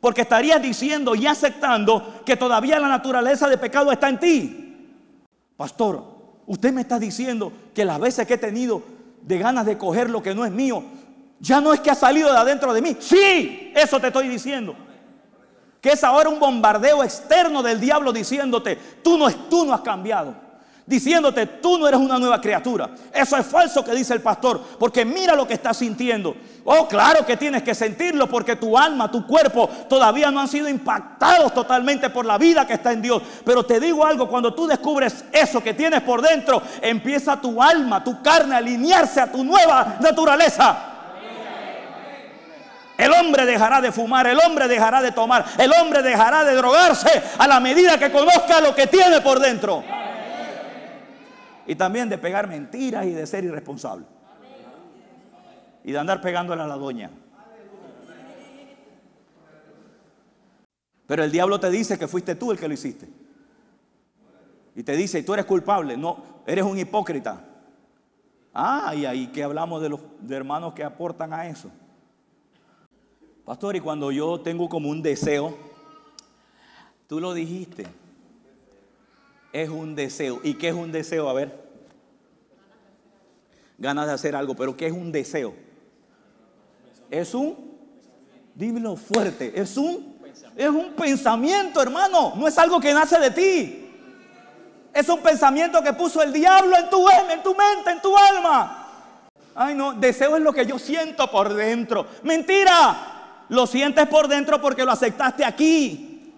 Porque 0.00 0.22
estarías 0.22 0.60
diciendo 0.60 1.14
y 1.14 1.26
aceptando 1.26 2.22
que 2.26 2.36
todavía 2.36 2.80
la 2.80 2.88
naturaleza 2.88 3.48
de 3.48 3.56
pecado 3.56 3.92
está 3.92 4.08
en 4.08 4.18
ti. 4.18 4.64
Pastor, 5.56 6.04
usted 6.46 6.72
me 6.72 6.80
está 6.80 6.98
diciendo 6.98 7.52
que 7.72 7.84
las 7.84 8.00
veces 8.00 8.26
que 8.26 8.34
he 8.34 8.38
tenido 8.38 8.82
de 9.22 9.38
ganas 9.38 9.64
de 9.64 9.78
coger 9.78 10.10
lo 10.10 10.22
que 10.22 10.34
no 10.34 10.44
es 10.44 10.50
mío, 10.50 10.82
ya 11.44 11.60
no 11.60 11.74
es 11.74 11.80
que 11.80 11.90
ha 11.90 11.94
salido 11.94 12.32
de 12.32 12.38
adentro 12.38 12.72
de 12.72 12.80
mí. 12.80 12.96
Sí, 12.98 13.70
eso 13.74 14.00
te 14.00 14.06
estoy 14.06 14.28
diciendo. 14.28 14.74
Que 15.80 15.90
es 15.90 16.02
ahora 16.02 16.30
un 16.30 16.40
bombardeo 16.40 17.04
externo 17.04 17.62
del 17.62 17.78
diablo 17.78 18.12
diciéndote, 18.12 18.76
tú 19.02 19.18
no, 19.18 19.30
tú 19.30 19.66
no 19.66 19.74
has 19.74 19.82
cambiado 19.82 20.34
diciéndote, 20.86 21.46
tú 21.46 21.78
no 21.78 21.88
eres 21.88 21.98
una 21.98 22.18
nueva 22.18 22.40
criatura. 22.40 22.90
Eso 23.12 23.36
es 23.36 23.46
falso 23.46 23.82
que 23.82 23.92
dice 23.92 24.12
el 24.12 24.20
pastor, 24.20 24.60
porque 24.78 25.04
mira 25.04 25.34
lo 25.34 25.46
que 25.46 25.54
estás 25.54 25.78
sintiendo. 25.78 26.36
Oh, 26.64 26.86
claro 26.86 27.24
que 27.24 27.36
tienes 27.36 27.62
que 27.62 27.74
sentirlo 27.74 28.28
porque 28.28 28.56
tu 28.56 28.76
alma, 28.76 29.10
tu 29.10 29.26
cuerpo 29.26 29.68
todavía 29.88 30.30
no 30.30 30.40
han 30.40 30.48
sido 30.48 30.68
impactados 30.68 31.52
totalmente 31.54 32.10
por 32.10 32.26
la 32.26 32.38
vida 32.38 32.66
que 32.66 32.74
está 32.74 32.92
en 32.92 33.02
Dios. 33.02 33.22
Pero 33.44 33.64
te 33.64 33.80
digo 33.80 34.04
algo, 34.04 34.28
cuando 34.28 34.54
tú 34.54 34.66
descubres 34.66 35.24
eso 35.32 35.62
que 35.62 35.74
tienes 35.74 36.02
por 36.02 36.20
dentro, 36.20 36.62
empieza 36.82 37.40
tu 37.40 37.62
alma, 37.62 38.04
tu 38.04 38.22
carne 38.22 38.54
a 38.54 38.58
alinearse 38.58 39.20
a 39.20 39.30
tu 39.30 39.42
nueva 39.42 39.96
naturaleza. 40.00 40.93
El 42.96 43.12
hombre 43.12 43.44
dejará 43.44 43.80
de 43.80 43.90
fumar, 43.90 44.26
el 44.26 44.38
hombre 44.38 44.68
dejará 44.68 45.02
de 45.02 45.10
tomar, 45.10 45.44
el 45.58 45.72
hombre 45.72 46.02
dejará 46.02 46.44
de 46.44 46.54
drogarse 46.54 47.22
a 47.38 47.48
la 47.48 47.58
medida 47.58 47.98
que 47.98 48.12
conozca 48.12 48.60
lo 48.60 48.74
que 48.74 48.86
tiene 48.86 49.20
por 49.20 49.40
dentro. 49.40 49.82
Y 51.66 51.74
también 51.74 52.08
de 52.08 52.18
pegar 52.18 52.46
mentiras 52.46 53.06
y 53.06 53.10
de 53.10 53.26
ser 53.26 53.44
irresponsable. 53.44 54.06
Y 55.82 55.92
de 55.92 55.98
andar 55.98 56.20
pegándole 56.20 56.62
a 56.62 56.66
la 56.66 56.76
doña. 56.76 57.10
Pero 61.06 61.24
el 61.24 61.32
diablo 61.32 61.58
te 61.60 61.70
dice 61.70 61.98
que 61.98 62.08
fuiste 62.08 62.34
tú 62.34 62.52
el 62.52 62.58
que 62.58 62.68
lo 62.68 62.74
hiciste. 62.74 63.08
Y 64.76 64.82
te 64.82 64.96
dice, 64.96 65.22
tú 65.22 65.34
eres 65.34 65.44
culpable, 65.44 65.96
no, 65.96 66.22
eres 66.46 66.64
un 66.64 66.78
hipócrita. 66.78 67.40
Ah, 68.52 68.94
y 68.94 69.04
ahí 69.04 69.26
que 69.28 69.42
hablamos 69.42 69.82
de 69.82 69.88
los 69.88 70.00
de 70.20 70.36
hermanos 70.36 70.74
que 70.74 70.84
aportan 70.84 71.32
a 71.32 71.46
eso. 71.46 71.70
Pastor, 73.44 73.76
y 73.76 73.80
cuando 73.80 74.10
yo 74.10 74.40
tengo 74.40 74.70
como 74.70 74.88
un 74.88 75.02
deseo, 75.02 75.54
tú 77.06 77.20
lo 77.20 77.34
dijiste, 77.34 77.86
es 79.52 79.68
un 79.68 79.94
deseo. 79.94 80.40
¿Y 80.42 80.54
qué 80.54 80.68
es 80.68 80.74
un 80.74 80.90
deseo? 80.90 81.28
A 81.28 81.34
ver. 81.34 81.62
Ganas 83.76 84.06
de 84.06 84.12
hacer 84.14 84.34
algo, 84.34 84.54
pero 84.54 84.74
¿qué 84.74 84.86
es 84.86 84.92
un 84.92 85.12
deseo? 85.12 85.54
Es 87.10 87.34
un, 87.34 87.76
dímelo 88.54 88.96
fuerte, 88.96 89.52
es 89.60 89.76
un, 89.76 90.16
es 90.56 90.68
un 90.70 90.94
pensamiento, 90.94 91.82
hermano. 91.82 92.32
No 92.36 92.48
es 92.48 92.56
algo 92.56 92.80
que 92.80 92.94
nace 92.94 93.18
de 93.18 93.30
ti. 93.30 93.90
Es 94.94 95.06
un 95.10 95.20
pensamiento 95.20 95.82
que 95.82 95.92
puso 95.92 96.22
el 96.22 96.32
diablo 96.32 96.78
en 96.78 96.88
tu, 96.88 97.06
en 97.30 97.42
tu 97.42 97.54
mente, 97.54 97.90
en 97.90 98.00
tu 98.00 98.16
alma. 98.16 98.88
Ay, 99.54 99.74
no, 99.74 99.92
deseo 99.92 100.34
es 100.36 100.42
lo 100.42 100.52
que 100.52 100.64
yo 100.64 100.78
siento 100.78 101.30
por 101.30 101.52
dentro. 101.52 102.06
Mentira. 102.22 103.13
Lo 103.54 103.68
sientes 103.68 104.08
por 104.08 104.26
dentro 104.26 104.60
porque 104.60 104.84
lo 104.84 104.90
aceptaste 104.90 105.44
aquí. 105.44 106.34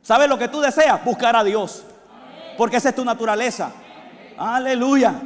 ¿Sabes 0.00 0.30
lo 0.30 0.38
que 0.38 0.48
tú 0.48 0.62
deseas? 0.62 1.04
Buscar 1.04 1.36
a 1.36 1.44
Dios. 1.44 1.84
Porque 2.56 2.78
esa 2.78 2.88
es 2.88 2.94
tu 2.94 3.04
naturaleza. 3.04 3.70
Aleluya. 4.38 5.20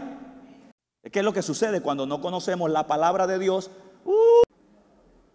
¿Qué 1.00 1.20
es 1.20 1.24
lo 1.24 1.32
que 1.32 1.42
sucede 1.42 1.80
cuando 1.80 2.06
no 2.06 2.20
conocemos 2.20 2.68
la 2.70 2.88
palabra 2.88 3.28
de 3.28 3.38
Dios? 3.38 3.70
Uh, 4.04 4.42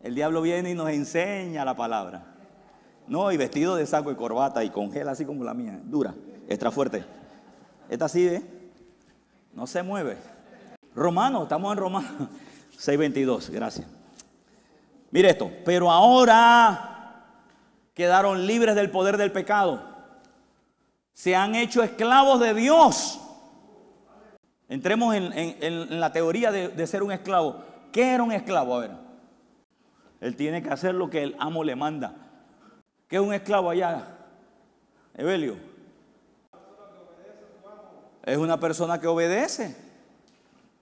el 0.01 0.13
diablo 0.13 0.41
viene 0.41 0.71
y 0.71 0.75
nos 0.75 0.89
enseña 0.89 1.63
la 1.63 1.75
palabra. 1.75 2.35
No, 3.07 3.31
y 3.31 3.37
vestido 3.37 3.77
de 3.77 3.85
saco 3.85 4.11
y 4.11 4.15
corbata 4.15 4.61
y 4.63 4.71
congela 4.71 5.11
así 5.11 5.25
como 5.25 5.45
la 5.45 5.53
mía, 5.53 5.79
dura, 5.85 6.13
extra 6.49 6.69
fuerte. 6.69 7.05
Esta 7.89 8.05
así, 8.05 8.27
¿eh? 8.27 8.43
No 9.53 9.67
se 9.67 9.81
mueve. 9.83 10.17
Romano, 10.93 11.43
estamos 11.43 11.71
en 11.71 11.77
Romano 11.77 12.29
6:22, 12.77 13.49
gracias. 13.51 13.87
Mire 15.13 15.29
esto, 15.29 15.49
pero 15.63 15.89
ahora 15.89 17.23
quedaron 17.93 18.45
libres 18.45 18.75
del 18.75 18.91
poder 18.91 19.15
del 19.15 19.31
pecado 19.31 19.93
se 21.13 21.35
han 21.35 21.55
hecho 21.55 21.83
esclavos 21.83 22.39
de 22.39 22.53
Dios. 22.53 23.19
Entremos 24.67 25.15
en, 25.15 25.99
la 25.99 26.11
teoría 26.11 26.51
de, 26.51 26.87
ser 26.87 27.03
un 27.03 27.11
esclavo. 27.11 27.63
¿Qué 27.91 28.13
era 28.13 28.23
un 28.23 28.31
esclavo? 28.31 28.75
A 28.75 28.79
ver. 28.79 28.91
Él 30.19 30.35
tiene 30.35 30.63
que 30.63 30.69
hacer 30.69 30.95
lo 30.95 31.09
que 31.09 31.21
el 31.21 31.35
amo 31.39 31.63
le 31.63 31.75
manda. 31.75 32.15
¿Qué 33.07 33.17
es 33.17 33.21
un 33.21 33.33
esclavo 33.33 33.69
allá? 33.69 34.07
Evelio. 35.13 35.57
Es 38.25 38.37
una 38.37 38.59
persona 38.59 38.99
que 38.99 39.07
obedece. 39.07 39.75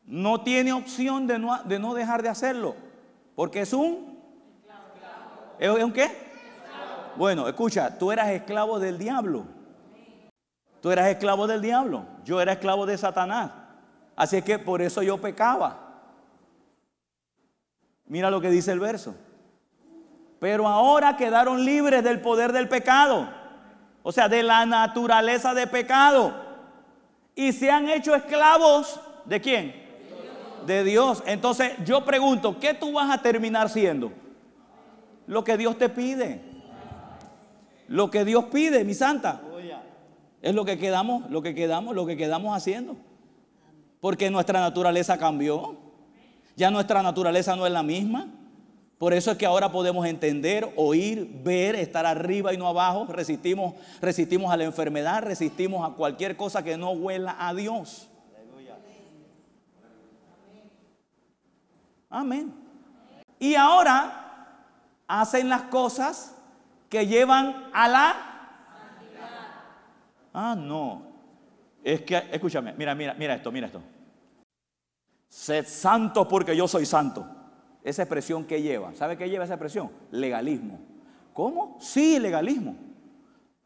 No 0.06 0.42
tiene 0.42 0.72
opción 0.72 1.28
de 1.28 1.40
no, 1.40 1.62
de 1.64 1.80
no 1.80 1.94
dejar 1.94 2.24
de 2.24 2.30
hacerlo. 2.30 2.76
Porque 3.36 3.62
es 3.62 3.74
un... 3.74 4.11
¿Es 5.62 5.70
un 5.70 5.94
qué? 5.94 6.10
Bueno, 7.16 7.48
escucha, 7.48 7.96
tú 8.00 8.12
eras 8.12 8.30
esclavo 8.30 8.80
del 8.80 8.98
diablo. 8.98 9.46
Tú 10.82 10.90
eras 10.90 11.08
esclavo 11.10 11.46
del 11.46 11.62
diablo, 11.62 12.04
yo 12.26 12.42
era 12.42 12.54
esclavo 12.54 12.88
de 12.88 12.98
Satanás. 12.98 13.52
Así 14.16 14.42
que 14.42 14.58
por 14.58 14.82
eso 14.82 15.04
yo 15.04 15.22
pecaba. 15.22 15.78
Mira 18.08 18.32
lo 18.32 18.42
que 18.42 18.50
dice 18.50 18.72
el 18.72 18.80
verso. 18.80 19.14
Pero 20.40 20.68
ahora 20.68 21.16
quedaron 21.16 21.64
libres 21.64 22.04
del 22.04 22.22
poder 22.22 22.54
del 22.54 22.68
pecado. 22.68 23.30
O 24.02 24.12
sea, 24.12 24.28
de 24.28 24.42
la 24.42 24.66
naturaleza 24.66 25.54
de 25.54 25.68
pecado. 25.68 26.34
Y 27.36 27.54
se 27.54 27.70
han 27.70 27.88
hecho 27.88 28.16
esclavos 28.16 29.00
de 29.26 29.40
quién? 29.40 29.76
De 30.66 30.84
Dios. 30.84 31.22
Entonces 31.28 31.74
yo 31.86 32.04
pregunto, 32.04 32.60
¿qué 32.60 32.74
tú 32.74 32.94
vas 32.94 33.12
a 33.12 33.22
terminar 33.22 33.70
siendo? 33.70 34.12
Lo 35.32 35.46
que 35.46 35.56
Dios 35.56 35.78
te 35.78 35.88
pide. 35.88 36.42
Lo 37.88 38.12
que 38.12 38.26
Dios 38.26 38.46
pide, 38.52 38.84
mi 38.84 38.94
santa. 38.94 39.42
Es 40.42 40.54
lo 40.54 40.66
que 40.66 40.78
quedamos, 40.78 41.30
lo 41.32 41.42
que 41.42 41.56
quedamos, 41.56 41.96
lo 41.96 42.06
que 42.06 42.18
quedamos 42.18 42.54
haciendo. 42.54 42.98
Porque 44.02 44.30
nuestra 44.30 44.60
naturaleza 44.60 45.18
cambió. 45.18 45.78
Ya 46.58 46.70
nuestra 46.70 47.02
naturaleza 47.02 47.56
no 47.56 47.66
es 47.66 47.72
la 47.72 47.82
misma. 47.82 48.28
Por 48.98 49.14
eso 49.14 49.32
es 49.32 49.38
que 49.38 49.46
ahora 49.46 49.72
podemos 49.72 50.06
entender, 50.06 50.70
oír, 50.76 51.26
ver, 51.42 51.76
estar 51.76 52.06
arriba 52.06 52.54
y 52.54 52.58
no 52.58 52.68
abajo. 52.68 53.06
Resistimos, 53.06 53.76
resistimos 54.02 54.52
a 54.52 54.58
la 54.58 54.66
enfermedad, 54.66 55.24
resistimos 55.24 55.90
a 55.90 55.94
cualquier 55.94 56.36
cosa 56.36 56.62
que 56.62 56.76
no 56.76 56.92
huela 56.92 57.38
a 57.40 57.54
Dios. 57.54 58.10
Amén. 62.10 62.54
Y 63.40 63.56
ahora 63.56 64.31
hacen 65.20 65.50
las 65.50 65.64
cosas 65.64 66.36
que 66.90 67.06
llevan 67.06 67.70
a 67.74 67.88
la 67.88 68.28
Ah, 70.34 70.56
no. 70.58 71.02
Es 71.84 72.04
que, 72.04 72.16
escúchame, 72.32 72.74
mira, 72.78 72.96
mira, 72.96 73.14
mira 73.16 73.36
esto, 73.36 73.52
mira 73.52 73.68
esto. 73.68 73.82
Sed 75.28 75.66
santo 75.68 76.26
porque 76.26 76.56
yo 76.56 76.70
soy 76.70 76.86
santo. 76.86 77.26
Esa 77.84 78.04
expresión 78.04 78.46
que 78.46 78.62
lleva, 78.62 78.94
¿sabe 78.94 79.18
qué 79.18 79.30
lleva 79.30 79.44
esa 79.44 79.56
expresión? 79.56 79.92
Legalismo. 80.12 80.80
¿Cómo? 81.34 81.78
Sí, 81.82 82.18
legalismo. 82.18 82.76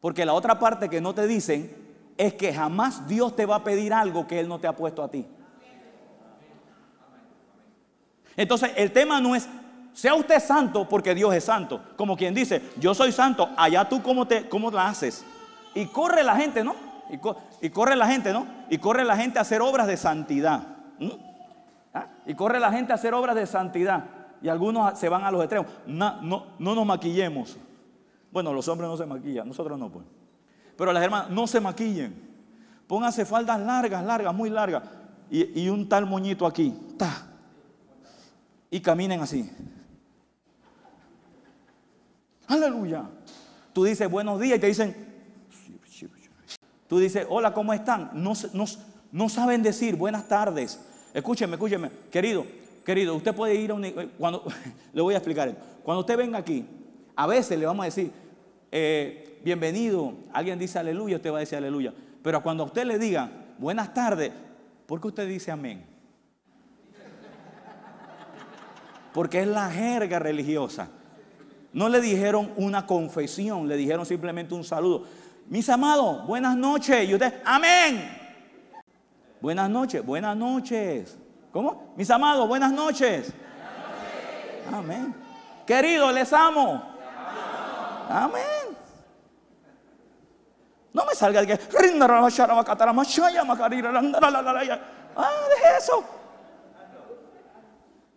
Porque 0.00 0.24
la 0.24 0.32
otra 0.32 0.58
parte 0.58 0.88
que 0.88 1.00
no 1.00 1.14
te 1.14 1.26
dicen 1.28 1.72
es 2.16 2.34
que 2.34 2.52
jamás 2.52 3.06
Dios 3.06 3.36
te 3.36 3.46
va 3.46 3.56
a 3.56 3.64
pedir 3.64 3.92
algo 3.92 4.26
que 4.26 4.40
Él 4.40 4.48
no 4.48 4.58
te 4.58 4.66
ha 4.66 4.74
puesto 4.74 5.02
a 5.04 5.10
ti. 5.10 5.24
Entonces, 8.36 8.72
el 8.76 8.92
tema 8.92 9.20
no 9.20 9.36
es, 9.36 9.48
sea 9.96 10.14
usted 10.14 10.40
santo 10.40 10.86
porque 10.86 11.14
Dios 11.14 11.34
es 11.34 11.44
santo. 11.44 11.80
Como 11.96 12.18
quien 12.18 12.34
dice, 12.34 12.60
yo 12.78 12.92
soy 12.94 13.12
santo, 13.12 13.48
allá 13.56 13.88
tú 13.88 14.02
cómo, 14.02 14.26
te, 14.26 14.46
cómo 14.46 14.70
la 14.70 14.88
haces. 14.88 15.24
Y 15.74 15.86
corre 15.86 16.22
la 16.22 16.36
gente, 16.36 16.62
¿no? 16.62 16.74
Y, 17.62 17.70
corre 17.70 17.96
la 17.96 18.06
gente, 18.06 18.30
¿no? 18.30 18.46
Y 18.68 18.76
corre 18.76 19.04
la 19.04 19.16
gente 19.16 19.38
a 19.38 19.42
hacer 19.42 19.62
obras 19.62 19.86
de 19.86 19.96
santidad. 19.96 20.60
¿Ah? 21.94 22.08
Y 22.26 22.34
corre 22.34 22.60
la 22.60 22.70
gente 22.70 22.92
a 22.92 22.96
hacer 22.96 23.14
obras 23.14 23.34
de 23.36 23.46
santidad. 23.46 24.04
Y 24.42 24.50
algunos 24.50 24.98
se 24.98 25.08
van 25.08 25.24
a 25.24 25.30
los 25.30 25.40
extremos. 25.40 25.70
No, 25.86 26.20
no, 26.20 26.46
no 26.58 26.74
nos 26.74 26.84
maquillemos. 26.84 27.56
Bueno, 28.30 28.52
los 28.52 28.68
hombres 28.68 28.90
no 28.90 28.98
se 28.98 29.06
maquillan, 29.06 29.48
nosotros 29.48 29.78
no, 29.78 29.88
pues. 29.88 30.04
Pero 30.76 30.92
las 30.92 31.02
hermanas, 31.02 31.30
no 31.30 31.46
se 31.46 31.58
maquillen. 31.58 32.14
Pónganse 32.86 33.24
faldas 33.24 33.58
largas, 33.60 34.04
largas, 34.04 34.34
muy 34.34 34.50
largas. 34.50 34.82
Y, 35.30 35.62
y 35.62 35.70
un 35.70 35.88
tal 35.88 36.04
moñito 36.04 36.44
aquí. 36.44 36.74
Ta, 36.98 37.28
y 38.70 38.80
caminen 38.80 39.20
así. 39.20 39.50
Aleluya. 42.46 43.04
Tú 43.72 43.84
dices 43.84 44.10
buenos 44.10 44.40
días 44.40 44.58
y 44.58 44.60
te 44.60 44.66
dicen, 44.66 44.94
tú 46.88 46.98
dices, 46.98 47.26
hola, 47.28 47.52
¿cómo 47.52 47.72
están? 47.72 48.10
No, 48.14 49.28
saben 49.28 49.62
decir 49.62 49.96
buenas 49.96 50.28
tardes. 50.28 50.80
Escúcheme, 51.12 51.54
escúcheme, 51.54 51.90
querido, 52.10 52.46
querido, 52.84 53.14
usted 53.14 53.34
puede 53.34 53.54
ir 53.54 53.70
a 53.70 53.74
un... 53.74 54.10
Cuando, 54.18 54.44
le 54.92 55.02
voy 55.02 55.14
a 55.14 55.18
explicar 55.18 55.48
esto. 55.48 55.60
Cuando 55.82 56.00
usted 56.00 56.16
venga 56.16 56.38
aquí, 56.38 56.64
a 57.14 57.26
veces 57.26 57.58
le 57.58 57.66
vamos 57.66 57.82
a 57.82 57.86
decir, 57.86 58.12
eh, 58.70 59.40
bienvenido, 59.44 60.14
alguien 60.32 60.58
dice 60.58 60.78
aleluya, 60.78 61.16
usted 61.16 61.32
va 61.32 61.38
a 61.38 61.40
decir 61.40 61.58
aleluya. 61.58 61.94
Pero 62.22 62.42
cuando 62.42 62.64
a 62.64 62.66
usted 62.66 62.84
le 62.84 62.98
diga, 62.98 63.30
buenas 63.58 63.94
tardes, 63.94 64.32
¿por 64.86 65.00
qué 65.00 65.08
usted 65.08 65.28
dice 65.28 65.50
amén? 65.50 65.96
porque 69.16 69.40
es 69.40 69.48
la 69.48 69.70
jerga 69.70 70.18
religiosa. 70.18 70.90
No 71.76 71.90
le 71.90 72.00
dijeron 72.00 72.54
una 72.56 72.86
confesión, 72.86 73.68
le 73.68 73.76
dijeron 73.76 74.06
simplemente 74.06 74.54
un 74.54 74.64
saludo. 74.64 75.04
Mis 75.46 75.68
amados, 75.68 76.26
buenas 76.26 76.56
noches. 76.56 77.06
Y 77.06 77.12
usted, 77.12 77.42
amén. 77.44 78.16
Buenas 79.42 79.68
noches, 79.68 80.02
buenas 80.02 80.34
noches. 80.38 81.18
¿Cómo? 81.52 81.92
Mis 81.94 82.10
amados, 82.10 82.48
buenas 82.48 82.72
noches. 82.72 83.30
Amén. 84.72 85.14
Querido, 85.66 86.10
les 86.12 86.32
amo. 86.32 86.82
Amén. 88.08 88.74
No 90.94 91.04
me 91.04 91.14
salga 91.14 91.42
de 91.42 91.46
que. 91.46 91.60
Ah, 95.14 95.30
de 95.46 95.78
eso. 95.78 96.02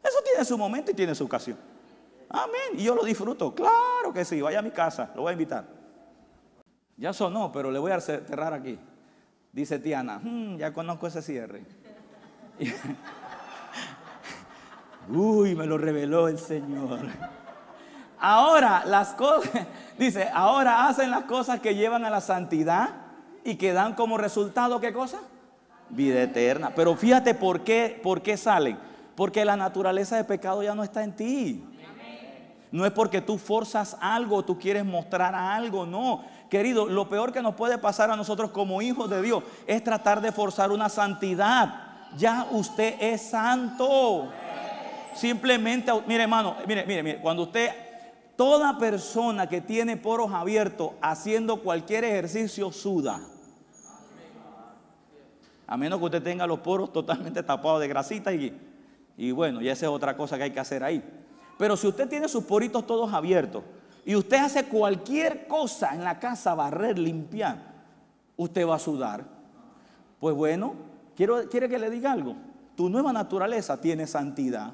Eso 0.02 0.18
tiene 0.24 0.46
su 0.46 0.58
momento 0.58 0.92
y 0.92 0.94
tiene 0.94 1.14
su 1.14 1.26
ocasión. 1.26 1.58
Amén. 2.30 2.74
Y 2.74 2.84
yo 2.84 2.96
lo 2.96 3.04
disfruto. 3.04 3.54
Claro 3.54 4.14
que 4.14 4.24
sí. 4.24 4.42
Vaya 4.42 4.60
a 4.60 4.62
mi 4.62 4.72
casa. 4.72 5.12
Lo 5.16 5.24
voy 5.24 5.32
a 5.32 5.34
invitar. 5.34 5.66
Ya 6.98 7.14
sonó, 7.14 7.52
pero 7.52 7.72
le 7.72 7.80
voy 7.80 7.92
a 7.92 8.00
cerrar 8.02 8.54
aquí. 8.54 8.78
Dice 9.52 9.80
Tiana, 9.80 10.20
hmm, 10.20 10.58
ya 10.58 10.74
conozco 10.74 11.08
ese 11.08 11.22
cierre. 11.22 11.64
Uy, 15.10 15.56
me 15.56 15.66
lo 15.66 15.78
reveló 15.78 16.28
el 16.28 16.38
Señor. 16.38 17.00
Ahora 18.20 18.84
las 18.86 19.14
cosas, 19.14 19.66
dice, 19.98 20.30
ahora 20.34 20.88
hacen 20.88 21.10
las 21.10 21.24
cosas 21.24 21.62
que 21.62 21.74
llevan 21.74 22.06
a 22.06 22.10
la 22.10 22.22
santidad 22.22 22.90
y 23.44 23.56
que 23.56 23.74
dan 23.74 23.96
como 23.96 24.18
resultado, 24.18 24.80
¿qué 24.80 24.94
cosa? 24.94 25.20
Vida 25.90 26.22
eterna. 26.22 26.74
Pero 26.76 26.96
fíjate 26.96 27.34
por 27.34 27.64
qué, 27.64 28.00
por 28.04 28.22
qué 28.22 28.38
salen. 28.38 28.78
Porque 29.16 29.46
la 29.46 29.58
naturaleza 29.58 30.18
de 30.18 30.26
pecado 30.26 30.62
ya 30.64 30.76
no 30.76 30.84
está 30.84 31.04
en 31.04 31.16
ti. 31.16 31.64
No 32.72 32.86
es 32.86 32.92
porque 32.92 33.22
tú 33.22 33.38
forzas 33.38 33.98
algo, 34.00 34.46
tú 34.46 34.60
quieres 34.60 34.86
mostrar 34.86 35.34
algo, 35.34 35.86
no. 35.86 36.24
Querido, 36.50 36.88
lo 36.88 37.10
peor 37.10 37.32
que 37.32 37.42
nos 37.42 37.56
puede 37.56 37.78
pasar 37.78 38.12
a 38.12 38.16
nosotros 38.16 38.52
como 38.52 38.82
hijos 38.82 39.10
de 39.10 39.22
Dios 39.22 39.44
es 39.66 39.84
tratar 39.84 40.22
de 40.22 40.32
forzar 40.32 40.72
una 40.72 40.90
santidad. 40.90 41.84
Ya 42.18 42.48
usted 42.52 42.96
es 43.00 43.30
santo. 43.30 44.30
Simplemente, 45.16 45.92
mire 46.08 46.24
hermano, 46.24 46.56
mire, 46.68 46.86
mire, 46.86 47.04
mire, 47.04 47.20
cuando 47.20 47.44
usted, 47.44 47.72
toda 48.36 48.78
persona 48.78 49.48
que 49.48 49.62
tiene 49.62 49.98
poros 49.98 50.32
abiertos 50.32 50.92
haciendo 51.02 51.62
cualquier 51.62 52.04
ejercicio 52.04 52.72
suda. 52.72 53.20
A 55.68 55.78
menos 55.78 56.00
que 56.00 56.06
usted 56.06 56.24
tenga 56.24 56.48
los 56.48 56.60
poros 56.60 56.92
totalmente 56.94 57.44
tapados 57.44 57.80
de 57.80 57.88
grasita 57.88 58.34
y 58.34 58.70
y 59.22 59.32
bueno, 59.32 59.60
ya 59.60 59.74
esa 59.74 59.88
es 59.88 59.92
otra 59.92 60.16
cosa 60.16 60.38
que 60.38 60.44
hay 60.44 60.52
que 60.52 60.62
hacer 60.62 60.82
ahí. 60.82 61.04
Pero 61.60 61.76
si 61.76 61.88
usted 61.88 62.08
tiene 62.08 62.30
sus 62.30 62.46
poritos 62.46 62.88
todos 62.88 63.12
abiertos 63.14 63.64
y 64.06 64.16
usted 64.16 64.38
hace 64.38 64.64
cualquier 64.64 65.46
cosa 65.46 65.94
en 65.94 66.06
la 66.06 66.18
casa, 66.18 66.56
barrer, 66.56 66.98
limpiar, 66.98 67.58
usted 68.38 68.66
va 68.66 68.78
a 68.78 68.80
sudar. 68.80 69.26
Pues 70.22 70.34
bueno, 70.34 70.74
quiero, 71.18 71.50
quiere 71.50 71.68
que 71.68 71.78
le 71.78 71.90
diga 71.90 72.14
algo. 72.14 72.38
Tu 72.78 72.90
nueva 72.90 73.12
naturaleza 73.12 73.76
tiene 73.76 74.08
santidad. 74.08 74.72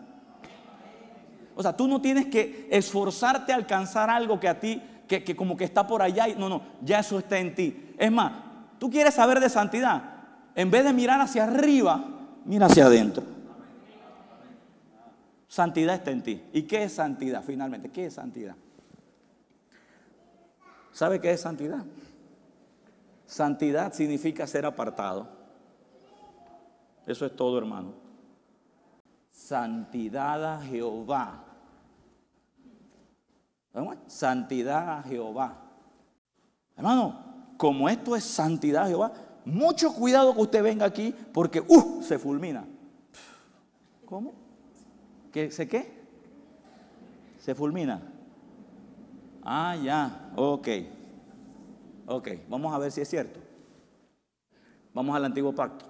O 1.55 1.63
sea, 1.63 1.75
tú 1.75 1.87
no 1.87 2.01
tienes 2.01 2.27
que 2.27 2.67
esforzarte 2.69 3.51
a 3.51 3.55
alcanzar 3.55 4.11
algo 4.11 4.39
que 4.39 4.47
a 4.47 4.59
ti, 4.59 4.79
que, 5.07 5.23
que 5.23 5.35
como 5.35 5.57
que 5.57 5.63
está 5.63 5.87
por 5.87 6.03
allá. 6.03 6.27
No, 6.37 6.49
no, 6.49 6.61
ya 6.83 6.99
eso 6.99 7.17
está 7.17 7.39
en 7.39 7.55
ti. 7.55 7.95
Es 7.97 8.11
más, 8.11 8.31
tú 8.77 8.91
quieres 8.91 9.15
saber 9.15 9.39
de 9.39 9.49
santidad. 9.49 10.03
En 10.53 10.69
vez 10.69 10.83
de 10.83 10.93
mirar 10.93 11.19
hacia 11.19 11.45
arriba, 11.45 12.05
mira 12.45 12.67
hacia 12.67 12.85
adentro. 12.85 13.34
Santidad 15.55 15.95
está 15.95 16.11
en 16.11 16.21
ti. 16.21 16.43
¿Y 16.51 16.63
qué 16.63 16.83
es 16.83 16.91
santidad 16.91 17.41
finalmente? 17.41 17.89
¿Qué 17.89 18.07
es 18.07 18.15
santidad? 18.15 18.57
¿Sabe 20.91 21.21
qué 21.21 21.31
es 21.31 21.39
santidad? 21.39 21.85
Santidad 23.25 23.93
significa 23.93 24.45
ser 24.47 24.65
apartado. 24.65 25.29
Eso 27.07 27.25
es 27.25 27.33
todo, 27.37 27.57
hermano. 27.57 27.93
Santidad 29.31 30.55
a 30.55 30.61
Jehová. 30.61 31.45
Santidad 34.07 34.99
a 34.99 35.03
Jehová. 35.03 35.55
Hermano, 36.75 37.53
como 37.55 37.87
esto 37.87 38.13
es 38.17 38.25
santidad 38.25 38.83
a 38.83 38.87
Jehová, 38.87 39.13
mucho 39.45 39.93
cuidado 39.93 40.35
que 40.35 40.41
usted 40.41 40.61
venga 40.61 40.85
aquí 40.85 41.15
porque 41.31 41.63
uh, 41.65 42.03
se 42.03 42.19
fulmina. 42.19 42.65
¿Cómo? 44.05 44.44
¿Qué, 45.35 45.51
¿Se 45.51 45.67
qué? 45.67 45.91
Se 47.39 47.53
fulmina. 47.53 48.01
Ah, 49.43 49.75
ya, 49.83 50.31
ok. 50.37 50.67
Ok, 52.05 52.29
vamos 52.47 52.73
a 52.73 52.77
ver 52.77 52.89
si 52.89 53.01
es 53.01 53.09
cierto. 53.09 53.41
Vamos 54.93 55.13
al 55.13 55.25
antiguo 55.25 55.53
pacto. 55.53 55.87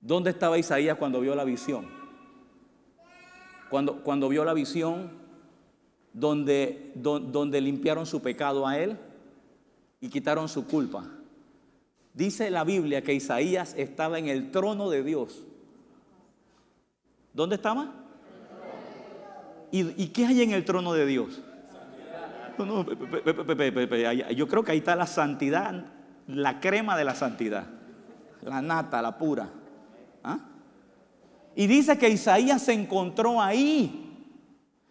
¿Dónde 0.00 0.30
estaba 0.30 0.56
Isaías 0.56 0.96
cuando 0.96 1.20
vio 1.20 1.34
la 1.34 1.44
visión? 1.44 1.86
Cuando, 3.68 4.02
cuando 4.02 4.30
vio 4.30 4.42
la 4.42 4.54
visión 4.54 5.10
donde, 6.14 6.92
donde 6.94 7.60
limpiaron 7.60 8.06
su 8.06 8.22
pecado 8.22 8.66
a 8.66 8.78
él 8.78 8.96
y 10.00 10.08
quitaron 10.08 10.48
su 10.48 10.66
culpa. 10.66 11.04
Dice 12.14 12.50
la 12.50 12.64
Biblia 12.64 13.02
que 13.02 13.12
Isaías 13.12 13.74
estaba 13.76 14.18
en 14.18 14.28
el 14.28 14.50
trono 14.50 14.88
de 14.88 15.02
Dios 15.02 15.44
¿Dónde 17.32 17.56
estaba? 17.56 17.92
¿Y, 19.72 20.08
qué 20.08 20.26
hay 20.26 20.42
en 20.42 20.50
el 20.50 20.64
trono 20.64 20.92
de 20.92 21.06
Dios? 21.06 21.40
yo 24.36 24.48
creo 24.48 24.62
que 24.64 24.72
ahí 24.72 24.78
está 24.78 24.94
la 24.96 25.06
santidad, 25.06 25.84
la 26.26 26.60
crema 26.60 26.96
de 26.96 27.04
la 27.04 27.14
santidad, 27.14 27.64
la 28.42 28.60
nata, 28.60 29.00
la 29.00 29.16
pura. 29.16 29.48
¿Ah? 30.22 30.38
Y 31.54 31.66
dice 31.66 31.96
que 31.96 32.08
Isaías 32.08 32.62
se 32.62 32.72
encontró 32.72 33.40
ahí. 33.40 34.26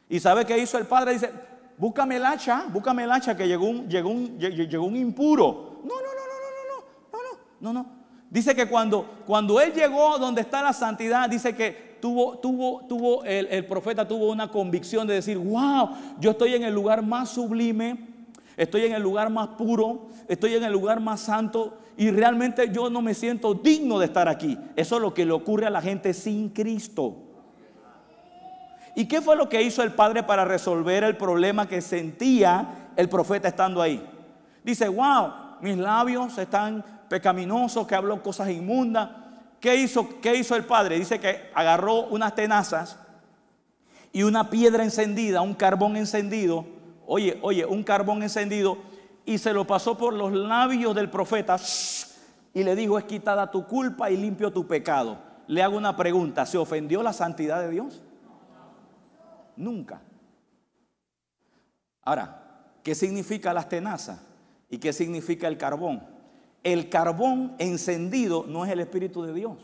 ¿Y 0.08 0.20
sabe 0.20 0.46
qué 0.46 0.58
hizo 0.58 0.78
el 0.78 0.86
padre? 0.86 1.14
Dice, 1.14 1.32
búscame 1.78 2.16
el 2.16 2.26
hacha, 2.26 2.66
búscame 2.70 3.04
el 3.04 3.12
hacha 3.12 3.36
que 3.36 3.48
llegó 3.48 3.66
un, 3.66 3.88
llegó 3.88 4.10
un, 4.10 4.40
llegó 4.40 4.86
un 4.86 4.96
impuro. 4.96 5.82
No, 5.84 5.96
no, 5.96 6.02
no, 6.02 6.26
no, 6.28 6.40
no, 6.40 6.60
no, 6.68 7.20
no, 7.20 7.74
no, 7.74 7.74
no, 7.74 7.74
no. 7.74 8.00
Dice 8.30 8.56
que 8.56 8.68
cuando, 8.68 9.24
cuando 9.26 9.60
él 9.60 9.74
llegó 9.74 10.18
donde 10.18 10.42
está 10.42 10.62
la 10.62 10.74
santidad, 10.74 11.30
dice 11.30 11.56
que 11.56 11.89
tuvo, 12.00 12.38
tuvo, 12.38 12.86
tuvo, 12.88 13.24
el, 13.24 13.48
el 13.48 13.66
profeta 13.66 14.08
tuvo 14.08 14.32
una 14.32 14.50
convicción 14.50 15.08
de 15.08 15.16
decir, 15.16 15.38
wow, 15.38 15.90
yo 16.20 16.32
estoy 16.32 16.56
en 16.56 16.64
el 16.64 16.74
lugar 16.74 17.04
más 17.04 17.30
sublime, 17.30 18.08
estoy 18.58 18.86
en 18.86 18.94
el 18.94 19.02
lugar 19.02 19.30
más 19.30 19.50
puro, 19.50 20.08
estoy 20.28 20.56
en 20.56 20.64
el 20.64 20.74
lugar 20.74 21.00
más 21.00 21.22
santo 21.22 21.78
y 21.98 22.12
realmente 22.12 22.72
yo 22.72 22.90
no 22.90 23.02
me 23.02 23.14
siento 23.14 23.54
digno 23.54 24.00
de 24.00 24.06
estar 24.06 24.30
aquí. 24.30 24.58
Eso 24.76 24.96
es 24.96 25.02
lo 25.02 25.14
que 25.14 25.26
le 25.26 25.34
ocurre 25.34 25.66
a 25.66 25.70
la 25.70 25.82
gente 25.82 26.14
sin 26.14 26.50
Cristo. 26.50 27.16
¿Y 28.96 29.06
qué 29.06 29.22
fue 29.22 29.36
lo 29.36 29.50
que 29.50 29.62
hizo 29.62 29.84
el 29.84 29.94
Padre 29.94 30.24
para 30.24 30.46
resolver 30.46 31.04
el 31.04 31.18
problema 31.18 31.68
que 31.68 31.82
sentía 31.82 32.92
el 32.96 33.10
profeta 33.10 33.48
estando 33.48 33.82
ahí? 33.82 34.02
Dice, 34.64 34.88
wow, 34.88 35.32
mis 35.62 35.78
labios 35.78 36.38
están 36.38 36.84
pecaminosos, 37.08 37.88
que 37.88 37.96
habló 37.96 38.22
cosas 38.22 38.50
inmundas. 38.50 39.10
¿Qué 39.60 39.76
hizo, 39.76 40.22
¿Qué 40.22 40.36
hizo 40.36 40.56
el 40.56 40.66
Padre? 40.66 40.98
Dice 40.98 41.20
que 41.20 41.52
agarró 41.54 42.06
unas 42.08 42.36
tenazas 42.36 42.98
y 44.12 44.24
una 44.24 44.50
piedra 44.50 44.84
encendida, 44.84 45.42
un 45.42 45.54
carbón 45.54 45.98
encendido. 45.98 46.66
Oye, 47.06 47.38
oye, 47.42 47.66
un 47.66 47.84
carbón 47.84 48.24
encendido 48.24 48.78
y 49.26 49.38
se 49.38 49.54
lo 49.54 49.68
pasó 49.68 49.98
por 49.98 50.14
los 50.14 50.32
labios 50.32 50.96
del 50.96 51.10
profeta 51.10 51.58
y 52.54 52.64
le 52.64 52.76
dijo, 52.76 52.98
es 52.98 53.06
quitada 53.06 53.52
tu 53.52 53.68
culpa 53.68 54.10
y 54.10 54.18
limpio 54.18 54.52
tu 54.52 54.66
pecado. 54.66 55.20
Le 55.48 55.62
hago 55.62 55.78
una 55.78 55.96
pregunta, 55.96 56.46
¿se 56.46 56.58
ofendió 56.58 57.04
la 57.04 57.14
santidad 57.14 57.62
de 57.62 57.70
Dios? 57.70 58.02
Nunca. 59.56 60.02
Ahora, 62.04 62.72
¿qué 62.84 62.96
significa 62.96 63.54
las 63.54 63.68
tenazas? 63.68 64.22
¿Y 64.70 64.78
qué 64.78 64.94
significa 64.94 65.48
el 65.48 65.58
carbón? 65.58 66.19
El 66.64 66.90
carbón 66.90 67.56
encendido 67.58 68.46
no 68.48 68.66
es 68.66 68.72
el 68.72 68.80
Espíritu 68.80 69.24
de 69.24 69.34
Dios, 69.34 69.58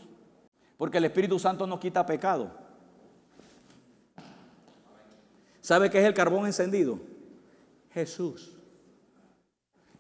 porque 0.78 0.98
el 0.98 1.06
Espíritu 1.06 1.40
Santo 1.40 1.68
no 1.68 1.80
quita 1.80 2.06
pecado. 2.06 2.52
¿Sabe 5.62 5.90
qué 5.90 6.00
es 6.00 6.06
el 6.06 6.14
carbón 6.14 6.46
encendido? 6.46 7.00
Jesús. 7.92 8.56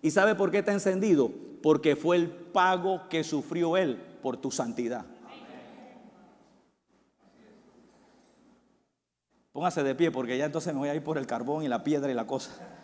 ¿Y 0.01 0.11
sabe 0.11 0.35
por 0.35 0.51
qué 0.51 0.59
está 0.59 0.71
encendido? 0.71 1.31
Porque 1.63 1.95
fue 1.95 2.17
el 2.17 2.29
pago 2.29 3.09
que 3.09 3.23
sufrió 3.23 3.75
Él 3.75 3.99
por 4.21 4.37
tu 4.37 4.51
santidad. 4.51 5.05
Póngase 9.51 9.83
de 9.83 9.95
pie 9.95 10.11
porque 10.11 10.37
ya 10.37 10.45
entonces 10.45 10.73
me 10.73 10.79
voy 10.79 10.89
a 10.89 10.95
ir 10.95 11.03
por 11.03 11.17
el 11.17 11.25
carbón 11.25 11.63
y 11.63 11.67
la 11.67 11.83
piedra 11.83 12.11
y 12.11 12.13
la 12.13 12.27
cosa. 12.27 12.74